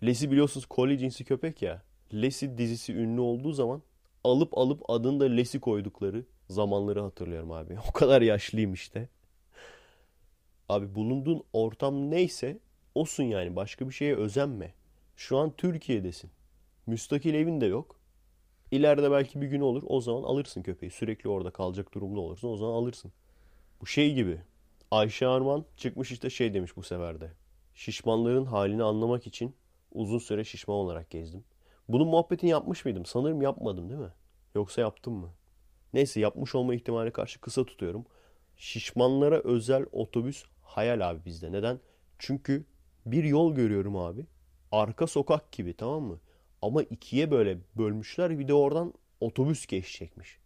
Lesi 0.03 0.31
biliyorsunuz 0.31 0.65
Collie 0.71 0.97
cinsi 0.97 1.25
köpek 1.25 1.61
ya. 1.61 1.83
Lesi 2.13 2.57
dizisi 2.57 2.93
ünlü 2.93 3.21
olduğu 3.21 3.51
zaman 3.51 3.81
alıp 4.23 4.57
alıp 4.57 4.89
adını 4.89 5.19
da 5.19 5.25
Lesi 5.25 5.59
koydukları 5.59 6.25
zamanları 6.49 7.01
hatırlıyorum 7.01 7.51
abi. 7.51 7.77
O 7.89 7.91
kadar 7.91 8.21
yaşlıyım 8.21 8.73
işte. 8.73 9.09
Abi 10.69 10.95
bulunduğun 10.95 11.43
ortam 11.53 12.11
neyse 12.11 12.59
olsun 12.95 13.23
yani. 13.23 13.55
Başka 13.55 13.89
bir 13.89 13.93
şeye 13.93 14.15
özenme. 14.15 14.73
Şu 15.15 15.37
an 15.37 15.51
Türkiye'desin. 15.57 16.31
Müstakil 16.87 17.33
evin 17.33 17.61
de 17.61 17.65
yok. 17.65 18.00
İleride 18.72 19.11
belki 19.11 19.41
bir 19.41 19.47
gün 19.47 19.61
olur. 19.61 19.84
O 19.88 20.01
zaman 20.01 20.24
alırsın 20.24 20.61
köpeği. 20.63 20.91
Sürekli 20.91 21.30
orada 21.30 21.51
kalacak 21.51 21.93
durumda 21.93 22.19
olursun. 22.19 22.49
O 22.49 22.57
zaman 22.57 22.74
alırsın. 22.74 23.11
Bu 23.82 23.86
şey 23.86 24.13
gibi. 24.13 24.41
Ayşe 24.91 25.28
Arman 25.28 25.65
çıkmış 25.78 26.11
işte 26.11 26.30
şey 26.30 26.53
demiş 26.53 26.76
bu 26.78 26.84
sefer 26.84 27.22
de. 27.22 27.32
Şişmanların 27.76 28.45
halini 28.45 28.84
anlamak 28.84 29.28
için 29.28 29.55
uzun 29.91 30.19
süre 30.19 30.43
şişman 30.43 30.78
olarak 30.78 31.09
gezdim. 31.09 31.43
Bunun 31.88 32.07
muhabbetini 32.07 32.49
yapmış 32.49 32.86
mıydım? 32.86 33.05
Sanırım 33.05 33.41
yapmadım 33.41 33.89
değil 33.89 34.01
mi? 34.01 34.13
Yoksa 34.55 34.82
yaptım 34.82 35.13
mı? 35.13 35.30
Neyse 35.93 36.19
yapmış 36.19 36.55
olma 36.55 36.76
ihtimali 36.76 37.11
karşı 37.11 37.41
kısa 37.41 37.65
tutuyorum. 37.65 38.05
Şişmanlara 38.57 39.39
özel 39.43 39.86
otobüs 39.91 40.43
hayal 40.61 41.09
abi 41.09 41.26
bizde. 41.26 41.51
Neden? 41.51 41.80
Çünkü 42.19 42.65
bir 43.05 43.24
yol 43.24 43.55
görüyorum 43.55 43.97
abi. 43.97 44.26
Arka 44.72 45.07
sokak 45.07 45.51
gibi 45.51 45.74
tamam 45.74 46.03
mı? 46.03 46.19
Ama 46.62 46.84
ikiye 46.84 47.32
böyle 47.32 47.57
bölmüşler 47.78 48.39
bir 48.39 48.47
de 48.47 48.53
oradan 48.53 48.93
otobüs 49.20 49.66
geçecekmiş. 49.66 50.39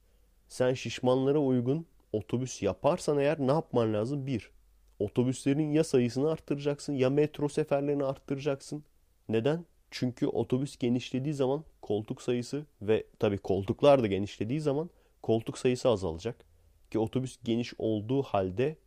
Sen 0.47 0.73
şişmanlara 0.73 1.39
uygun 1.39 1.85
otobüs 2.13 2.61
yaparsan 2.61 3.17
eğer 3.17 3.39
ne 3.39 3.51
yapman 3.51 3.93
lazım? 3.93 4.27
Bir, 4.27 4.51
otobüslerin 4.99 5.71
ya 5.71 5.83
sayısını 5.83 6.31
arttıracaksın 6.31 6.93
ya 6.93 7.09
metro 7.09 7.49
seferlerini 7.49 8.03
arttıracaksın. 8.03 8.83
Neden? 9.29 9.65
Çünkü 9.91 10.27
otobüs 10.27 10.77
genişlediği 10.77 11.33
zaman 11.33 11.63
koltuk 11.81 12.21
sayısı 12.21 12.65
ve 12.81 13.05
tabii 13.19 13.37
koltuklar 13.37 14.03
da 14.03 14.07
genişlediği 14.07 14.61
zaman 14.61 14.89
koltuk 15.21 15.57
sayısı 15.57 15.89
azalacak. 15.89 16.45
Ki 16.91 16.99
otobüs 16.99 17.37
geniş 17.43 17.73
olduğu 17.77 18.21
halde 18.21 18.77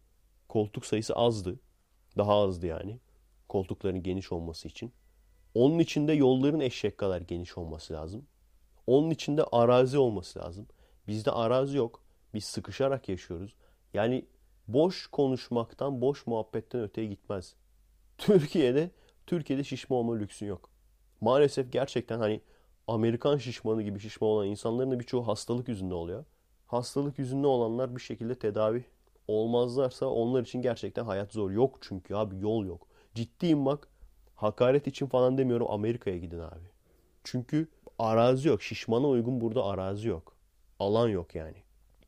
koltuk 0.49 0.87
sayısı 0.87 1.14
azdı. 1.14 1.61
Daha 2.18 2.35
azdı 2.35 2.66
yani. 2.66 2.99
Koltukların 3.49 4.03
geniş 4.03 4.33
olması 4.33 4.68
için. 4.68 4.93
Onun 5.55 5.78
içinde 5.78 6.12
yolların 6.12 6.61
eşek 6.61 6.99
kadar 6.99 7.20
geniş 7.20 7.59
olması 7.59 7.92
lazım. 7.92 8.26
Onun 8.86 9.11
içinde 9.11 9.44
arazi 9.44 9.99
olması 9.99 10.38
lazım. 10.38 10.66
Bizde 11.09 11.30
arazi 11.30 11.76
yok. 11.76 12.03
Biz 12.34 12.44
sıkışarak 12.44 13.09
yaşıyoruz. 13.09 13.55
Yani 13.94 14.24
boş 14.68 15.07
konuşmaktan, 15.07 16.01
boş 16.01 16.26
muhabbetten 16.26 16.80
öteye 16.80 17.07
gitmez. 17.07 17.55
Türkiye'de 18.18 18.90
Türkiye'de 19.26 19.64
şişme 19.64 19.96
olma 19.96 20.16
lüksün 20.16 20.46
yok. 20.46 20.70
Maalesef 21.20 21.72
gerçekten 21.72 22.18
hani 22.18 22.40
Amerikan 22.86 23.36
şişmanı 23.36 23.82
gibi 23.82 24.01
şişme 24.01 24.26
olan 24.26 24.46
insanların 24.46 24.90
da 24.90 25.01
birçoğu 25.01 25.26
hastalık 25.26 25.68
yüzünde 25.68 25.94
oluyor. 25.94 26.24
Hastalık 26.66 27.18
yüzünde 27.18 27.46
olanlar 27.46 27.96
bir 27.96 28.01
şekilde 28.01 28.34
tedavi 28.34 28.84
olmazlarsa 29.28 30.07
onlar 30.07 30.42
için 30.42 30.62
gerçekten 30.62 31.05
hayat 31.05 31.32
zor. 31.32 31.51
Yok 31.51 31.78
çünkü 31.80 32.14
abi 32.14 32.38
yol 32.38 32.66
yok. 32.66 32.86
Ciddiyim 33.14 33.66
bak. 33.66 33.88
Hakaret 34.39 34.86
için 34.86 35.07
falan 35.07 35.39
demiyorum 35.39 35.70
Amerika'ya 35.70 36.18
gidin 36.18 36.39
abi. 36.39 36.68
Çünkü 37.24 37.68
arazi 37.99 38.49
yok. 38.49 38.62
Şişmana 38.62 39.09
uygun 39.09 39.41
burada 39.41 39.64
arazi 39.64 40.09
yok. 40.09 40.36
Alan 40.78 41.09
yok 41.09 41.34
yani. 41.34 41.57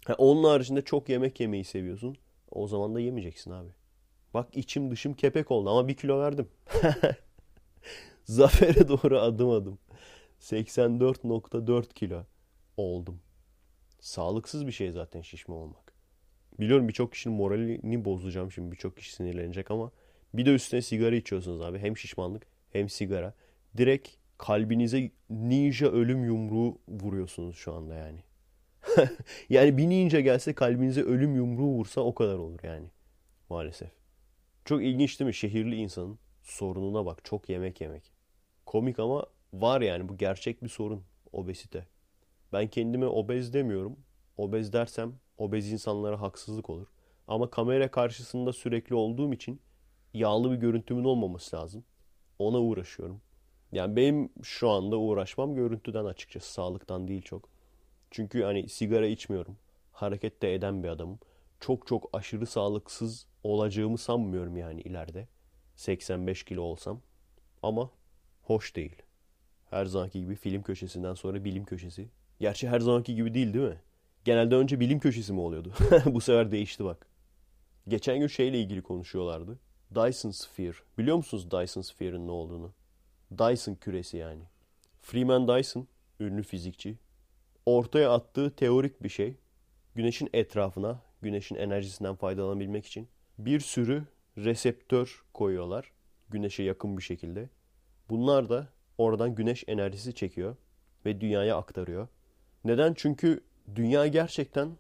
Ha, 0.07 0.15
onun 0.19 0.45
haricinde 0.45 0.83
çok 0.83 1.09
yemek 1.09 1.41
yemeyi 1.41 1.65
seviyorsun. 1.65 2.17
O 2.51 2.67
zaman 2.67 2.95
da 2.95 3.01
yemeyeceksin 3.01 3.51
abi. 3.51 3.69
Bak 4.35 4.49
içim 4.57 4.91
dışım 4.91 5.15
kepek 5.15 5.51
oldu 5.51 5.71
ama 5.71 5.89
bir 5.89 5.95
kilo 5.95 6.21
verdim. 6.21 6.49
Zafere 8.25 8.89
doğru 8.89 9.21
adım 9.21 9.51
adım. 9.51 9.79
84.4 10.41 11.95
kilo 11.95 12.25
oldum. 12.77 13.21
Sağlıksız 14.01 14.67
bir 14.67 14.73
şey 14.73 14.91
zaten 14.91 15.21
şişme 15.21 15.55
olmak. 15.55 15.95
Biliyorum 16.61 16.89
birçok 16.89 17.13
kişinin 17.13 17.37
moralini 17.37 18.05
bozacağım 18.05 18.53
şimdi. 18.53 18.73
Birçok 18.73 18.97
kişi 18.97 19.15
sinirlenecek 19.15 19.71
ama 19.71 19.91
bir 20.35 20.47
de 20.47 20.55
üstüne 20.55 20.83
sigara 20.83 21.15
içiyorsunuz 21.15 21.61
abi. 21.61 21.79
Hem 21.79 21.97
şişmanlık 21.97 22.47
hem 22.73 22.89
sigara. 22.89 23.35
Direkt 23.77 24.09
kalbinize 24.39 25.11
ninja 25.31 25.87
ölüm 25.87 26.25
yumruğu 26.25 26.79
vuruyorsunuz 26.89 27.57
şu 27.57 27.75
anda 27.75 27.95
yani. 27.95 28.19
yani 29.49 29.79
bir 29.79 29.89
ninja 29.89 30.21
gelse 30.21 30.55
kalbinize 30.55 31.03
ölüm 31.03 31.35
yumruğu 31.35 31.69
vursa 31.69 32.01
o 32.01 32.15
kadar 32.15 32.35
olur 32.35 32.61
yani. 32.63 32.87
Maalesef. 33.49 33.91
Çok 34.65 34.83
ilginç 34.83 35.21
değil 35.21 35.27
mi? 35.27 35.35
Şehirli 35.35 35.77
insanın 35.77 36.19
sorununa 36.43 37.07
bak. 37.07 37.25
Çok 37.25 37.49
yemek 37.49 37.81
yemek. 37.81 38.13
Komik 38.67 38.99
ama 38.99 39.27
var 39.53 39.81
yani 39.81 40.09
bu 40.09 40.17
gerçek 40.17 40.63
bir 40.63 40.69
sorun. 40.69 41.03
Obezite. 41.33 41.87
Ben 42.53 42.69
kendime 42.69 43.07
obez 43.07 43.55
demiyorum. 43.55 43.97
Obez 44.37 44.73
dersem 44.73 45.13
obez 45.39 45.73
insanlara 45.73 46.21
haksızlık 46.21 46.71
olur. 46.71 46.87
Ama 47.29 47.51
kamera 47.51 47.91
karşısında 47.91 48.53
sürekli 48.53 48.95
olduğum 48.95 49.33
için 49.33 49.61
yağlı 50.15 50.53
bir 50.53 50.57
görüntümün 50.57 51.05
olmaması 51.05 51.57
lazım. 51.57 51.85
Ona 52.39 52.59
uğraşıyorum. 52.61 53.21
Yani 53.73 53.97
benim 53.97 54.29
şu 54.43 54.71
anda 54.71 54.97
uğraşmam 54.97 55.55
görüntüden 55.55 56.05
açıkçası. 56.05 56.53
Sağlıktan 56.53 57.09
değil 57.09 57.23
çok. 57.23 57.49
Çünkü 58.11 58.43
hani 58.43 58.69
sigara 58.69 59.07
içmiyorum. 59.07 59.57
Hareket 59.93 60.43
de 60.43 60.55
eden 60.55 60.83
bir 60.83 60.89
adamım. 60.89 61.19
Çok 61.61 61.87
çok 61.87 62.11
aşırı 62.13 62.47
sağlıksız 62.47 63.27
olacağımı 63.45 63.99
sanmıyorum 63.99 64.57
yani 64.57 64.81
ileride. 64.81 65.29
85 65.77 66.43
kilo 66.45 66.63
olsam. 66.63 67.01
Ama 67.63 67.91
hoş 68.43 68.77
değil. 68.77 68.97
Her 69.71 69.87
zamanki 69.87 70.21
gibi 70.21 70.35
film 70.35 70.63
köşesinden 70.63 71.15
sonra 71.15 71.45
bilim 71.45 71.65
köşesi. 71.65 72.09
Gerçi 72.41 72.69
her 72.69 72.81
zamanki 72.81 73.15
gibi 73.15 73.35
değil 73.35 73.55
değil 73.55 73.69
mi? 73.69 73.81
Genelde 74.25 74.55
önce 74.55 74.81
bilim 74.81 75.01
köşesi 75.01 75.33
mi 75.33 75.41
oluyordu? 75.41 75.73
Bu 76.07 76.21
sefer 76.21 76.53
değişti 76.53 76.85
bak. 76.85 77.07
Geçen 77.89 78.19
gün 78.19 78.27
şeyle 78.27 78.61
ilgili 78.61 78.83
konuşuyorlardı. 78.83 79.59
Dyson 79.95 80.31
Sphere. 80.31 80.77
Biliyor 80.99 81.17
musunuz 81.17 81.51
Dyson 81.51 81.81
Sphere'ın 81.81 82.27
ne 82.27 82.31
olduğunu? 82.31 82.73
Dyson 83.39 83.75
küresi 83.75 84.17
yani. 84.17 84.43
Freeman 85.03 85.49
Dyson, 85.49 85.89
ünlü 86.21 86.43
fizikçi. 86.43 86.99
Ortaya 87.67 88.13
attığı 88.13 88.51
teorik 88.51 89.03
bir 89.03 89.09
şey. 89.09 89.37
Güneşin 89.95 90.29
etrafına, 90.33 91.03
güneşin 91.23 91.57
enerjisinden 91.57 92.15
faydalanabilmek 92.15 92.87
için 92.87 93.09
bir 93.39 93.61
sürü 93.61 94.05
reseptör 94.39 95.25
koyuyorlar. 95.35 95.93
Güneşe 96.29 96.63
yakın 96.63 96.97
bir 96.97 97.03
şekilde. 97.03 97.49
Bunlar 98.11 98.49
da 98.49 98.69
oradan 98.99 99.35
güneş 99.35 99.65
enerjisi 99.67 100.15
çekiyor 100.15 100.57
ve 101.07 101.21
dünyaya 101.21 101.57
aktarıyor. 101.57 102.09
Neden? 102.65 102.95
Çünkü 102.95 103.41
dünya 103.75 104.07
gerçekten 104.07 104.71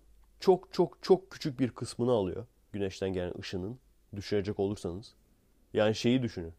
çok 0.40 0.72
çok 0.72 1.02
çok 1.02 1.30
küçük 1.30 1.60
bir 1.60 1.70
kısmını 1.70 2.10
alıyor 2.10 2.46
güneşten 2.72 3.12
gelen 3.12 3.34
ışının 3.40 3.78
düşünecek 4.16 4.60
olursanız. 4.60 5.14
Yani 5.74 5.94
şeyi 5.94 6.22
düşünün. 6.22 6.52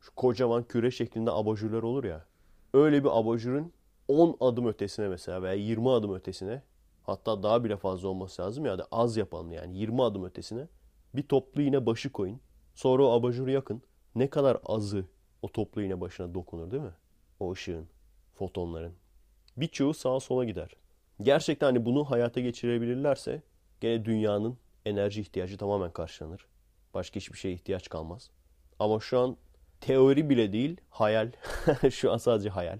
Şu 0.00 0.14
kocaman 0.14 0.64
küre 0.64 0.90
şeklinde 0.90 1.30
abajurlar 1.30 1.82
olur 1.82 2.04
ya. 2.04 2.26
Öyle 2.74 3.04
bir 3.04 3.18
abajurun 3.20 3.72
10 4.08 4.36
adım 4.40 4.66
ötesine 4.66 5.08
mesela 5.08 5.42
veya 5.42 5.54
20 5.54 5.90
adım 5.90 6.14
ötesine 6.14 6.62
hatta 7.02 7.42
daha 7.42 7.64
bile 7.64 7.76
fazla 7.76 8.08
olması 8.08 8.42
lazım 8.42 8.66
ya 8.66 8.78
da 8.78 8.86
az 8.90 9.16
yapalım 9.16 9.52
yani 9.52 9.78
20 9.78 10.02
adım 10.02 10.24
ötesine 10.24 10.68
bir 11.14 11.22
toplu 11.22 11.62
iğne 11.62 11.86
başı 11.86 12.12
koyun. 12.12 12.40
Sonra 12.74 13.04
o 13.04 13.10
abajuru 13.10 13.50
yakın. 13.50 13.82
Ne 14.14 14.30
kadar 14.30 14.58
azı 14.64 15.04
o 15.42 15.52
toplu 15.52 15.82
iğne 15.82 16.00
başına 16.00 16.34
dokunur 16.34 16.70
değil 16.70 16.82
mi? 16.82 16.94
O 17.40 17.52
ışığın, 17.52 17.86
fotonların. 18.34 18.94
Birçoğu 19.56 19.94
sağa 19.94 20.20
sola 20.20 20.44
gider. 20.44 20.70
Gerçekten 21.22 21.66
hani 21.66 21.84
bunu 21.84 22.04
hayata 22.04 22.40
geçirebilirlerse 22.40 23.42
gene 23.80 24.04
dünyanın 24.04 24.58
enerji 24.84 25.20
ihtiyacı 25.20 25.58
tamamen 25.58 25.90
karşılanır. 25.90 26.46
Başka 26.96 27.16
hiçbir 27.16 27.38
şeye 27.38 27.54
ihtiyaç 27.54 27.88
kalmaz. 27.88 28.30
Ama 28.78 29.00
şu 29.00 29.18
an 29.18 29.36
teori 29.80 30.30
bile 30.30 30.52
değil, 30.52 30.76
hayal. 30.90 31.32
şu 31.90 32.12
an 32.12 32.16
sadece 32.16 32.48
hayal. 32.48 32.78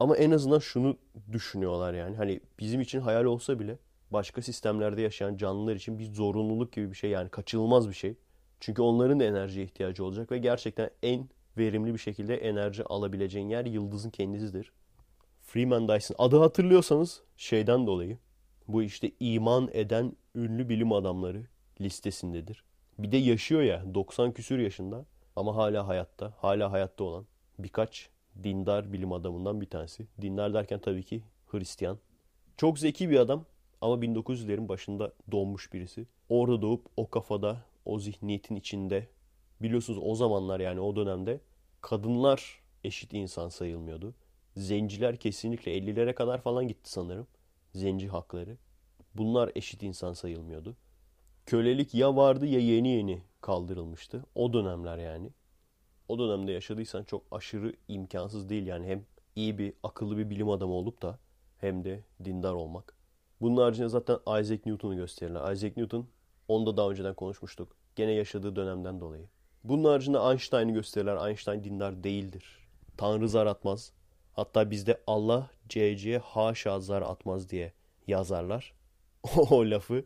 Ama 0.00 0.16
en 0.16 0.30
azından 0.30 0.58
şunu 0.58 0.96
düşünüyorlar 1.32 1.94
yani. 1.94 2.16
Hani 2.16 2.40
bizim 2.58 2.80
için 2.80 3.00
hayal 3.00 3.24
olsa 3.24 3.58
bile 3.58 3.78
başka 4.10 4.42
sistemlerde 4.42 5.02
yaşayan 5.02 5.36
canlılar 5.36 5.76
için 5.76 5.98
bir 5.98 6.04
zorunluluk 6.04 6.72
gibi 6.72 6.90
bir 6.90 6.96
şey 6.96 7.10
yani 7.10 7.28
kaçınılmaz 7.28 7.88
bir 7.88 7.94
şey. 7.94 8.14
Çünkü 8.60 8.82
onların 8.82 9.20
da 9.20 9.24
enerjiye 9.24 9.64
ihtiyacı 9.64 10.04
olacak 10.04 10.32
ve 10.32 10.38
gerçekten 10.38 10.90
en 11.02 11.28
verimli 11.56 11.94
bir 11.94 11.98
şekilde 11.98 12.36
enerji 12.36 12.84
alabileceğin 12.84 13.48
yer 13.48 13.64
yıldızın 13.64 14.10
kendisidir. 14.10 14.72
Freeman 15.42 15.88
Dyson 15.88 16.16
adı 16.18 16.38
hatırlıyorsanız 16.38 17.22
şeyden 17.36 17.86
dolayı 17.86 18.18
bu 18.68 18.82
işte 18.82 19.10
iman 19.20 19.68
eden 19.72 20.16
ünlü 20.34 20.68
bilim 20.68 20.92
adamları 20.92 21.46
listesindedir. 21.80 22.67
Bir 22.98 23.12
de 23.12 23.16
yaşıyor 23.16 23.62
ya 23.62 23.94
90 23.94 24.32
küsür 24.32 24.58
yaşında. 24.58 25.04
ama 25.36 25.56
hala 25.56 25.88
hayatta, 25.88 26.34
hala 26.38 26.72
hayatta 26.72 27.04
olan 27.04 27.26
birkaç 27.58 28.08
dindar 28.42 28.92
bilim 28.92 29.12
adamından 29.12 29.60
bir 29.60 29.66
tanesi. 29.66 30.06
Dindar 30.20 30.54
derken 30.54 30.78
tabii 30.78 31.02
ki 31.02 31.22
Hristiyan. 31.46 31.98
Çok 32.56 32.78
zeki 32.78 33.10
bir 33.10 33.18
adam 33.18 33.44
ama 33.80 33.94
1900'lerin 33.94 34.68
başında 34.68 35.12
doğmuş 35.30 35.72
birisi. 35.72 36.06
Orada 36.28 36.62
doğup 36.62 36.86
o 36.96 37.10
kafada, 37.10 37.64
o 37.84 37.98
zihniyetin 37.98 38.56
içinde 38.56 39.08
biliyorsunuz 39.62 40.00
o 40.02 40.14
zamanlar 40.14 40.60
yani 40.60 40.80
o 40.80 40.96
dönemde 40.96 41.40
kadınlar 41.80 42.60
eşit 42.84 43.14
insan 43.14 43.48
sayılmıyordu. 43.48 44.14
Zenciler 44.56 45.16
kesinlikle 45.16 45.78
50'lere 45.78 46.14
kadar 46.14 46.40
falan 46.42 46.68
gitti 46.68 46.90
sanırım. 46.90 47.26
Zenci 47.74 48.08
hakları. 48.08 48.56
Bunlar 49.14 49.52
eşit 49.54 49.82
insan 49.82 50.12
sayılmıyordu. 50.12 50.76
Kölelik 51.48 51.94
ya 51.94 52.16
vardı 52.16 52.46
ya 52.46 52.60
yeni 52.60 52.88
yeni 52.88 53.22
kaldırılmıştı. 53.40 54.24
O 54.34 54.52
dönemler 54.52 54.98
yani. 54.98 55.30
O 56.08 56.18
dönemde 56.18 56.52
yaşadıysan 56.52 57.04
çok 57.04 57.24
aşırı 57.30 57.72
imkansız 57.88 58.48
değil 58.48 58.66
yani 58.66 58.86
hem 58.86 59.04
iyi 59.36 59.58
bir 59.58 59.74
akıllı 59.82 60.18
bir 60.18 60.30
bilim 60.30 60.50
adamı 60.50 60.72
olup 60.72 61.02
da 61.02 61.18
hem 61.58 61.84
de 61.84 62.04
dindar 62.24 62.52
olmak. 62.52 62.96
Bunun 63.40 63.56
haricinde 63.56 63.88
zaten 63.88 64.18
Isaac 64.40 64.66
Newton'u 64.66 64.96
gösterirler. 64.96 65.52
Isaac 65.52 65.76
Newton 65.76 66.08
onu 66.48 66.66
da 66.66 66.76
daha 66.76 66.90
önceden 66.90 67.14
konuşmuştuk. 67.14 67.76
Gene 67.96 68.12
yaşadığı 68.12 68.56
dönemden 68.56 69.00
dolayı. 69.00 69.28
Bunun 69.64 69.84
haricinde 69.84 70.18
Einstein'ı 70.18 70.72
gösterirler. 70.72 71.28
Einstein 71.28 71.64
dindar 71.64 72.04
değildir. 72.04 72.68
Tanrı 72.96 73.28
zar 73.28 73.46
atmaz. 73.46 73.92
Hatta 74.32 74.70
bizde 74.70 75.00
Allah 75.06 75.50
CC'ye 75.68 76.18
haşa 76.18 76.80
zar 76.80 77.02
atmaz 77.02 77.50
diye 77.50 77.72
yazarlar. 78.06 78.74
o 79.50 79.70
lafı 79.70 80.04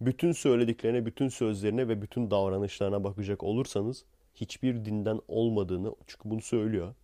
bütün 0.00 0.32
söylediklerine, 0.32 1.06
bütün 1.06 1.28
sözlerine 1.28 1.88
ve 1.88 2.02
bütün 2.02 2.30
davranışlarına 2.30 3.04
bakacak 3.04 3.42
olursanız 3.42 4.04
hiçbir 4.34 4.84
dinden 4.84 5.20
olmadığını 5.28 5.94
çünkü 6.06 6.30
bunu 6.30 6.42
söylüyor. 6.42 6.94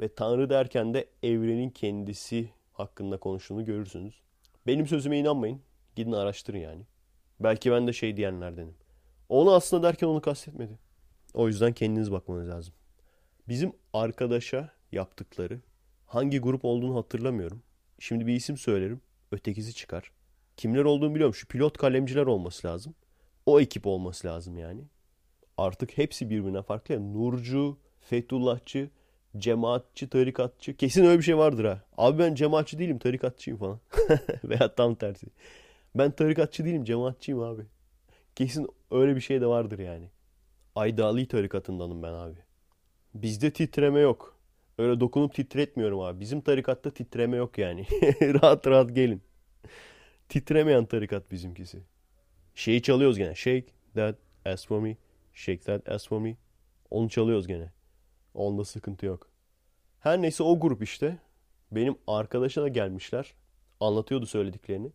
Ve 0.00 0.14
Tanrı 0.14 0.50
derken 0.50 0.94
de 0.94 1.08
evrenin 1.22 1.70
kendisi 1.70 2.50
hakkında 2.72 3.16
konuştuğunu 3.16 3.64
görürsünüz. 3.64 4.20
Benim 4.66 4.86
sözüme 4.86 5.18
inanmayın. 5.18 5.60
Gidin 5.96 6.12
araştırın 6.12 6.58
yani. 6.58 6.82
Belki 7.40 7.70
ben 7.72 7.86
de 7.86 7.92
şey 7.92 8.16
diyenlerdenim. 8.16 8.74
Onu 9.28 9.52
aslında 9.52 9.82
derken 9.82 10.06
onu 10.06 10.20
kastetmedi. 10.20 10.78
O 11.34 11.48
yüzden 11.48 11.72
kendiniz 11.72 12.12
bakmanız 12.12 12.48
lazım. 12.48 12.74
Bizim 13.48 13.72
arkadaşa 13.92 14.72
yaptıkları 14.92 15.60
hangi 16.06 16.38
grup 16.38 16.64
olduğunu 16.64 16.96
hatırlamıyorum. 16.96 17.62
Şimdi 17.98 18.26
bir 18.26 18.34
isim 18.34 18.56
söylerim. 18.56 19.00
Ötekisi 19.32 19.74
çıkar. 19.74 20.12
Kimler 20.60 20.84
olduğunu 20.84 21.14
biliyorum. 21.14 21.34
Şu 21.34 21.46
pilot 21.48 21.78
kalemciler 21.78 22.26
olması 22.26 22.66
lazım. 22.66 22.94
O 23.46 23.60
ekip 23.60 23.86
olması 23.86 24.26
lazım 24.26 24.58
yani. 24.58 24.80
Artık 25.56 25.98
hepsi 25.98 26.30
birbirine 26.30 26.62
farklı. 26.62 27.12
Nurcu, 27.14 27.78
Fethullahçı, 28.00 28.90
cemaatçi, 29.36 30.08
tarikatçı. 30.08 30.76
Kesin 30.76 31.04
öyle 31.04 31.18
bir 31.18 31.24
şey 31.24 31.36
vardır 31.36 31.64
ha. 31.64 31.82
Abi 31.96 32.18
ben 32.18 32.34
cemaatçi 32.34 32.78
değilim, 32.78 32.98
tarikatçıyım 32.98 33.58
falan. 33.58 33.80
Veya 34.44 34.74
tam 34.74 34.94
tersi. 34.94 35.26
Ben 35.94 36.10
tarikatçı 36.10 36.64
değilim, 36.64 36.84
cemaatçiyim 36.84 37.40
abi. 37.40 37.62
Kesin 38.36 38.66
öyle 38.90 39.16
bir 39.16 39.20
şey 39.20 39.40
de 39.40 39.46
vardır 39.46 39.78
yani. 39.78 40.08
Aydali 40.74 41.28
tarikatındanım 41.28 42.02
ben 42.02 42.12
abi. 42.12 42.38
Bizde 43.14 43.50
titreme 43.50 44.00
yok. 44.00 44.38
Öyle 44.78 45.00
dokunup 45.00 45.34
titretmiyorum 45.34 46.00
abi. 46.00 46.20
Bizim 46.20 46.40
tarikatta 46.40 46.90
titreme 46.90 47.36
yok 47.36 47.58
yani. 47.58 47.86
rahat 48.20 48.66
rahat 48.66 48.94
gelin. 48.94 49.22
Titremeyen 50.30 50.84
tarikat 50.86 51.30
bizimkisi. 51.30 51.82
Şeyi 52.54 52.82
çalıyoruz 52.82 53.18
gene. 53.18 53.34
Shake 53.34 53.66
that 53.94 54.16
ass 54.46 54.66
for 54.66 54.80
me. 54.80 54.96
Shake 55.32 55.60
that 55.60 55.88
ass 55.88 56.08
for 56.08 56.20
me. 56.20 56.36
Onu 56.90 57.08
çalıyoruz 57.08 57.46
gene. 57.46 57.72
Onda 58.34 58.64
sıkıntı 58.64 59.06
yok. 59.06 59.28
Her 60.00 60.22
neyse 60.22 60.42
o 60.42 60.60
grup 60.60 60.82
işte. 60.82 61.18
Benim 61.72 61.96
arkadaşa 62.06 62.62
da 62.62 62.68
gelmişler. 62.68 63.34
Anlatıyordu 63.80 64.26
söylediklerini. 64.26 64.92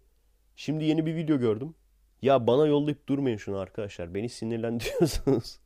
Şimdi 0.55 0.83
yeni 0.83 1.05
bir 1.05 1.15
video 1.15 1.39
gördüm. 1.39 1.75
Ya 2.21 2.47
bana 2.47 2.67
yollayıp 2.67 3.07
durmayın 3.07 3.37
şunu 3.37 3.57
arkadaşlar. 3.57 4.13
Beni 4.13 4.29
sinirlendiriyorsunuz. 4.29 5.59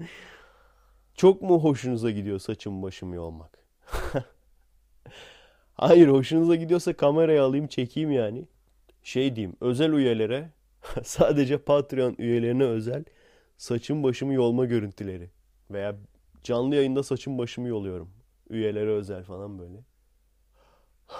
Çok 1.14 1.42
mu 1.42 1.64
hoşunuza 1.64 2.10
gidiyor 2.10 2.38
saçım 2.38 2.82
başım 2.82 3.14
yolmak? 3.14 3.58
Hayır 5.74 6.08
hoşunuza 6.08 6.54
gidiyorsa 6.54 6.92
kamerayı 6.92 7.42
alayım 7.42 7.66
çekeyim 7.66 8.12
yani. 8.12 8.46
Şey 9.02 9.36
diyeyim 9.36 9.56
özel 9.60 9.92
üyelere 9.92 10.50
sadece 11.02 11.58
Patreon 11.58 12.14
üyelerine 12.18 12.64
özel 12.64 13.04
saçım 13.56 14.02
başımı 14.02 14.34
yolma 14.34 14.64
görüntüleri. 14.64 15.30
Veya 15.70 15.96
canlı 16.42 16.74
yayında 16.74 17.02
saçım 17.02 17.38
başımı 17.38 17.68
yoluyorum. 17.68 18.10
Üyelere 18.50 18.90
özel 18.90 19.24
falan 19.24 19.58
böyle. 19.58 19.78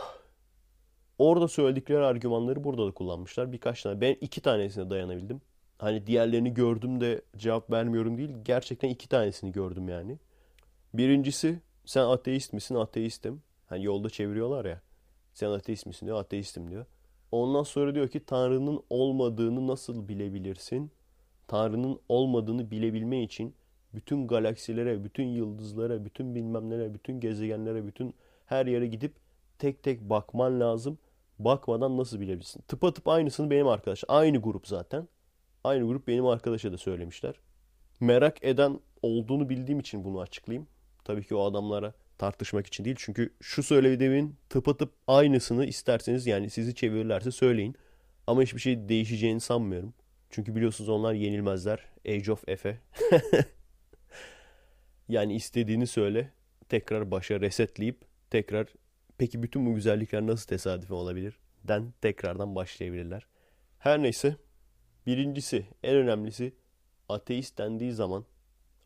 Orada 1.19 1.49
söyledikleri 1.49 1.99
argümanları 1.99 2.65
burada 2.65 2.87
da 2.87 2.91
kullanmışlar. 2.91 3.53
Birkaç 3.53 3.83
tane. 3.83 4.01
Ben 4.01 4.17
iki 4.21 4.41
tanesine 4.41 4.91
dayanabildim. 4.91 5.41
Hani 5.79 6.07
diğerlerini 6.07 6.55
gördüm 6.55 7.01
de 7.01 7.23
cevap 7.37 7.71
vermiyorum 7.71 8.19
değil. 8.19 8.31
Gerçekten 8.45 8.89
iki 8.89 9.09
tanesini 9.09 9.53
gördüm 9.53 9.89
yani. 9.89 10.19
Birincisi 10.95 11.61
sen 11.85 12.05
ateist 12.05 12.53
misin? 12.53 12.75
Ateistim. 12.75 13.43
Hani 13.67 13.85
yolda 13.85 14.11
çeviriyorlar 14.11 14.65
ya. 14.65 14.81
Sen 15.35 15.51
ateist 15.51 15.87
misin 15.87 16.07
diyor. 16.07 16.21
Ateistim 16.21 16.71
diyor. 16.71 16.87
Ondan 17.33 17.63
sonra 17.63 17.95
diyor 17.95 18.09
ki 18.09 18.25
Tanrı'nın 18.27 18.83
olmadığını 18.91 19.67
nasıl 19.67 20.09
bilebilirsin? 20.09 20.91
Tanrı'nın 21.49 22.01
olmadığını 22.09 22.71
bilebilme 22.71 23.23
için 23.23 23.55
bütün 23.95 24.27
galaksilere, 24.27 25.05
bütün 25.05 25.25
yıldızlara, 25.25 26.05
bütün 26.05 26.35
bilmemlere, 26.35 26.95
bütün 26.95 27.21
gezegenlere, 27.21 27.87
bütün 27.87 28.15
her 28.47 28.67
yere 28.67 28.87
gidip 28.87 29.15
tek 29.59 29.83
tek 29.83 30.01
bakman 30.01 30.61
lazım. 30.61 30.99
Bakmadan 31.39 31.97
nasıl 31.97 32.21
bilebilirsin? 32.21 32.63
Tıpatıp 32.63 33.09
aynısını 33.09 33.51
benim 33.51 33.69
arkadaş. 33.69 34.05
Aynı 34.09 34.39
grup 34.39 34.67
zaten. 34.67 35.09
Aynı 35.65 35.87
grup 35.87 36.07
benim 36.07 36.27
arkadaşa 36.27 36.73
da 36.73 36.79
söylemişler. 36.79 37.35
Merak 38.01 38.45
eden 38.45 38.81
olduğunu 39.03 39.49
bildiğim 39.49 39.81
için 39.81 40.05
bunu 40.05 40.21
açıklayayım. 40.21 40.69
Tabii 41.05 41.27
ki 41.27 41.35
o 41.35 41.45
adamlara 41.45 41.95
tartışmak 42.23 42.67
için 42.67 42.85
değil. 42.85 42.97
Çünkü 42.99 43.35
şu 43.41 43.63
söylediğimin 43.63 44.37
tıpatıp 44.49 44.93
aynısını 45.07 45.67
isterseniz 45.67 46.27
yani 46.27 46.51
sizi 46.51 46.75
çevirirlerse 46.75 47.31
söyleyin. 47.31 47.77
Ama 48.27 48.43
hiçbir 48.43 48.61
şey 48.61 48.89
değişeceğini 48.89 49.41
sanmıyorum. 49.41 49.95
Çünkü 50.31 50.57
biliyorsunuz 50.57 50.89
onlar 50.89 51.15
yenilmezler. 51.15 51.85
Age 52.09 52.33
of 52.33 52.49
Efe. 52.49 52.79
yani 55.09 55.35
istediğini 55.35 55.87
söyle. 55.87 56.31
Tekrar 56.69 57.11
başa 57.11 57.41
resetleyip 57.41 58.05
tekrar 58.31 58.67
peki 59.19 59.43
bütün 59.43 59.67
bu 59.67 59.75
güzellikler 59.75 60.27
nasıl 60.27 60.47
tesadüfen 60.47 60.95
olabilir? 60.95 61.39
Den 61.65 61.93
tekrardan 62.01 62.55
başlayabilirler. 62.55 63.27
Her 63.79 64.03
neyse. 64.03 64.37
Birincisi 65.07 65.67
en 65.83 65.97
önemlisi 65.97 66.53
ateist 67.09 67.59
dendiği 67.59 67.93
zaman 67.93 68.25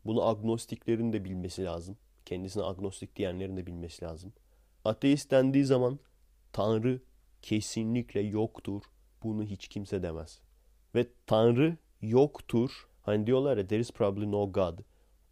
bunu 0.05 0.27
agnostiklerin 0.27 1.13
de 1.13 1.25
bilmesi 1.25 1.63
lazım. 1.63 1.97
Kendisine 2.27 2.63
agnostik 2.63 3.15
diyenlerin 3.15 3.57
de 3.57 3.65
bilmesi 3.67 4.05
lazım. 4.05 4.33
Ateist 4.85 5.31
dendiği 5.31 5.65
zaman 5.65 5.99
Tanrı 6.53 7.01
kesinlikle 7.41 8.19
yoktur. 8.19 8.83
Bunu 9.23 9.43
hiç 9.43 9.67
kimse 9.67 10.03
demez. 10.03 10.39
Ve 10.95 11.07
Tanrı 11.27 11.77
yoktur. 12.01 12.87
Hani 13.01 13.27
diyorlar 13.27 13.57
ya 13.57 13.67
there 13.67 13.79
is 13.79 13.91
probably 13.91 14.31
no 14.31 14.51
God. 14.51 14.79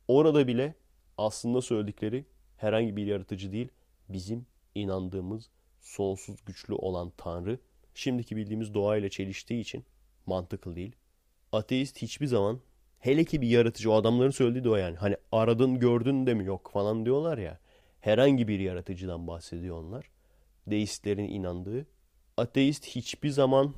Orada 0.07 0.47
bile 0.47 0.75
aslında 1.17 1.61
söyledikleri 1.61 2.25
herhangi 2.57 2.95
bir 2.95 3.05
yaratıcı 3.05 3.51
değil. 3.51 3.69
Bizim 4.09 4.45
inandığımız 4.75 5.49
sonsuz 5.81 6.45
güçlü 6.45 6.73
olan 6.73 7.11
Tanrı 7.17 7.59
şimdiki 7.93 8.35
bildiğimiz 8.35 8.73
doğayla 8.73 9.09
çeliştiği 9.09 9.61
için 9.61 9.85
mantıklı 10.25 10.75
değil. 10.75 10.95
Ateist 11.51 12.01
hiçbir 12.01 12.27
zaman 12.27 12.59
hele 13.05 13.23
ki 13.23 13.41
bir 13.41 13.47
yaratıcı 13.47 13.91
o 13.91 13.93
adamların 13.93 14.31
söylediği 14.31 14.63
de 14.63 14.69
o 14.69 14.75
yani. 14.75 14.95
Hani 14.97 15.17
aradın 15.31 15.79
gördün 15.79 16.27
de 16.27 16.33
mi 16.33 16.45
yok 16.45 16.69
falan 16.73 17.05
diyorlar 17.05 17.37
ya. 17.37 17.59
Herhangi 18.01 18.47
bir 18.47 18.59
yaratıcıdan 18.59 19.27
bahsediyor 19.27 19.83
onlar. 19.83 20.05
Deistlerin 20.67 21.27
inandığı. 21.27 21.85
Ateist 22.37 22.85
hiçbir 22.85 23.29
zaman 23.29 23.73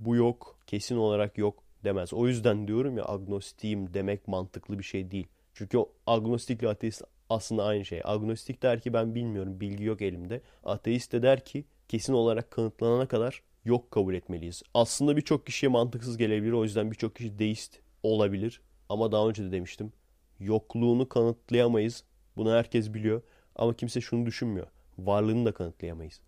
bu 0.00 0.16
yok, 0.16 0.58
kesin 0.66 0.96
olarak 0.96 1.38
yok 1.38 1.62
demez. 1.84 2.12
O 2.12 2.28
yüzden 2.28 2.68
diyorum 2.68 2.98
ya 2.98 3.04
agnostiyim 3.04 3.94
demek 3.94 4.28
mantıklı 4.28 4.78
bir 4.78 4.84
şey 4.84 5.10
değil. 5.10 5.26
Çünkü 5.54 5.78
o 5.78 5.92
agnostikle 6.06 6.68
ateist 6.68 7.02
aslında 7.30 7.64
aynı 7.64 7.84
şey. 7.84 8.00
Agnostik 8.04 8.62
der 8.62 8.80
ki 8.80 8.92
ben 8.92 9.14
bilmiyorum, 9.14 9.60
bilgi 9.60 9.84
yok 9.84 10.02
elimde. 10.02 10.40
Ateist 10.64 11.12
de 11.12 11.22
der 11.22 11.44
ki 11.44 11.64
kesin 11.88 12.12
olarak 12.12 12.50
kanıtlanana 12.50 13.08
kadar 13.08 13.42
yok 13.64 13.90
kabul 13.90 14.14
etmeliyiz. 14.14 14.62
Aslında 14.74 15.16
birçok 15.16 15.46
kişiye 15.46 15.70
mantıksız 15.70 16.16
gelebilir. 16.16 16.52
O 16.52 16.64
yüzden 16.64 16.90
birçok 16.90 17.16
kişi 17.16 17.38
deist 17.38 17.78
olabilir. 18.02 18.60
Ama 18.88 19.12
daha 19.12 19.28
önce 19.28 19.44
de 19.44 19.52
demiştim. 19.52 19.92
Yokluğunu 20.40 21.08
kanıtlayamayız. 21.08 22.04
Bunu 22.36 22.52
herkes 22.52 22.94
biliyor. 22.94 23.22
Ama 23.56 23.74
kimse 23.74 24.00
şunu 24.00 24.26
düşünmüyor. 24.26 24.66
Varlığını 24.98 25.44
da 25.44 25.52
kanıtlayamayız. 25.52 26.20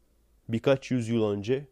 Birkaç 0.48 0.90
yüzyıl 0.90 1.30
önce 1.30 1.66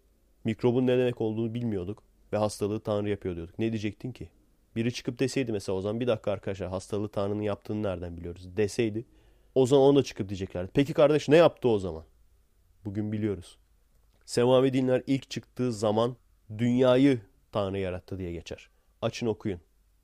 mikrobun 0.44 0.86
ne 0.86 0.98
demek 0.98 1.20
olduğunu 1.20 1.54
bilmiyorduk. 1.54 2.02
Ve 2.32 2.36
hastalığı 2.36 2.80
Tanrı 2.80 3.08
yapıyor 3.08 3.36
diyorduk. 3.36 3.58
Ne 3.58 3.72
diyecektin 3.72 4.12
ki? 4.12 4.28
Biri 4.76 4.92
çıkıp 4.92 5.18
deseydi 5.18 5.52
mesela 5.52 5.76
o 5.76 5.80
zaman 5.80 6.00
bir 6.00 6.06
dakika 6.06 6.32
arkadaşlar 6.32 6.68
hastalığı 6.68 7.08
Tanrı'nın 7.08 7.42
yaptığını 7.42 7.82
nereden 7.82 8.16
biliyoruz 8.16 8.56
deseydi. 8.56 9.04
O 9.54 9.66
zaman 9.66 9.84
ona 9.84 10.02
çıkıp 10.02 10.28
diyeceklerdi. 10.28 10.70
Peki 10.74 10.92
kardeş 10.94 11.28
ne 11.28 11.36
yaptı 11.36 11.68
o 11.68 11.78
zaman? 11.78 12.04
Bugün 12.84 13.12
biliyoruz. 13.12 13.58
Semavi 14.24 14.72
dinler 14.72 15.02
ilk 15.06 15.30
çıktığı 15.30 15.72
zaman 15.72 16.16
dünyayı 16.58 17.20
Tanrı 17.52 17.78
yarattı 17.78 18.18
diye 18.18 18.32
geçer. 18.32 18.70
Açın 19.02 19.26
okuyun. 19.26 19.60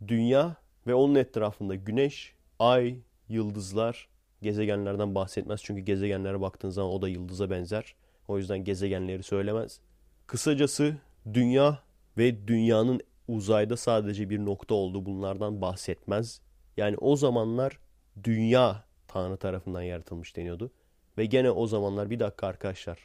Dünya 0.08 0.56
ve 0.86 0.94
onun 0.94 1.14
etrafında 1.14 1.74
güneş, 1.74 2.34
ay, 2.58 2.98
yıldızlar, 3.28 4.08
gezegenlerden 4.42 5.14
bahsetmez. 5.14 5.60
Çünkü 5.62 5.82
gezegenlere 5.82 6.40
baktığın 6.40 6.70
zaman 6.70 6.92
o 6.92 7.02
da 7.02 7.08
yıldıza 7.08 7.50
benzer. 7.50 7.94
O 8.28 8.38
yüzden 8.38 8.64
gezegenleri 8.64 9.22
söylemez. 9.22 9.80
Kısacası 10.26 10.96
dünya 11.32 11.78
ve 12.18 12.48
dünyanın 12.48 13.00
uzayda 13.28 13.76
sadece 13.76 14.30
bir 14.30 14.44
nokta 14.44 14.74
olduğu 14.74 15.06
bunlardan 15.06 15.60
bahsetmez. 15.60 16.40
Yani 16.76 16.96
o 16.96 17.16
zamanlar 17.16 17.78
dünya 18.24 18.84
Tanrı 19.08 19.36
tarafından 19.36 19.82
yaratılmış 19.82 20.36
deniyordu. 20.36 20.70
Ve 21.18 21.26
gene 21.26 21.50
o 21.50 21.66
zamanlar 21.66 22.10
bir 22.10 22.20
dakika 22.20 22.46
arkadaşlar 22.46 22.98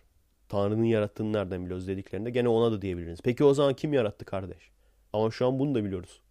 Tanrı'nın 0.50 0.84
yarattığını 0.84 1.34
nereden 1.34 1.66
biliyoruz 1.66 1.88
dediklerinde 1.88 2.30
gene 2.30 2.48
ona 2.48 2.72
da 2.72 2.82
diyebiliriz. 2.82 3.20
Peki 3.24 3.44
o 3.44 3.54
zaman 3.54 3.74
kim 3.74 3.94
yarattı 3.94 4.26
kardeş? 4.26 4.72
Ama 5.14 5.32
şu 5.32 5.48
an 5.48 5.60
bunu 5.60 5.76
da 5.76 5.84
biliyoruz. 5.84 6.22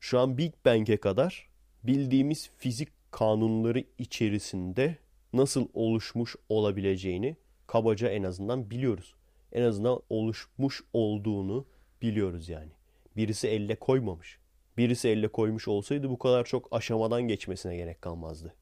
Şu 0.00 0.18
an 0.18 0.38
Big 0.38 0.54
Bang'e 0.64 0.96
kadar 0.96 1.48
bildiğimiz 1.84 2.50
fizik 2.58 2.88
kanunları 3.10 3.84
içerisinde 3.98 4.98
nasıl 5.32 5.68
oluşmuş 5.74 6.36
olabileceğini 6.48 7.36
kabaca 7.66 8.08
en 8.08 8.22
azından 8.22 8.70
biliyoruz. 8.70 9.14
En 9.52 9.62
azından 9.62 10.00
oluşmuş 10.10 10.84
olduğunu 10.92 11.66
biliyoruz 12.02 12.48
yani. 12.48 12.70
Birisi 13.16 13.48
elle 13.48 13.76
koymamış. 13.76 14.38
Birisi 14.76 15.08
elle 15.08 15.28
koymuş 15.28 15.68
olsaydı 15.68 16.10
bu 16.10 16.18
kadar 16.18 16.44
çok 16.44 16.68
aşamadan 16.70 17.22
geçmesine 17.22 17.76
gerek 17.76 18.02
kalmazdı. 18.02 18.54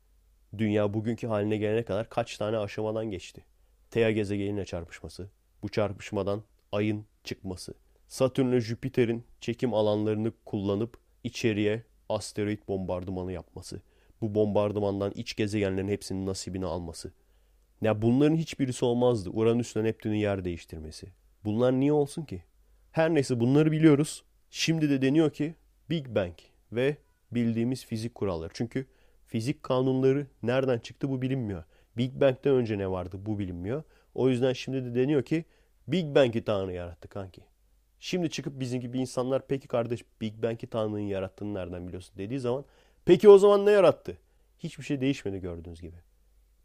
Dünya 0.58 0.94
bugünkü 0.94 1.26
haline 1.26 1.56
gelene 1.56 1.82
kadar 1.82 2.08
kaç 2.08 2.38
tane 2.38 2.58
aşamadan 2.58 3.10
geçti. 3.10 3.44
Thea 3.90 4.10
gezegenine 4.10 4.64
çarpışması, 4.64 5.30
bu 5.62 5.68
çarpışmadan 5.68 6.42
ayın 6.72 7.06
çıkması, 7.24 7.74
Satürn 8.08 8.46
ile 8.46 8.60
Jüpiter'in 8.60 9.24
çekim 9.40 9.74
alanlarını 9.74 10.32
kullanıp 10.44 10.98
içeriye 11.26 11.82
asteroid 12.08 12.58
bombardımanı 12.68 13.32
yapması, 13.32 13.80
bu 14.20 14.34
bombardımandan 14.34 15.12
iç 15.14 15.36
gezegenlerin 15.36 15.88
hepsinin 15.88 16.26
nasibini 16.26 16.66
alması. 16.66 17.12
Ya 17.82 18.02
bunların 18.02 18.36
hiçbirisi 18.36 18.84
olmazdı. 18.84 19.30
Uranüs'le 19.30 19.76
Neptün'ün 19.76 20.16
yer 20.16 20.44
değiştirmesi. 20.44 21.06
Bunlar 21.44 21.72
niye 21.72 21.92
olsun 21.92 22.22
ki? 22.22 22.42
Her 22.92 23.14
neyse 23.14 23.40
bunları 23.40 23.72
biliyoruz. 23.72 24.24
Şimdi 24.50 24.90
de 24.90 25.02
deniyor 25.02 25.30
ki 25.30 25.54
Big 25.90 26.06
Bang 26.08 26.34
ve 26.72 26.96
bildiğimiz 27.32 27.86
fizik 27.86 28.14
kuralları. 28.14 28.50
Çünkü 28.54 28.86
fizik 29.26 29.62
kanunları 29.62 30.26
nereden 30.42 30.78
çıktı 30.78 31.08
bu 31.08 31.22
bilinmiyor. 31.22 31.64
Big 31.96 32.14
Bang'den 32.14 32.52
önce 32.52 32.78
ne 32.78 32.90
vardı 32.90 33.16
bu 33.20 33.38
bilinmiyor. 33.38 33.82
O 34.14 34.28
yüzden 34.28 34.52
şimdi 34.52 34.84
de 34.84 34.94
deniyor 34.94 35.22
ki 35.22 35.44
Big 35.88 36.14
Bang'i 36.14 36.44
Tanrı 36.44 36.72
yarattı 36.72 37.08
kanki. 37.08 37.40
Şimdi 38.06 38.30
çıkıp 38.30 38.60
bizim 38.60 38.80
gibi 38.80 38.98
insanlar 38.98 39.46
peki 39.48 39.68
kardeş 39.68 40.04
Big 40.20 40.42
Bang'i 40.42 40.66
Tanrı'nın 40.66 40.98
yarattığını 40.98 41.54
nereden 41.54 41.86
biliyorsun 41.86 42.14
dediği 42.18 42.40
zaman 42.40 42.64
peki 43.04 43.28
o 43.28 43.38
zaman 43.38 43.66
ne 43.66 43.70
yarattı? 43.70 44.18
Hiçbir 44.58 44.84
şey 44.84 45.00
değişmedi 45.00 45.38
gördüğünüz 45.38 45.80
gibi. 45.80 45.96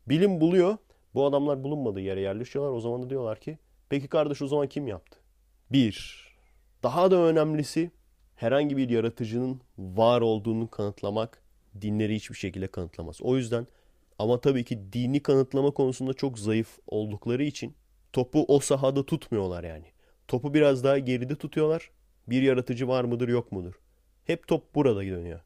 Bilim 0.08 0.42
buluyor. 0.42 0.78
Bu 1.14 1.26
adamlar 1.26 1.64
bulunmadığı 1.64 2.00
yere 2.00 2.22
yerleşiyorlar. 2.22 2.74
O 2.74 2.80
zaman 2.80 3.04
da 3.04 3.10
diyorlar 3.10 3.39
ki 3.39 3.58
peki 3.89 4.08
kardeş 4.08 4.42
o 4.42 4.48
zaman 4.48 4.68
kim 4.68 4.88
yaptı? 4.88 5.20
Bir. 5.72 6.28
Daha 6.84 7.12
da 7.12 7.16
önemlisi 7.16 7.92
herhangi 8.36 8.78
bir 8.78 8.89
yaratıcının 8.89 9.62
var 9.78 10.22
olduğunu 10.22 10.70
kanıtlamak 10.70 11.42
dinleri 11.82 12.16
hiçbir 12.16 12.36
şekilde 12.36 12.68
kanıtlamaz. 12.68 13.22
O 13.22 13.38
yüzden 13.38 13.68
ama 14.20 14.42
tabii 14.42 14.64
ki 14.64 14.80
dini 14.94 15.24
kanıtlama 15.24 15.72
konusunda 15.72 16.14
çok 16.14 16.39
zayıf 16.39 16.80
oldukları 16.88 17.44
için 17.44 17.76
topu 18.14 18.46
o 18.48 18.60
sahada 18.60 19.06
tutmuyorlar 19.06 19.64
yani. 19.64 19.86
Topu 20.32 20.53
biraz 20.53 20.84
daha 20.84 20.99
geride 20.99 21.36
tutuyorlar. 21.36 21.91
Bir 22.27 22.41
yaratıcı 22.41 22.88
var 22.88 23.03
mıdır 23.03 23.27
yok 23.27 23.51
mudur? 23.51 23.73
Hep 24.25 24.47
top 24.47 24.75
burada 24.75 25.01
dönüyor. 25.01 25.39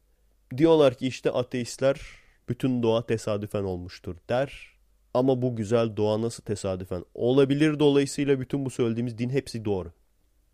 Diyorlar 0.56 0.94
ki 0.94 1.06
işte 1.06 1.30
ateistler 1.30 2.00
bütün 2.48 2.82
doğa 2.82 3.06
tesadüfen 3.06 3.62
olmuştur 3.62 4.16
der. 4.28 4.78
Ama 5.14 5.42
bu 5.42 5.56
güzel 5.56 5.96
doğa 5.96 6.22
nasıl 6.22 6.42
tesadüfen 6.42 7.04
olabilir 7.14 7.78
dolayısıyla 7.78 8.40
bütün 8.40 8.64
bu 8.64 8.70
söylediğimiz 8.70 9.18
din 9.18 9.30
hepsi 9.30 9.64
doğru. 9.64 9.92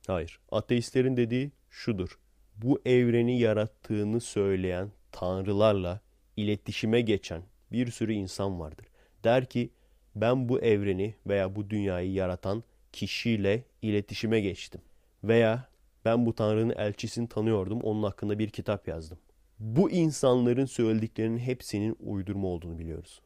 Hayır. 0.06 0.40
Ateistlerin 0.50 1.16
dediği 1.16 1.52
şudur. 1.70 2.18
Bu 2.56 2.80
evreni 2.84 3.38
yarattığını 3.38 4.20
söyleyen 4.20 4.92
tanrılarla 5.10 6.00
iletişime 6.36 7.00
geçen 7.00 7.42
bir 7.72 7.90
sürü 7.90 8.12
insan 8.12 8.60
vardır. 8.60 8.86
Der 9.24 9.46
ki 9.46 9.70
ben 10.14 10.48
bu 10.48 10.60
evreni 10.60 11.14
veya 11.26 11.56
bu 11.56 11.70
dünyayı 11.70 12.12
yaratan 12.12 12.64
kişiyle 12.92 13.64
iletişime 13.82 14.40
geçtim. 14.40 14.80
Veya 15.24 15.68
ben 16.04 16.26
bu 16.26 16.34
tanrının 16.34 16.74
elçisini 16.76 17.28
tanıyordum 17.28 17.80
onun 17.80 18.02
hakkında 18.02 18.38
bir 18.38 18.50
kitap 18.50 18.88
yazdım. 18.88 19.18
Bu 19.58 19.90
insanların 19.90 20.64
söylediklerinin 20.64 21.38
hepsinin 21.38 21.96
uydurma 22.00 22.48
olduğunu 22.48 22.78
biliyoruz. 22.78 23.20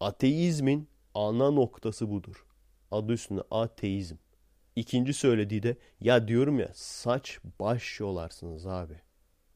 Ateizmin 0.00 0.88
ana 1.14 1.50
noktası 1.50 2.10
budur. 2.10 2.46
Adı 2.90 3.12
üstünde 3.12 3.42
ateizm. 3.50 4.16
İkinci 4.76 5.12
söylediği 5.12 5.62
de 5.62 5.76
ya 6.00 6.28
diyorum 6.28 6.58
ya 6.58 6.70
saç 6.74 7.38
baş 7.60 8.00
yolarsınız 8.00 8.66
abi. 8.66 9.00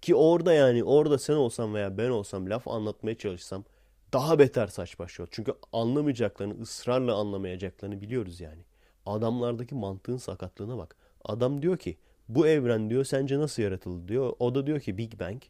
Ki 0.01 0.15
orada 0.15 0.53
yani 0.53 0.85
orada 0.85 1.19
sen 1.19 1.35
olsam 1.35 1.75
veya 1.75 1.99
ben 1.99 2.11
olsam 2.11 2.51
laf 2.51 2.69
anlatmaya 2.69 3.19
çalışsam 3.19 3.65
daha 4.13 4.39
beter 4.39 4.67
saç 4.67 4.99
baş 4.99 5.19
yol. 5.19 5.27
Çünkü 5.31 5.55
anlamayacaklarını 5.73 6.63
ısrarla 6.63 7.15
anlamayacaklarını 7.15 8.01
biliyoruz 8.01 8.41
yani. 8.41 8.65
Adamlardaki 9.07 9.75
mantığın 9.75 10.17
sakatlığına 10.17 10.79
bak. 10.79 10.97
Adam 11.25 11.63
diyor 11.63 11.77
ki 11.77 11.97
bu 12.29 12.47
evren 12.47 12.91
diyor 12.91 13.05
sence 13.05 13.39
nasıl 13.39 13.63
yaratıldı 13.63 14.09
diyor. 14.09 14.33
O 14.39 14.55
da 14.55 14.67
diyor 14.67 14.81
ki 14.81 14.99
Big 14.99 15.21
Bang. 15.21 15.43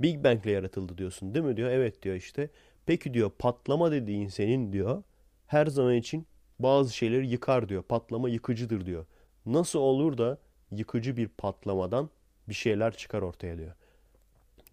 Big 0.00 0.24
Bang 0.24 0.46
ile 0.46 0.52
yaratıldı 0.52 0.98
diyorsun 0.98 1.34
değil 1.34 1.44
mi 1.44 1.56
diyor. 1.56 1.70
Evet 1.70 2.02
diyor 2.02 2.16
işte. 2.16 2.50
Peki 2.86 3.14
diyor 3.14 3.30
patlama 3.38 3.92
dediğin 3.92 4.28
senin 4.28 4.72
diyor 4.72 5.02
her 5.46 5.66
zaman 5.66 5.94
için 5.94 6.26
bazı 6.58 6.96
şeyleri 6.96 7.28
yıkar 7.28 7.68
diyor. 7.68 7.82
Patlama 7.82 8.28
yıkıcıdır 8.28 8.86
diyor. 8.86 9.06
Nasıl 9.46 9.78
olur 9.78 10.18
da 10.18 10.38
yıkıcı 10.70 11.16
bir 11.16 11.28
patlamadan 11.28 12.10
bir 12.48 12.54
şeyler 12.54 12.96
çıkar 12.96 13.22
ortaya 13.22 13.58
diyor. 13.58 13.72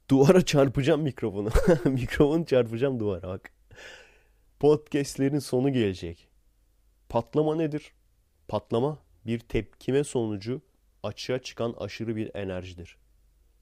Duvara 0.09 0.41
çarpacağım 0.45 1.01
mikrofonu. 1.01 1.49
Mikrofonu 1.85 2.45
çarpacağım 2.45 2.99
duvara 2.99 3.27
bak. 3.27 3.51
Podcast'lerin 4.59 5.39
sonu 5.39 5.73
gelecek. 5.73 6.27
Patlama 7.09 7.55
nedir? 7.55 7.93
Patlama 8.51 8.97
bir 9.25 9.39
tepkime 9.39 10.03
sonucu 10.03 10.61
açığa 11.03 11.39
çıkan 11.39 11.75
aşırı 11.79 12.15
bir 12.15 12.31
enerjidir. 12.35 12.97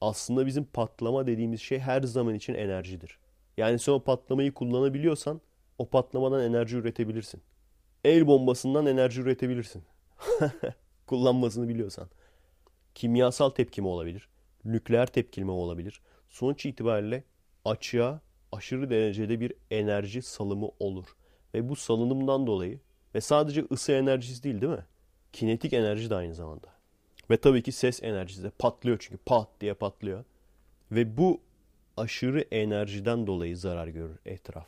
Aslında 0.01 0.45
bizim 0.45 0.65
patlama 0.65 1.27
dediğimiz 1.27 1.61
şey 1.61 1.79
her 1.79 2.01
zaman 2.01 2.35
için 2.35 2.53
enerjidir. 2.53 3.19
Yani 3.57 3.79
sen 3.79 3.91
o 3.91 3.99
patlamayı 3.99 4.53
kullanabiliyorsan 4.53 5.41
o 5.77 5.85
patlamadan 5.89 6.43
enerji 6.43 6.77
üretebilirsin. 6.77 7.41
El 8.03 8.27
bombasından 8.27 8.85
enerji 8.85 9.21
üretebilirsin. 9.21 9.83
Kullanmasını 11.07 11.69
biliyorsan. 11.69 12.09
Kimyasal 12.95 13.49
tepkime 13.49 13.87
olabilir. 13.87 14.29
Nükleer 14.65 15.07
tepkime 15.07 15.51
olabilir. 15.51 16.01
Sonuç 16.29 16.65
itibariyle 16.65 17.23
açığa 17.65 18.21
aşırı 18.51 18.89
derecede 18.89 19.39
bir 19.39 19.53
enerji 19.71 20.21
salımı 20.21 20.69
olur. 20.79 21.05
Ve 21.53 21.69
bu 21.69 21.75
salınımdan 21.75 22.47
dolayı 22.47 22.79
ve 23.15 23.21
sadece 23.21 23.65
ısı 23.71 23.91
enerjisi 23.91 24.43
değil 24.43 24.61
değil 24.61 24.73
mi? 24.73 24.85
Kinetik 25.33 25.73
enerji 25.73 26.09
de 26.09 26.15
aynı 26.15 26.35
zamanda. 26.35 26.67
Ve 27.29 27.37
tabii 27.37 27.63
ki 27.63 27.71
ses 27.71 28.03
enerjisi 28.03 28.43
de 28.43 28.49
patlıyor 28.49 28.97
çünkü 28.99 29.17
pat 29.17 29.47
diye 29.61 29.73
patlıyor. 29.73 30.25
Ve 30.91 31.17
bu 31.17 31.41
aşırı 31.97 32.41
enerjiden 32.51 33.27
dolayı 33.27 33.57
zarar 33.57 33.87
görür 33.87 34.19
etraf. 34.25 34.67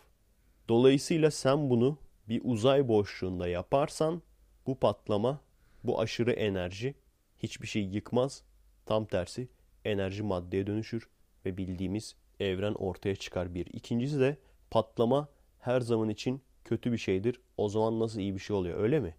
Dolayısıyla 0.70 1.32
sen 1.32 1.70
bunu 1.70 1.98
bir 2.30 2.42
uzay 2.44 2.88
boşluğunda 2.88 3.48
yaparsan 3.48 4.22
bu 4.68 4.80
patlama, 4.80 5.42
bu 5.84 6.00
aşırı 6.00 6.32
enerji 6.32 6.96
hiçbir 7.40 7.68
şey 7.68 7.84
yıkmaz. 7.84 8.44
Tam 8.86 9.06
tersi 9.06 9.48
enerji 9.86 10.24
maddeye 10.24 10.68
dönüşür 10.68 11.10
ve 11.46 11.58
bildiğimiz 11.58 12.16
evren 12.40 12.74
ortaya 12.74 13.16
çıkar 13.16 13.56
bir. 13.56 13.66
İkincisi 13.66 14.20
de 14.20 14.38
patlama 14.72 15.28
her 15.60 15.82
zaman 15.82 16.10
için 16.10 16.42
kötü 16.72 16.92
bir 16.92 16.98
şeydir. 16.98 17.42
O 17.58 17.70
zaman 17.70 18.00
nasıl 18.00 18.20
iyi 18.20 18.34
bir 18.34 18.40
şey 18.40 18.56
oluyor 18.56 18.80
öyle 18.80 19.00
mi? 19.00 19.16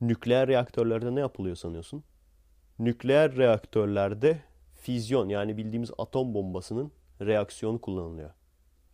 Nükleer 0.00 0.48
reaktörlerde 0.48 1.14
ne 1.14 1.20
yapılıyor 1.20 1.56
sanıyorsun? 1.56 2.04
Nükleer 2.78 3.36
reaktörlerde 3.36 4.40
füzyon 4.74 5.28
yani 5.28 5.56
bildiğimiz 5.56 5.90
atom 5.98 6.34
bombasının 6.34 6.92
reaksiyonu 7.20 7.80
kullanılıyor. 7.80 8.30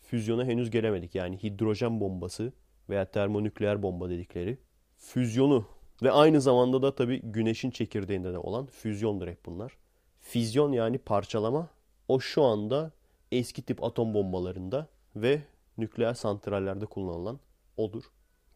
Füzyona 0.02 0.44
henüz 0.44 0.70
gelemedik. 0.70 1.14
Yani 1.14 1.42
hidrojen 1.42 2.00
bombası 2.00 2.52
veya 2.88 3.10
termonükleer 3.10 3.82
bomba 3.82 4.10
dedikleri 4.10 4.58
füzyonu 4.96 5.66
ve 6.02 6.10
aynı 6.10 6.40
zamanda 6.40 6.82
da 6.82 6.94
tabii 6.94 7.20
güneşin 7.22 7.70
çekirdeğinde 7.70 8.32
de 8.32 8.38
olan 8.38 8.66
füzyondur 8.66 9.28
hep 9.28 9.46
bunlar. 9.46 9.76
Fizyon 10.20 10.72
yani 10.72 10.98
parçalama, 10.98 11.68
O 12.08 12.20
şu 12.20 12.42
anda 12.42 12.92
eski 13.32 13.62
tip 13.62 13.84
atom 13.84 14.14
bombalarında 14.14 14.88
ve 15.16 15.42
nükleer 15.78 16.14
santrallerde 16.14 16.86
kullanılan 16.86 17.40
odur. 17.76 18.04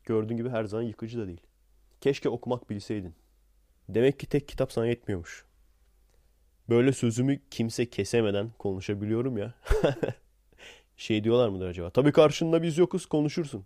Gördüğün 0.04 0.36
gibi 0.36 0.48
her 0.48 0.64
zaman 0.64 0.82
yıkıcı 0.82 1.18
da 1.18 1.26
değil. 1.26 1.40
Keşke 2.00 2.28
okumak 2.28 2.70
bilseydin. 2.70 3.14
Demek 3.88 4.20
ki 4.20 4.26
tek 4.26 4.48
kitap 4.48 4.72
sana 4.72 4.86
yetmiyormuş. 4.86 5.44
Böyle 6.68 6.92
sözümü 6.92 7.40
kimse 7.50 7.90
kesemeden 7.90 8.50
konuşabiliyorum 8.58 9.38
ya. 9.38 9.54
şey 10.96 11.24
diyorlar 11.24 11.48
mıdır 11.48 11.68
acaba? 11.68 11.90
Tabii 11.90 12.12
karşında 12.12 12.62
biz 12.62 12.78
yokuz 12.78 13.06
konuşursun. 13.06 13.64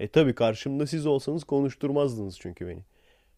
E 0.00 0.08
tabii 0.08 0.34
karşımda 0.34 0.86
siz 0.86 1.06
olsanız 1.06 1.44
konuşturmazdınız 1.44 2.38
çünkü 2.38 2.68
beni. 2.68 2.84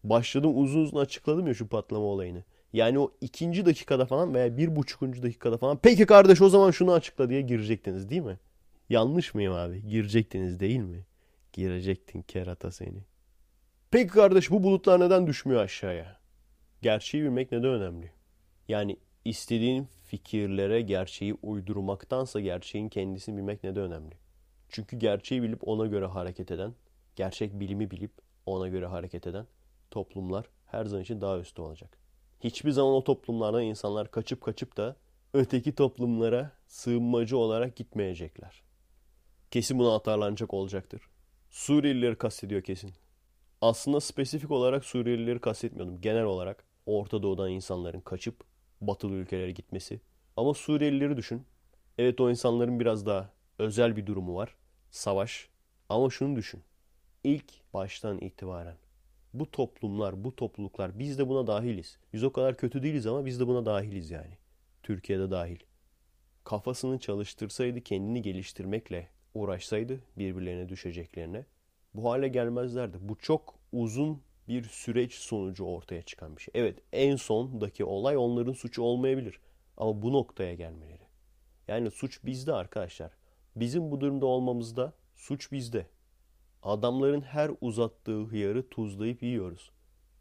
Başladım 0.03 0.51
uzun 0.55 0.81
uzun 0.81 0.97
açıkladım 0.97 1.47
ya 1.47 1.53
şu 1.53 1.67
patlama 1.67 2.05
olayını. 2.05 2.43
Yani 2.73 2.99
o 2.99 3.11
ikinci 3.21 3.65
dakikada 3.65 4.05
falan 4.05 4.33
veya 4.33 4.57
bir 4.57 4.75
buçukuncu 4.75 5.23
dakikada 5.23 5.57
falan 5.57 5.77
peki 5.83 6.05
kardeş 6.05 6.41
o 6.41 6.49
zaman 6.49 6.71
şunu 6.71 6.93
açıkla 6.93 7.29
diye 7.29 7.41
girecektiniz 7.41 8.09
değil 8.09 8.21
mi? 8.21 8.39
Yanlış 8.89 9.33
mıyım 9.33 9.53
abi? 9.53 9.87
Girecektiniz 9.87 10.59
değil 10.59 10.79
mi? 10.79 11.05
Girecektin 11.57 12.21
kerata 12.21 12.71
seni. 12.71 13.03
Peki 13.91 14.07
kardeş 14.07 14.51
bu 14.51 14.63
bulutlar 14.63 14.99
neden 14.99 15.27
düşmüyor 15.27 15.61
aşağıya? 15.61 16.19
Gerçeği 16.81 17.23
bilmek 17.23 17.51
neden 17.51 17.69
önemli? 17.69 18.11
Yani 18.67 18.97
istediğin 19.25 19.87
fikirlere 20.05 20.81
gerçeği 20.81 21.33
uydurmaktansa 21.41 22.39
gerçeğin 22.39 22.89
kendisini 22.89 23.37
bilmek 23.37 23.63
neden 23.63 23.83
önemli? 23.83 24.15
Çünkü 24.69 24.97
gerçeği 24.97 25.43
bilip 25.43 25.67
ona 25.67 25.85
göre 25.85 26.05
hareket 26.05 26.51
eden, 26.51 26.73
gerçek 27.15 27.59
bilimi 27.59 27.91
bilip 27.91 28.11
ona 28.45 28.67
göre 28.67 28.85
hareket 28.85 29.27
eden 29.27 29.47
toplumlar 29.91 30.45
her 30.65 30.85
zaman 30.85 31.03
için 31.03 31.21
daha 31.21 31.39
üstü 31.39 31.61
olacak. 31.61 31.97
Hiçbir 32.39 32.71
zaman 32.71 32.93
o 32.93 33.03
toplumlardan 33.03 33.63
insanlar 33.63 34.11
kaçıp 34.11 34.41
kaçıp 34.41 34.77
da 34.77 34.95
öteki 35.33 35.75
toplumlara 35.75 36.51
sığınmacı 36.67 37.37
olarak 37.37 37.75
gitmeyecekler. 37.75 38.63
Kesin 39.51 39.79
buna 39.79 39.95
atarlanacak 39.95 40.53
olacaktır. 40.53 41.01
Suriyelileri 41.49 42.15
kastediyor 42.17 42.61
kesin. 42.61 42.91
Aslında 43.61 44.01
spesifik 44.01 44.51
olarak 44.51 44.85
Suriyelileri 44.85 45.39
kastetmiyordum. 45.39 46.01
Genel 46.01 46.23
olarak 46.23 46.63
Orta 46.85 47.23
Doğu'dan 47.23 47.51
insanların 47.51 48.01
kaçıp 48.01 48.43
batılı 48.81 49.13
ülkelere 49.13 49.51
gitmesi. 49.51 50.01
Ama 50.37 50.53
Suriyelileri 50.53 51.17
düşün. 51.17 51.45
Evet 51.97 52.21
o 52.21 52.29
insanların 52.29 52.79
biraz 52.79 53.05
daha 53.05 53.29
özel 53.59 53.95
bir 53.95 54.05
durumu 54.05 54.35
var. 54.35 54.55
Savaş. 54.91 55.49
Ama 55.89 56.09
şunu 56.09 56.35
düşün. 56.35 56.63
İlk 57.23 57.73
baştan 57.73 58.19
itibaren 58.19 58.77
bu 59.33 59.51
toplumlar, 59.51 60.23
bu 60.23 60.35
topluluklar 60.35 60.99
biz 60.99 61.19
de 61.19 61.29
buna 61.29 61.47
dahiliz. 61.47 61.97
Biz 62.13 62.23
o 62.23 62.31
kadar 62.31 62.57
kötü 62.57 62.83
değiliz 62.83 63.07
ama 63.07 63.25
biz 63.25 63.39
de 63.39 63.47
buna 63.47 63.65
dahiliz 63.65 64.11
yani. 64.11 64.37
Türkiye'de 64.83 65.31
dahil. 65.31 65.59
Kafasını 66.43 66.99
çalıştırsaydı, 66.99 67.81
kendini 67.81 68.21
geliştirmekle 68.21 69.09
uğraşsaydı 69.37 69.99
birbirlerine 70.17 70.69
düşeceklerine 70.69 71.45
bu 71.93 72.09
hale 72.09 72.27
gelmezlerdi. 72.27 72.97
Bu 73.01 73.15
çok 73.15 73.55
uzun 73.71 74.21
bir 74.47 74.63
süreç 74.63 75.13
sonucu 75.13 75.65
ortaya 75.65 76.01
çıkan 76.01 76.37
bir 76.37 76.41
şey. 76.41 76.51
Evet 76.55 76.79
en 76.93 77.15
sondaki 77.15 77.85
olay 77.85 78.17
onların 78.17 78.53
suçu 78.53 78.83
olmayabilir. 78.83 79.39
Ama 79.77 80.01
bu 80.01 80.13
noktaya 80.13 80.53
gelmeleri. 80.53 81.07
Yani 81.67 81.91
suç 81.91 82.25
bizde 82.25 82.53
arkadaşlar. 82.53 83.11
Bizim 83.55 83.91
bu 83.91 84.01
durumda 84.01 84.25
olmamızda 84.25 84.93
suç 85.15 85.51
bizde. 85.51 85.87
Adamların 86.63 87.21
her 87.21 87.51
uzattığı 87.61 88.23
hıyarı 88.23 88.69
tuzlayıp 88.69 89.23
yiyoruz. 89.23 89.71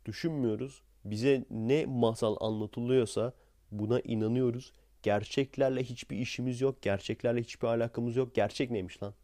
Düşünmüyoruz. 0.04 0.82
Bize 1.04 1.44
ne 1.50 1.86
masal 1.86 2.36
anlatılıyorsa 2.40 3.32
buna 3.70 4.00
inanıyoruz. 4.00 4.72
Gerçeklerle 5.06 5.82
hiçbir 5.82 6.18
işimiz 6.18 6.60
yok. 6.60 6.82
Gerçeklerle 6.82 7.40
hiçbir 7.40 7.66
alakamız 7.66 8.16
yok. 8.16 8.34
Gerçek 8.34 8.70
neymiş 8.70 9.02
lan? 9.02 9.14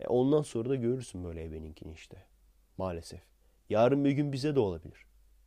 E 0.00 0.06
ondan 0.06 0.42
sonra 0.42 0.68
da 0.68 0.74
görürsün 0.74 1.24
böyle 1.24 1.44
eveninkini 1.44 1.92
işte. 1.92 2.16
Maalesef. 2.78 3.20
Yarın 3.70 4.04
bir 4.04 4.10
gün 4.10 4.32
bize 4.32 4.54
de 4.54 4.60
olabilir. 4.60 5.06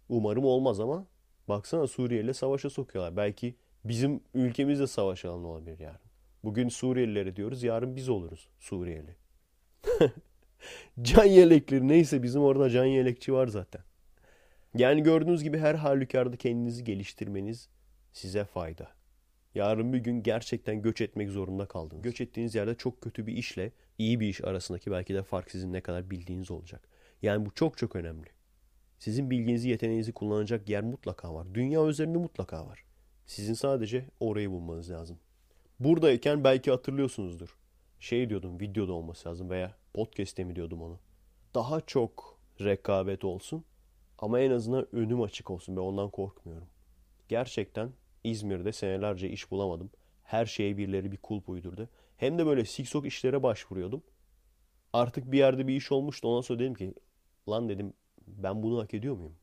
Umarım 0.09 0.45
olmaz 0.45 0.79
ama 0.79 1.05
baksana 1.47 1.87
Suriye 1.87 2.21
ile 2.21 2.33
savaşa 2.33 2.69
sokuyorlar. 2.69 3.17
Belki 3.17 3.55
bizim 3.85 4.21
ülkemizde 4.33 4.87
savaş 4.87 5.25
alanı 5.25 5.47
olabilir 5.47 5.79
yarın. 5.79 6.09
Bugün 6.43 6.69
Suriyelilere 6.69 7.35
diyoruz, 7.35 7.63
yarın 7.63 7.95
biz 7.95 8.09
oluruz 8.09 8.47
Suriyeli. 8.59 9.15
can 11.01 11.25
yelekleri 11.25 11.87
neyse 11.87 12.23
bizim 12.23 12.41
orada 12.41 12.69
can 12.69 12.85
yelekçi 12.85 13.33
var 13.33 13.47
zaten. 13.47 13.81
Yani 14.75 15.03
gördüğünüz 15.03 15.43
gibi 15.43 15.57
her 15.57 15.75
halükarda 15.75 16.37
kendinizi 16.37 16.83
geliştirmeniz 16.83 17.69
size 18.13 18.45
fayda. 18.45 19.02
Yarın 19.55 19.93
bir 19.93 19.97
gün 19.97 20.23
gerçekten 20.23 20.81
göç 20.81 21.01
etmek 21.01 21.29
zorunda 21.29 21.65
kaldınız. 21.65 22.01
Göç 22.01 22.21
ettiğiniz 22.21 22.55
yerde 22.55 22.75
çok 22.75 23.01
kötü 23.01 23.27
bir 23.27 23.33
işle 23.33 23.71
iyi 23.97 24.19
bir 24.19 24.27
iş 24.27 24.43
arasındaki 24.43 24.91
belki 24.91 25.13
de 25.13 25.23
fark 25.23 25.51
sizin 25.51 25.73
ne 25.73 25.81
kadar 25.81 26.09
bildiğiniz 26.09 26.51
olacak. 26.51 26.87
Yani 27.21 27.45
bu 27.45 27.53
çok 27.53 27.77
çok 27.77 27.95
önemli. 27.95 28.27
Sizin 28.99 29.29
bilginizi, 29.29 29.69
yeteneğinizi 29.69 30.13
kullanacak 30.13 30.69
yer 30.69 30.83
mutlaka 30.83 31.33
var. 31.33 31.47
Dünya 31.53 31.85
üzerinde 31.85 32.17
mutlaka 32.17 32.67
var. 32.67 32.83
Sizin 33.25 33.53
sadece 33.53 34.05
orayı 34.19 34.51
bulmanız 34.51 34.91
lazım. 34.91 35.19
Buradayken 35.79 36.43
belki 36.43 36.71
hatırlıyorsunuzdur. 36.71 37.57
Şey 37.99 38.29
diyordum, 38.29 38.59
videoda 38.59 38.93
olması 38.93 39.29
lazım 39.29 39.49
veya 39.49 39.75
podcast'te 39.93 40.43
mi 40.43 40.55
diyordum 40.55 40.81
onu. 40.81 40.99
Daha 41.53 41.81
çok 41.81 42.39
rekabet 42.61 43.23
olsun 43.23 43.65
ama 44.17 44.39
en 44.39 44.51
azından 44.51 44.95
önüm 44.95 45.21
açık 45.21 45.49
olsun. 45.49 45.75
Ben 45.75 45.81
ondan 45.81 46.09
korkmuyorum. 46.09 46.67
Gerçekten 47.29 47.91
İzmir'de 48.23 48.71
senelerce 48.71 49.29
iş 49.29 49.51
bulamadım. 49.51 49.91
Her 50.23 50.45
şeye 50.45 50.77
birileri 50.77 51.11
bir 51.11 51.17
kulp 51.17 51.49
uydurdu. 51.49 51.89
Hem 52.17 52.37
de 52.37 52.45
böyle 52.45 52.65
siksok 52.65 53.05
işlere 53.05 53.43
başvuruyordum. 53.43 54.03
Artık 54.93 55.31
bir 55.31 55.37
yerde 55.37 55.67
bir 55.67 55.75
iş 55.75 55.91
olmuştu. 55.91 56.27
Ondan 56.27 56.41
sonra 56.41 56.59
dedim 56.59 56.73
ki 56.73 56.93
lan 57.49 57.69
dedim 57.69 57.93
ben 58.27 58.63
bunu 58.63 58.81
hak 58.81 58.93
ediyor 58.93 59.15
muyum? 59.15 59.35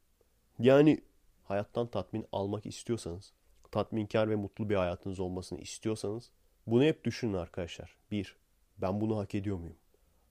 Yani 0.58 1.00
hayattan 1.44 1.86
tatmin 1.86 2.26
almak 2.32 2.66
istiyorsanız, 2.66 3.32
tatminkar 3.70 4.30
ve 4.30 4.36
mutlu 4.36 4.70
bir 4.70 4.74
hayatınız 4.74 5.20
olmasını 5.20 5.60
istiyorsanız 5.60 6.30
bunu 6.66 6.84
hep 6.84 7.04
düşünün 7.04 7.34
arkadaşlar. 7.34 7.96
Bir, 8.10 8.36
ben 8.78 9.00
bunu 9.00 9.18
hak 9.18 9.34
ediyor 9.34 9.56
muyum? 9.56 9.76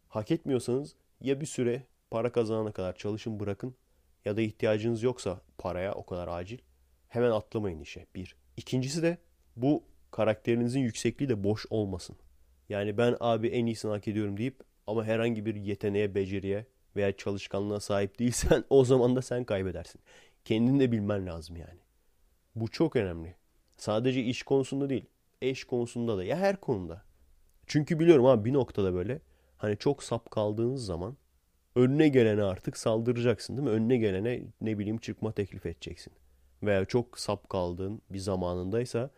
Hak 0.10 0.32
etmiyorsanız 0.32 0.96
ya 1.22 1.42
bir 1.42 1.46
süre 1.46 1.84
para 2.12 2.32
kazanana 2.32 2.72
kadar 2.72 2.96
çalışın 2.96 3.40
bırakın 3.40 3.76
ya 4.26 4.38
da 4.38 4.42
ihtiyacınız 4.42 5.04
yoksa 5.04 5.42
paraya 5.58 5.94
o 5.94 6.06
kadar 6.06 6.28
acil 6.28 6.60
hemen 7.10 7.32
atlamayın 7.32 7.80
işe. 7.80 8.06
Bir. 8.16 8.36
İkincisi 8.58 9.04
de 9.04 9.18
bu 9.56 9.84
karakterinizin 10.12 10.80
yüksekliği 10.80 11.30
de 11.30 11.44
boş 11.44 11.66
olmasın. 11.70 12.16
Yani 12.70 12.98
ben 12.98 13.18
abi 13.20 13.48
en 13.48 13.66
iyisini 13.66 13.92
hak 13.92 14.08
ediyorum 14.08 14.38
deyip 14.38 14.60
ama 14.88 15.06
herhangi 15.06 15.46
bir 15.46 15.56
yeteneğe, 15.56 16.16
beceriye 16.16 16.66
veya 16.96 17.18
çalışkanlığa 17.18 17.80
sahip 17.80 18.20
değilsen 18.20 18.64
o 18.70 18.86
zaman 18.86 19.16
da 19.16 19.22
sen 19.22 19.44
kaybedersin. 19.44 20.02
Kendini 20.46 20.80
de 20.80 20.92
bilmen 20.92 21.26
lazım 21.26 21.56
yani. 21.56 21.80
Bu 22.56 22.68
çok 22.68 22.96
önemli. 22.96 23.36
Sadece 23.78 24.24
iş 24.24 24.44
konusunda 24.44 24.90
değil, 24.90 25.06
eş 25.42 25.64
konusunda 25.64 26.18
da 26.18 26.24
ya 26.24 26.38
her 26.38 26.62
konuda. 26.62 27.04
Çünkü 27.68 28.00
biliyorum 28.00 28.26
abi 28.26 28.46
bir 28.46 28.54
noktada 28.54 28.94
böyle 28.94 29.22
hani 29.58 29.78
çok 29.78 30.04
sap 30.04 30.32
kaldığınız 30.32 30.86
zaman 30.86 31.18
önüne 31.76 32.08
gelene 32.08 32.44
artık 32.44 32.78
saldıracaksın 32.78 33.58
değil 33.58 33.68
mi? 33.68 33.74
Önüne 33.74 33.98
gelene 33.98 34.42
ne 34.62 34.80
bileyim 34.80 34.98
çıkma 34.98 35.32
teklif 35.32 35.66
edeceksin. 35.66 36.14
Veya 36.64 36.86
çok 36.86 37.20
sap 37.20 37.50
kaldığın 37.50 38.02
bir 38.10 38.20
zamanındaysa 38.20 39.10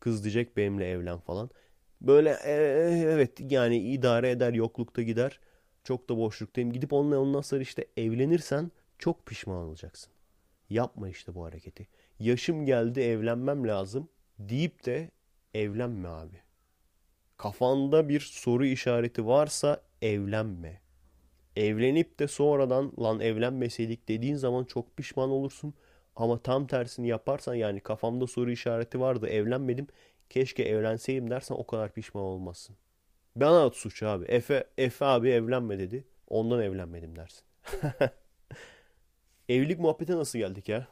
kız 0.00 0.24
diyecek 0.24 0.56
benimle 0.56 0.90
evlen 0.90 1.18
falan. 1.18 1.50
Böyle 2.00 2.30
e, 2.30 2.52
evet 3.04 3.52
yani 3.52 3.78
idare 3.78 4.30
eder 4.30 4.52
yoklukta 4.52 5.02
gider. 5.02 5.40
Çok 5.84 6.08
da 6.08 6.16
boşluktayım. 6.16 6.72
Gidip 6.72 6.92
onunla 6.92 7.18
ondan 7.18 7.40
sonra 7.40 7.60
işte 7.60 7.86
evlenirsen 7.96 8.70
çok 8.98 9.26
pişman 9.26 9.56
olacaksın. 9.56 10.12
Yapma 10.70 11.08
işte 11.08 11.34
bu 11.34 11.44
hareketi. 11.44 11.88
Yaşım 12.20 12.66
geldi 12.66 13.00
evlenmem 13.00 13.68
lazım 13.68 14.08
deyip 14.38 14.86
de 14.86 15.10
evlenme 15.54 16.08
abi. 16.08 16.36
Kafanda 17.36 18.08
bir 18.08 18.20
soru 18.20 18.66
işareti 18.66 19.26
varsa 19.26 19.82
evlenme. 20.02 20.80
Evlenip 21.56 22.18
de 22.18 22.28
sonradan 22.28 22.92
lan 23.00 23.20
evlenmeseydik 23.20 24.08
dediğin 24.08 24.34
zaman 24.34 24.64
çok 24.64 24.96
pişman 24.96 25.30
olursun. 25.30 25.74
Ama 26.16 26.42
tam 26.42 26.66
tersini 26.66 27.08
yaparsan 27.08 27.54
yani 27.54 27.80
kafamda 27.80 28.26
soru 28.26 28.50
işareti 28.50 29.00
vardı 29.00 29.28
evlenmedim 29.28 29.86
keşke 30.30 30.62
evlenseydim 30.62 31.30
dersen 31.30 31.54
o 31.54 31.66
kadar 31.66 31.92
pişman 31.92 32.24
olmazsın. 32.24 32.76
Bana 33.36 33.64
at 33.64 33.76
suç 33.76 34.02
abi. 34.02 34.24
Efe, 34.24 34.64
Efe 34.78 35.04
abi 35.04 35.30
evlenme 35.30 35.78
dedi. 35.78 36.04
Ondan 36.28 36.62
evlenmedim 36.62 37.16
dersin. 37.16 37.44
Evlilik 39.48 39.78
muhabbete 39.78 40.16
nasıl 40.16 40.38
geldik 40.38 40.68
ya? 40.68 40.88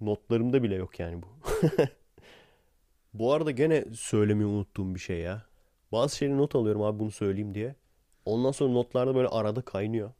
Notlarımda 0.00 0.62
bile 0.62 0.74
yok 0.74 1.00
yani 1.00 1.22
bu. 1.22 1.26
bu 3.14 3.32
arada 3.32 3.50
gene 3.50 3.84
söylemeyi 3.94 4.46
unuttuğum 4.46 4.94
bir 4.94 5.00
şey 5.00 5.18
ya. 5.18 5.46
Bazı 5.92 6.16
şeyleri 6.16 6.38
not 6.38 6.54
alıyorum 6.54 6.82
abi 6.82 6.98
bunu 6.98 7.10
söyleyeyim 7.10 7.54
diye. 7.54 7.74
Ondan 8.24 8.50
sonra 8.52 8.72
notlarda 8.72 9.14
böyle 9.14 9.28
arada 9.28 9.62
kaynıyor. 9.62 10.12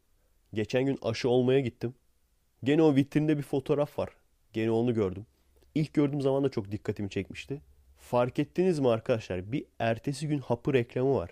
Geçen 0.55 0.87
gün 0.87 0.99
aşı 1.03 1.29
olmaya 1.29 1.61
gittim. 1.61 1.95
Gene 2.65 2.83
o 2.83 2.95
vitrinde 2.95 3.39
bir 3.39 3.43
fotoğraf 3.43 3.99
var. 3.99 4.09
Gene 4.53 4.71
onu 4.71 4.95
gördüm. 4.95 5.27
İlk 5.75 5.95
gördüğüm 5.95 6.21
zaman 6.21 6.45
da 6.45 6.49
çok 6.49 6.73
dikkatimi 6.73 7.11
çekmişti. 7.11 7.61
Fark 7.99 8.39
ettiniz 8.39 8.79
mi 8.79 8.89
arkadaşlar? 8.89 9.53
Bir 9.53 9.65
ertesi 9.79 10.29
gün 10.29 10.39
hapı 10.39 10.73
reklamı 10.73 11.15
var. 11.15 11.31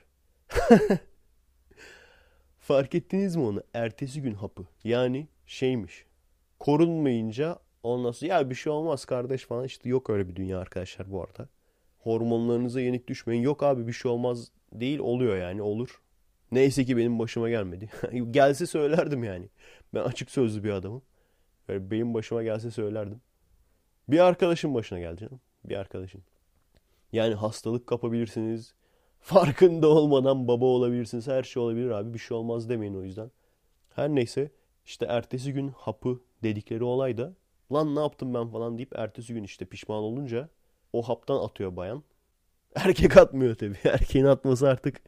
Fark 2.60 2.94
ettiniz 2.94 3.36
mi 3.36 3.42
onu? 3.42 3.62
Ertesi 3.74 4.22
gün 4.22 4.34
hapı. 4.34 4.66
Yani 4.84 5.28
şeymiş. 5.46 6.04
Korunmayınca 6.58 7.58
ondan 7.82 8.12
sonra 8.12 8.32
ya 8.32 8.50
bir 8.50 8.54
şey 8.54 8.72
olmaz 8.72 9.04
kardeş 9.04 9.44
falan. 9.44 9.64
işte 9.64 9.88
yok 9.88 10.10
öyle 10.10 10.28
bir 10.28 10.36
dünya 10.36 10.58
arkadaşlar 10.58 11.12
bu 11.12 11.22
arada. 11.22 11.48
Hormonlarınıza 11.98 12.80
yenik 12.80 13.08
düşmeyin. 13.08 13.42
Yok 13.42 13.62
abi 13.62 13.86
bir 13.86 13.92
şey 13.92 14.10
olmaz 14.10 14.48
değil 14.72 14.98
oluyor 14.98 15.36
yani 15.36 15.62
olur. 15.62 16.00
Neyse 16.52 16.84
ki 16.84 16.96
benim 16.96 17.18
başıma 17.18 17.48
gelmedi. 17.50 17.90
gelse 18.30 18.66
söylerdim 18.66 19.24
yani. 19.24 19.48
Ben 19.94 20.00
açık 20.00 20.30
sözlü 20.30 20.64
bir 20.64 20.70
adamım. 20.70 21.02
Böyle 21.70 21.90
benim 21.90 22.14
başıma 22.14 22.42
gelse 22.42 22.70
söylerdim. 22.70 23.20
Bir 24.08 24.18
arkadaşın 24.18 24.74
başına 24.74 24.98
geldi 24.98 25.20
canım. 25.20 25.40
Bir 25.64 25.76
arkadaşın. 25.76 26.22
Yani 27.12 27.34
hastalık 27.34 27.86
kapabilirsiniz. 27.86 28.74
Farkında 29.20 29.88
olmadan 29.88 30.48
baba 30.48 30.64
olabilirsiniz. 30.64 31.28
Her 31.28 31.42
şey 31.42 31.62
olabilir 31.62 31.90
abi. 31.90 32.14
Bir 32.14 32.18
şey 32.18 32.36
olmaz 32.36 32.68
demeyin 32.68 32.94
o 32.94 33.02
yüzden. 33.02 33.30
Her 33.94 34.08
neyse 34.08 34.50
işte 34.84 35.06
ertesi 35.06 35.52
gün 35.52 35.68
hapı 35.68 36.20
dedikleri 36.42 36.84
olay 36.84 37.18
da 37.18 37.34
lan 37.72 37.94
ne 37.96 38.00
yaptım 38.00 38.34
ben 38.34 38.48
falan 38.48 38.78
deyip 38.78 38.98
ertesi 38.98 39.34
gün 39.34 39.44
işte 39.44 39.64
pişman 39.64 40.02
olunca 40.02 40.48
o 40.92 41.02
haptan 41.02 41.44
atıyor 41.44 41.76
bayan. 41.76 42.02
Erkek 42.74 43.16
atmıyor 43.16 43.54
tabii. 43.54 43.78
Erkeğin 43.84 44.26
atması 44.26 44.68
artık 44.68 45.00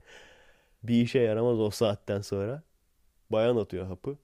bir 0.82 1.02
işe 1.02 1.18
yaramaz 1.18 1.60
o 1.60 1.70
saatten 1.70 2.20
sonra. 2.20 2.62
Bayan 3.30 3.56
atıyor 3.56 3.86
hapı 3.86 4.18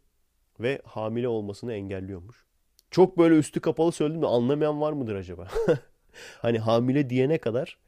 ve 0.61 0.83
hamile 0.85 1.29
olmasını 1.29 1.73
engelliyormuş. 1.73 2.45
Çok 2.91 3.19
böyle 3.19 3.35
üstü 3.35 3.61
kapalı 3.61 3.93
söyledim 3.93 4.23
de 4.23 4.27
anlamayan 4.27 4.81
var 4.81 4.93
mıdır 4.93 5.15
acaba? 5.15 5.49
hani 6.43 6.59
hamile 6.59 7.11
diyene 7.11 7.39
kadar 7.39 7.79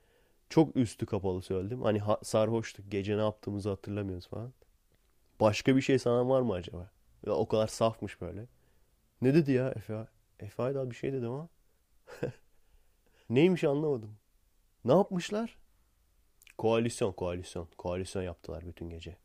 çok 0.49 0.77
üstü 0.77 1.07
kapalı 1.07 1.43
söyledim. 1.43 1.83
Hani 1.83 1.99
ha- 1.99 2.21
sarhoştuk, 2.23 2.91
gece 2.91 3.17
ne 3.17 3.21
yaptığımızı 3.21 3.69
hatırlamıyoruz 3.69 4.29
falan. 4.29 4.53
Başka 5.41 5.77
bir 5.77 5.81
şey 5.83 5.99
sanan 5.99 6.31
var 6.31 6.41
mı 6.41 6.53
acaba? 6.53 6.91
Ya 7.27 7.33
o 7.33 7.49
kadar 7.49 7.67
safmış 7.67 8.21
böyle. 8.21 8.47
Ne 9.23 9.35
dedi 9.35 9.53
ya 9.53 9.71
Efe? 9.71 10.07
Efe 10.41 10.63
Aydal 10.63 10.91
bir 10.91 10.95
şey 10.97 11.13
dedi 11.13 11.27
ama. 11.27 11.49
Neymiş 13.31 13.65
anlamadım. 13.65 14.17
Ne 14.85 14.93
yapmışlar? 14.93 15.59
Koalisyon, 16.59 17.13
koalisyon. 17.13 17.69
Koalisyon 17.79 18.23
yaptılar 18.23 18.67
bütün 18.67 18.91
gece. 18.91 19.17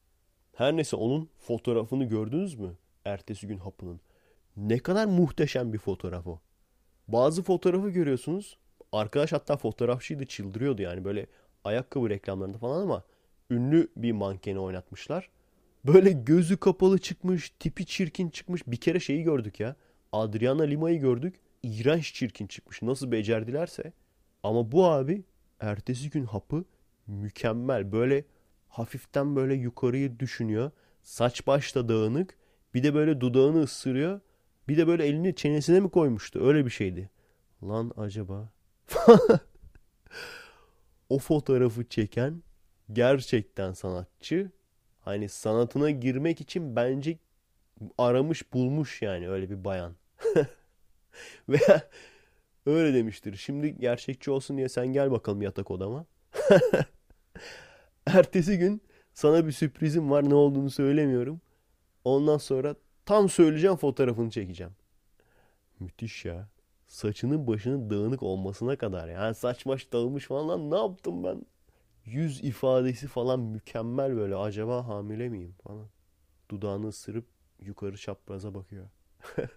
Her 0.55 0.77
neyse 0.77 0.95
onun 0.95 1.29
fotoğrafını 1.39 2.03
gördünüz 2.05 2.55
mü? 2.55 2.75
Ertesi 3.05 3.47
gün 3.47 3.57
hapının. 3.57 3.99
Ne 4.57 4.79
kadar 4.79 5.05
muhteşem 5.05 5.73
bir 5.73 5.77
fotoğraf 5.77 6.27
o. 6.27 6.39
Bazı 7.07 7.43
fotoğrafı 7.43 7.89
görüyorsunuz. 7.89 8.57
Arkadaş 8.91 9.31
hatta 9.31 9.57
fotoğrafçıydı 9.57 10.25
çıldırıyordu 10.25 10.81
yani 10.81 11.05
böyle 11.05 11.25
ayakkabı 11.63 12.09
reklamlarında 12.09 12.57
falan 12.57 12.81
ama 12.81 13.03
ünlü 13.49 13.87
bir 13.95 14.11
mankeni 14.11 14.59
oynatmışlar. 14.59 15.29
Böyle 15.85 16.11
gözü 16.11 16.57
kapalı 16.57 16.99
çıkmış, 16.99 17.49
tipi 17.59 17.85
çirkin 17.85 18.29
çıkmış. 18.29 18.67
Bir 18.67 18.77
kere 18.77 18.99
şeyi 18.99 19.23
gördük 19.23 19.59
ya. 19.59 19.75
Adriana 20.11 20.63
Lima'yı 20.63 20.99
gördük. 20.99 21.35
İğrenç 21.63 22.13
çirkin 22.13 22.47
çıkmış. 22.47 22.81
Nasıl 22.81 23.11
becerdilerse. 23.11 23.93
Ama 24.43 24.71
bu 24.71 24.85
abi 24.85 25.23
ertesi 25.59 26.09
gün 26.09 26.25
hapı 26.25 26.65
mükemmel. 27.07 27.91
Böyle 27.91 28.25
hafiften 28.69 29.35
böyle 29.35 29.53
yukarıyı 29.53 30.19
düşünüyor. 30.19 30.71
Saç 31.03 31.47
baş 31.47 31.75
da 31.75 31.89
dağınık. 31.89 32.37
Bir 32.75 32.83
de 32.83 32.93
böyle 32.93 33.21
dudağını 33.21 33.63
ısırıyor. 33.63 34.21
Bir 34.67 34.77
de 34.77 34.87
böyle 34.87 35.05
elini 35.05 35.35
çenesine 35.35 35.79
mi 35.79 35.89
koymuştu? 35.89 36.47
Öyle 36.47 36.65
bir 36.65 36.69
şeydi. 36.69 37.09
Lan 37.63 37.91
acaba? 37.97 38.49
o 41.09 41.19
fotoğrafı 41.19 41.89
çeken 41.89 42.43
gerçekten 42.93 43.73
sanatçı. 43.73 44.51
Hani 44.99 45.29
sanatına 45.29 45.89
girmek 45.89 46.41
için 46.41 46.75
bence 46.75 47.17
aramış 47.97 48.53
bulmuş 48.53 49.01
yani 49.01 49.29
öyle 49.29 49.49
bir 49.49 49.63
bayan. 49.63 49.95
Veya 51.49 51.89
öyle 52.65 52.93
demiştir. 52.93 53.35
Şimdi 53.35 53.77
gerçekçi 53.79 54.31
olsun 54.31 54.57
diye 54.57 54.69
sen 54.69 54.87
gel 54.87 55.11
bakalım 55.11 55.41
yatak 55.41 55.71
odama. 55.71 56.05
Ertesi 58.07 58.57
gün 58.57 58.81
sana 59.13 59.47
bir 59.47 59.51
sürprizim 59.51 60.11
var. 60.11 60.29
Ne 60.29 60.33
olduğunu 60.33 60.69
söylemiyorum. 60.69 61.41
Ondan 62.05 62.37
sonra 62.37 62.75
tam 63.05 63.29
söyleyeceğim 63.29 63.75
fotoğrafını 63.75 64.29
çekeceğim. 64.29 64.73
Müthiş 65.79 66.25
ya. 66.25 66.49
Saçının 66.87 67.47
başının 67.47 67.89
dağınık 67.89 68.23
olmasına 68.23 68.75
kadar. 68.75 69.07
Yani 69.09 69.35
saç 69.35 69.65
baş 69.65 69.93
dağılmış 69.93 70.25
falan 70.25 70.49
lan 70.49 70.71
ne 70.71 70.77
yaptım 70.77 71.23
ben? 71.23 71.45
Yüz 72.05 72.43
ifadesi 72.43 73.07
falan 73.07 73.39
mükemmel 73.39 74.15
böyle. 74.17 74.35
Acaba 74.35 74.87
hamile 74.87 75.29
miyim 75.29 75.55
falan. 75.63 75.87
Dudağını 76.51 76.87
ısırıp 76.87 77.25
yukarı 77.59 77.97
çapraza 77.97 78.53
bakıyor. 78.53 78.89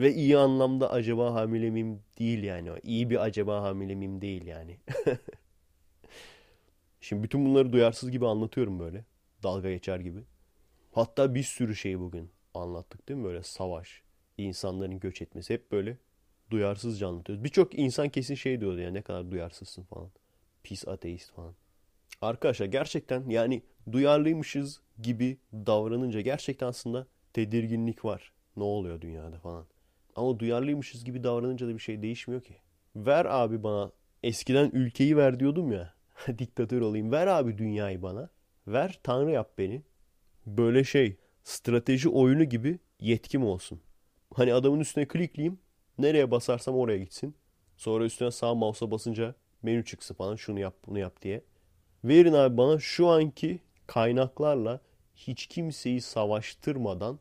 Ve 0.00 0.14
iyi 0.14 0.38
anlamda 0.38 0.90
acaba 0.90 1.34
hamile 1.34 1.70
miyim 1.70 2.00
değil 2.18 2.42
yani. 2.42 2.70
İyi 2.82 3.10
bir 3.10 3.24
acaba 3.24 3.62
hamile 3.62 3.94
miyim 3.94 4.20
değil 4.20 4.46
yani. 4.46 4.78
Şimdi 7.00 7.22
bütün 7.22 7.46
bunları 7.46 7.72
duyarsız 7.72 8.10
gibi 8.10 8.26
anlatıyorum 8.26 8.80
böyle. 8.80 9.04
Dalga 9.42 9.70
geçer 9.70 10.00
gibi. 10.00 10.24
Hatta 10.92 11.34
bir 11.34 11.42
sürü 11.42 11.76
şey 11.76 12.00
bugün 12.00 12.30
anlattık 12.54 13.08
değil 13.08 13.20
mi? 13.20 13.24
Böyle 13.24 13.42
savaş, 13.42 14.02
insanların 14.38 15.00
göç 15.00 15.22
etmesi 15.22 15.54
hep 15.54 15.72
böyle 15.72 15.98
duyarsızca 16.50 17.08
anlatıyoruz. 17.08 17.44
Birçok 17.44 17.78
insan 17.78 18.08
kesin 18.08 18.34
şey 18.34 18.60
diyordu 18.60 18.80
ya 18.80 18.90
ne 18.90 19.02
kadar 19.02 19.30
duyarsızsın 19.30 19.82
falan. 19.82 20.10
Pis 20.62 20.88
ateist 20.88 21.32
falan. 21.32 21.54
Arkadaşlar 22.22 22.66
gerçekten 22.66 23.30
yani 23.30 23.62
duyarlıymışız 23.92 24.80
gibi 25.02 25.38
davranınca 25.52 26.20
gerçekten 26.20 26.66
aslında 26.66 27.06
tedirginlik 27.32 28.04
var. 28.04 28.32
Ne 28.56 28.62
oluyor 28.62 29.00
dünyada 29.00 29.38
falan. 29.38 29.66
Ama 30.16 30.38
duyarlıymışız 30.38 31.04
gibi 31.04 31.24
davranınca 31.24 31.68
da 31.68 31.74
bir 31.74 31.78
şey 31.78 32.02
değişmiyor 32.02 32.42
ki. 32.42 32.56
Ver 32.96 33.24
abi 33.24 33.62
bana 33.62 33.92
eskiden 34.22 34.70
ülkeyi 34.72 35.16
ver 35.16 35.40
diyordum 35.40 35.72
ya. 35.72 35.94
Diktatör 36.38 36.80
olayım. 36.80 37.12
Ver 37.12 37.26
abi 37.26 37.58
dünyayı 37.58 38.02
bana. 38.02 38.30
Ver 38.66 39.00
tanrı 39.02 39.30
yap 39.30 39.50
beni. 39.58 39.82
Böyle 40.46 40.84
şey 40.84 41.16
strateji 41.44 42.08
oyunu 42.08 42.44
gibi 42.44 42.78
yetkim 43.00 43.44
olsun. 43.44 43.80
Hani 44.34 44.54
adamın 44.54 44.80
üstüne 44.80 45.08
klikleyeyim. 45.08 45.58
Nereye 45.98 46.30
basarsam 46.30 46.74
oraya 46.74 46.98
gitsin. 46.98 47.34
Sonra 47.76 48.04
üstüne 48.04 48.30
sağ 48.30 48.54
mouse'a 48.54 48.90
basınca 48.90 49.34
menü 49.62 49.84
çıksın 49.84 50.14
falan 50.14 50.36
şunu 50.36 50.60
yap 50.60 50.74
bunu 50.86 50.98
yap 50.98 51.22
diye. 51.22 51.44
Verin 52.04 52.32
abi 52.32 52.56
bana 52.56 52.78
şu 52.78 53.08
anki 53.08 53.60
kaynaklarla 53.86 54.80
hiç 55.16 55.46
kimseyi 55.46 56.00
savaştırmadan 56.00 57.18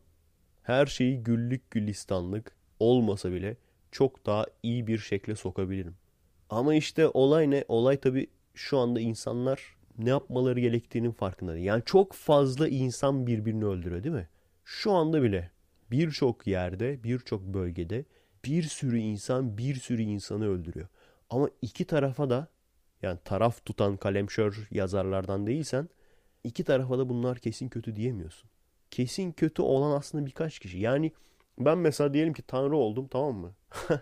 her 0.63 0.85
şeyi 0.85 1.23
güllük 1.23 1.71
gülistanlık 1.71 2.55
olmasa 2.79 3.31
bile 3.31 3.57
çok 3.91 4.25
daha 4.25 4.45
iyi 4.63 4.87
bir 4.87 4.97
şekle 4.97 5.35
sokabilirim. 5.35 5.95
Ama 6.49 6.75
işte 6.75 7.07
olay 7.07 7.51
ne? 7.51 7.65
Olay 7.67 7.97
tabii 7.97 8.27
şu 8.53 8.77
anda 8.77 8.99
insanlar 8.99 9.75
ne 10.05 10.09
yapmaları 10.09 10.59
gerektiğinin 10.59 11.11
farkında 11.11 11.53
değil. 11.53 11.65
Yani 11.65 11.83
çok 11.85 12.13
fazla 12.13 12.67
insan 12.67 13.27
birbirini 13.27 13.65
öldürüyor 13.65 14.03
değil 14.03 14.15
mi? 14.15 14.29
Şu 14.65 14.91
anda 14.91 15.23
bile 15.23 15.51
birçok 15.91 16.47
yerde, 16.47 17.03
birçok 17.03 17.41
bölgede 17.41 18.05
bir 18.45 18.63
sürü 18.63 18.97
insan 18.97 19.57
bir 19.57 19.75
sürü 19.75 20.01
insanı 20.01 20.47
öldürüyor. 20.47 20.87
Ama 21.29 21.49
iki 21.61 21.85
tarafa 21.85 22.29
da 22.29 22.47
yani 23.01 23.19
taraf 23.25 23.65
tutan 23.65 23.97
kalemşör 23.97 24.67
yazarlardan 24.71 25.47
değilsen 25.47 25.89
iki 26.43 26.63
tarafa 26.63 26.99
da 26.99 27.09
bunlar 27.09 27.37
kesin 27.37 27.69
kötü 27.69 27.95
diyemiyorsun. 27.95 28.49
Kesin 28.91 29.31
kötü 29.31 29.61
olan 29.61 29.97
aslında 29.97 30.25
birkaç 30.25 30.59
kişi. 30.59 30.79
Yani 30.79 31.11
ben 31.59 31.77
mesela 31.77 32.13
diyelim 32.13 32.33
ki 32.33 32.41
tanrı 32.41 32.75
oldum 32.75 33.07
tamam 33.07 33.35
mı? 33.35 33.55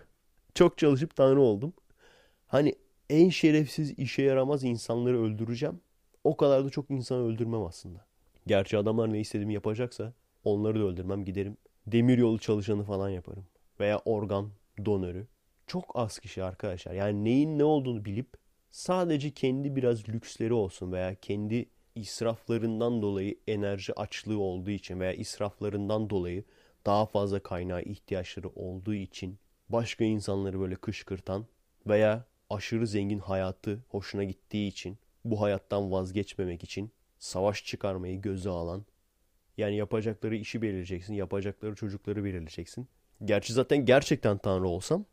Çok 0.54 0.78
çalışıp 0.78 1.16
tanrı 1.16 1.40
oldum. 1.40 1.72
Hani 2.46 2.74
en 3.10 3.28
şerefsiz 3.28 3.90
işe 3.98 4.22
yaramaz 4.22 4.64
insanları 4.64 5.22
öldüreceğim. 5.22 5.80
O 6.24 6.36
kadar 6.36 6.64
da 6.64 6.70
çok 6.70 6.90
insanı 6.90 7.26
öldürmem 7.26 7.62
aslında. 7.62 8.06
Gerçi 8.46 8.78
adamlar 8.78 9.12
ne 9.12 9.20
istediğimi 9.20 9.54
yapacaksa 9.54 10.12
onları 10.44 10.80
da 10.80 10.84
öldürmem 10.84 11.24
giderim. 11.24 11.56
Demiryolu 11.86 12.38
çalışanı 12.38 12.84
falan 12.84 13.08
yaparım. 13.08 13.46
Veya 13.80 13.98
organ 14.04 14.50
donörü. 14.84 15.26
Çok 15.66 15.84
az 15.94 16.18
kişi 16.18 16.44
arkadaşlar. 16.44 16.92
Yani 16.92 17.24
neyin 17.24 17.58
ne 17.58 17.64
olduğunu 17.64 18.04
bilip 18.04 18.28
sadece 18.70 19.30
kendi 19.30 19.76
biraz 19.76 20.08
lüksleri 20.08 20.52
olsun 20.52 20.92
veya 20.92 21.14
kendi 21.14 21.68
israflarından 21.94 23.02
dolayı 23.02 23.38
enerji 23.46 24.00
açlığı 24.00 24.38
olduğu 24.38 24.70
için 24.70 25.00
veya 25.00 25.12
israflarından 25.12 26.10
dolayı 26.10 26.44
daha 26.86 27.06
fazla 27.06 27.40
kaynağa 27.40 27.80
ihtiyaçları 27.80 28.48
olduğu 28.48 28.94
için 28.94 29.38
başka 29.68 30.04
insanları 30.04 30.60
böyle 30.60 30.74
kışkırtan 30.74 31.46
veya 31.86 32.24
aşırı 32.50 32.86
zengin 32.86 33.18
hayatı 33.18 33.84
hoşuna 33.88 34.24
gittiği 34.24 34.68
için 34.68 34.98
bu 35.24 35.40
hayattan 35.40 35.92
vazgeçmemek 35.92 36.64
için 36.64 36.92
savaş 37.18 37.64
çıkarmayı 37.64 38.20
göze 38.20 38.50
alan 38.50 38.86
yani 39.56 39.76
yapacakları 39.76 40.36
işi 40.36 40.62
belirleyeceksin, 40.62 41.14
yapacakları 41.14 41.74
çocukları 41.74 42.24
belirleyeceksin. 42.24 42.88
Gerçi 43.24 43.52
zaten 43.52 43.84
gerçekten 43.84 44.38
tanrı 44.38 44.68
olsam 44.68 45.04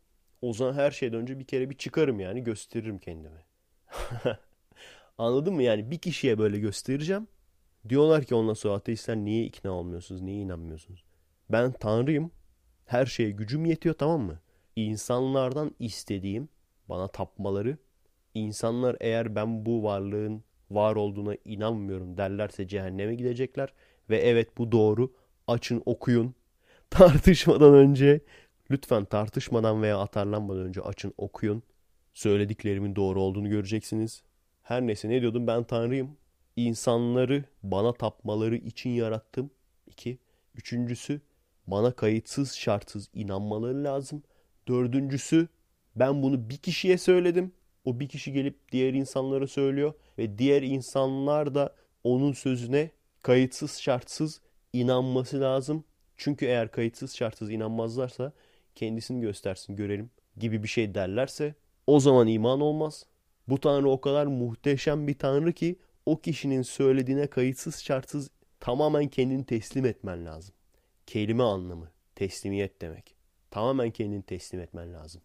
O 0.41 0.53
zaman 0.53 0.73
her 0.73 0.91
şeyden 0.91 1.19
önce 1.19 1.39
bir 1.39 1.45
kere 1.47 1.69
bir 1.69 1.77
çıkarım 1.77 2.19
yani 2.19 2.43
gösteririm 2.43 2.99
kendimi. 2.99 3.45
Anladın 5.17 5.53
mı? 5.53 5.63
Yani 5.63 5.91
bir 5.91 5.97
kişiye 5.97 6.37
böyle 6.37 6.59
göstereceğim. 6.59 7.27
Diyorlar 7.89 8.23
ki 8.23 8.35
ondan 8.35 8.53
sonra 8.53 8.73
ateistler 8.73 9.17
niye 9.17 9.43
ikna 9.45 9.71
olmuyorsunuz? 9.71 10.21
Niye 10.21 10.37
inanmıyorsunuz? 10.41 11.03
Ben 11.49 11.71
tanrıyım. 11.71 12.31
Her 12.85 13.05
şeye 13.05 13.31
gücüm 13.31 13.65
yetiyor 13.65 13.95
tamam 13.95 14.21
mı? 14.21 14.39
İnsanlardan 14.75 15.75
istediğim 15.79 16.49
bana 16.89 17.07
tapmaları. 17.07 17.77
İnsanlar 18.37 18.97
eğer 18.99 19.35
ben 19.35 19.65
bu 19.65 19.83
varlığın 19.83 20.43
var 20.71 20.95
olduğuna 20.95 21.35
inanmıyorum 21.45 22.17
derlerse 22.17 22.67
cehenneme 22.67 23.15
gidecekler. 23.15 23.73
Ve 24.09 24.17
evet 24.17 24.57
bu 24.57 24.71
doğru. 24.71 25.13
Açın 25.47 25.83
okuyun. 25.85 26.35
Tartışmadan 26.89 27.73
önce 27.73 28.21
lütfen 28.71 29.05
tartışmadan 29.05 29.81
veya 29.81 29.99
atarlanmadan 29.99 30.61
önce 30.61 30.81
açın 30.81 31.13
okuyun. 31.17 31.63
Söylediklerimin 32.13 32.95
doğru 32.95 33.21
olduğunu 33.21 33.49
göreceksiniz. 33.49 34.23
Her 34.63 34.81
neyse 34.81 35.09
ne 35.09 35.21
diyordum 35.21 35.47
ben 35.47 35.63
tanrıyım. 35.63 36.17
İnsanları 36.55 37.43
bana 37.63 37.93
tapmaları 37.93 38.55
için 38.55 38.89
yarattım. 38.89 39.49
İki. 39.87 40.19
Üçüncüsü 40.55 41.21
bana 41.67 41.91
kayıtsız 41.91 42.53
şartsız 42.53 43.09
inanmaları 43.13 43.83
lazım. 43.83 44.23
Dördüncüsü 44.67 45.47
ben 45.95 46.23
bunu 46.23 46.49
bir 46.49 46.57
kişiye 46.57 46.97
söyledim. 46.97 47.51
O 47.87 47.99
bir 47.99 48.07
kişi 48.07 48.33
gelip 48.33 48.71
diğer 48.71 48.93
insanlara 48.93 49.47
söylüyor 49.47 49.93
ve 50.17 50.37
diğer 50.37 50.61
insanlar 50.61 51.55
da 51.55 51.75
onun 52.03 52.33
sözüne 52.33 52.91
kayıtsız 53.23 53.79
şartsız 53.79 54.41
inanması 54.73 55.41
lazım. 55.41 55.83
Çünkü 56.17 56.45
eğer 56.45 56.71
kayıtsız 56.71 57.15
şartsız 57.15 57.51
inanmazlarsa 57.51 58.33
kendisini 58.75 59.21
göstersin 59.21 59.75
görelim 59.75 60.09
gibi 60.37 60.63
bir 60.63 60.67
şey 60.67 60.95
derlerse 60.95 61.55
o 61.87 61.99
zaman 61.99 62.27
iman 62.27 62.61
olmaz. 62.61 63.05
Bu 63.47 63.59
tanrı 63.59 63.89
o 63.89 64.01
kadar 64.01 64.25
muhteşem 64.25 65.07
bir 65.07 65.17
tanrı 65.17 65.53
ki 65.53 65.79
o 66.05 66.21
kişinin 66.21 66.61
söylediğine 66.61 67.27
kayıtsız 67.27 67.83
şartsız 67.83 68.29
tamamen 68.59 69.07
kendini 69.07 69.45
teslim 69.45 69.85
etmen 69.85 70.25
lazım. 70.25 70.55
Kelime 71.05 71.43
anlamı 71.43 71.91
teslimiyet 72.15 72.81
demek. 72.81 73.15
Tamamen 73.51 73.91
kendini 73.91 74.23
teslim 74.23 74.61
etmen 74.61 74.93
lazım. 74.93 75.21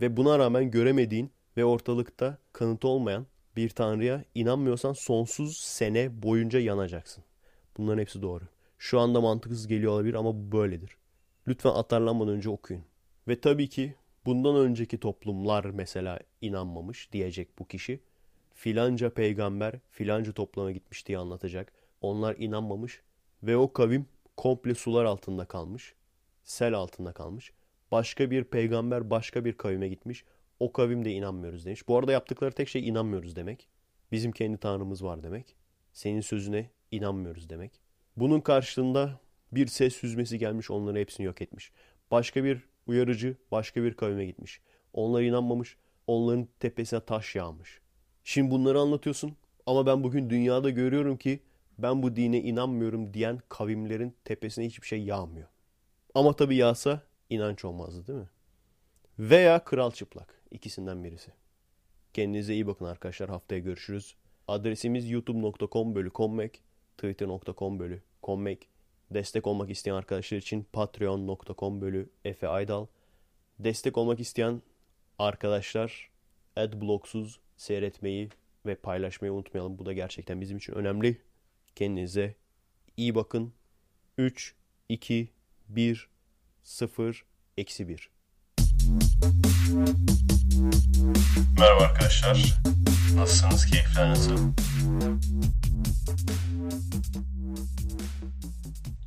Ve 0.00 0.16
buna 0.16 0.38
rağmen 0.38 0.70
göremediğin 0.70 1.30
ve 1.56 1.64
ortalıkta 1.64 2.38
kanıtı 2.52 2.88
olmayan 2.88 3.26
bir 3.56 3.70
tanrıya 3.70 4.24
inanmıyorsan 4.34 4.92
sonsuz 4.92 5.56
sene 5.56 6.22
boyunca 6.22 6.58
yanacaksın. 6.58 7.24
Bunların 7.76 8.00
hepsi 8.00 8.22
doğru. 8.22 8.44
Şu 8.78 9.00
anda 9.00 9.20
mantıksız 9.20 9.66
geliyor 9.66 9.92
olabilir 9.92 10.14
ama 10.14 10.34
bu 10.34 10.52
böyledir. 10.52 10.96
Lütfen 11.48 11.70
atarlanmadan 11.70 12.34
önce 12.34 12.50
okuyun. 12.50 12.84
Ve 13.28 13.40
tabii 13.40 13.68
ki 13.68 13.94
bundan 14.26 14.56
önceki 14.56 15.00
toplumlar 15.00 15.64
mesela 15.64 16.18
inanmamış 16.40 17.12
diyecek 17.12 17.58
bu 17.58 17.68
kişi. 17.68 18.00
Filanca 18.54 19.10
peygamber 19.10 19.74
filanca 19.90 20.32
topluma 20.32 20.72
gitmiş 20.72 21.06
diye 21.06 21.18
anlatacak. 21.18 21.72
Onlar 22.00 22.36
inanmamış 22.38 23.02
ve 23.42 23.56
o 23.56 23.72
kavim 23.72 24.06
komple 24.36 24.74
sular 24.74 25.04
altında 25.04 25.44
kalmış. 25.44 25.94
Sel 26.44 26.74
altında 26.74 27.12
kalmış. 27.12 27.52
Başka 27.92 28.30
bir 28.30 28.44
peygamber 28.44 29.10
başka 29.10 29.44
bir 29.44 29.52
kavime 29.52 29.88
gitmiş. 29.88 30.24
O 30.60 30.72
kavim 30.72 31.04
de 31.04 31.12
inanmıyoruz 31.12 31.66
demiş. 31.66 31.88
Bu 31.88 31.98
arada 31.98 32.12
yaptıkları 32.12 32.52
tek 32.52 32.68
şey 32.68 32.88
inanmıyoruz 32.88 33.36
demek. 33.36 33.68
Bizim 34.12 34.32
kendi 34.32 34.58
tanrımız 34.58 35.04
var 35.04 35.22
demek. 35.22 35.56
Senin 35.92 36.20
sözüne 36.20 36.70
inanmıyoruz 36.90 37.50
demek. 37.50 37.80
Bunun 38.16 38.40
karşılığında 38.40 39.20
bir 39.52 39.66
ses 39.66 39.94
süzmesi 39.94 40.38
gelmiş 40.38 40.70
onların 40.70 41.00
hepsini 41.00 41.26
yok 41.26 41.42
etmiş. 41.42 41.72
Başka 42.10 42.44
bir 42.44 42.68
uyarıcı 42.86 43.36
başka 43.50 43.82
bir 43.82 43.94
kavime 43.94 44.26
gitmiş. 44.26 44.60
Onlar 44.92 45.22
inanmamış. 45.22 45.76
Onların 46.06 46.48
tepesine 46.60 47.00
taş 47.00 47.34
yağmış. 47.34 47.80
Şimdi 48.24 48.50
bunları 48.50 48.80
anlatıyorsun 48.80 49.36
ama 49.66 49.86
ben 49.86 50.04
bugün 50.04 50.30
dünyada 50.30 50.70
görüyorum 50.70 51.16
ki 51.16 51.40
ben 51.78 52.02
bu 52.02 52.16
dine 52.16 52.40
inanmıyorum 52.40 53.14
diyen 53.14 53.40
kavimlerin 53.48 54.14
tepesine 54.24 54.66
hiçbir 54.66 54.86
şey 54.86 55.04
yağmıyor. 55.04 55.48
Ama 56.14 56.36
tabii 56.36 56.56
yağsa 56.56 57.02
inanç 57.30 57.64
olmazdı 57.64 58.06
değil 58.06 58.18
mi? 58.18 58.28
Veya 59.18 59.64
kral 59.64 59.90
çıplak. 59.90 60.35
İkisinden 60.50 61.04
birisi. 61.04 61.32
Kendinize 62.14 62.54
iyi 62.54 62.66
bakın 62.66 62.84
arkadaşlar. 62.84 63.28
Haftaya 63.30 63.60
görüşürüz. 63.60 64.16
Adresimiz 64.48 65.10
youtube.com 65.10 65.94
bölü 65.94 66.10
kommek, 66.10 66.62
twitter.com 66.96 67.78
bölü 67.78 68.02
kommek. 68.22 68.68
Destek 69.10 69.46
olmak 69.46 69.70
isteyen 69.70 69.94
arkadaşlar 69.94 70.38
için 70.38 70.66
patreon.com 70.72 71.80
bölü 71.80 72.10
Efe 72.24 72.48
Aydal. 72.48 72.86
Destek 73.58 73.98
olmak 73.98 74.20
isteyen 74.20 74.62
arkadaşlar 75.18 76.10
adblocksuz 76.56 77.40
seyretmeyi 77.56 78.28
ve 78.66 78.74
paylaşmayı 78.74 79.32
unutmayalım. 79.32 79.78
Bu 79.78 79.86
da 79.86 79.92
gerçekten 79.92 80.40
bizim 80.40 80.56
için 80.56 80.72
önemli. 80.72 81.20
Kendinize 81.74 82.34
iyi 82.96 83.14
bakın. 83.14 83.52
3, 84.18 84.54
2, 84.88 85.28
1, 85.68 86.08
0, 86.62 87.24
eksi 87.56 87.88
1. 87.88 88.15
Merhaba 91.58 91.84
arkadaşlar. 91.84 92.58
Nasılsınız? 93.14 93.66
Keyifler 93.66 94.10
nasıl? 94.10 94.52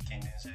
Kendinize 0.08 0.54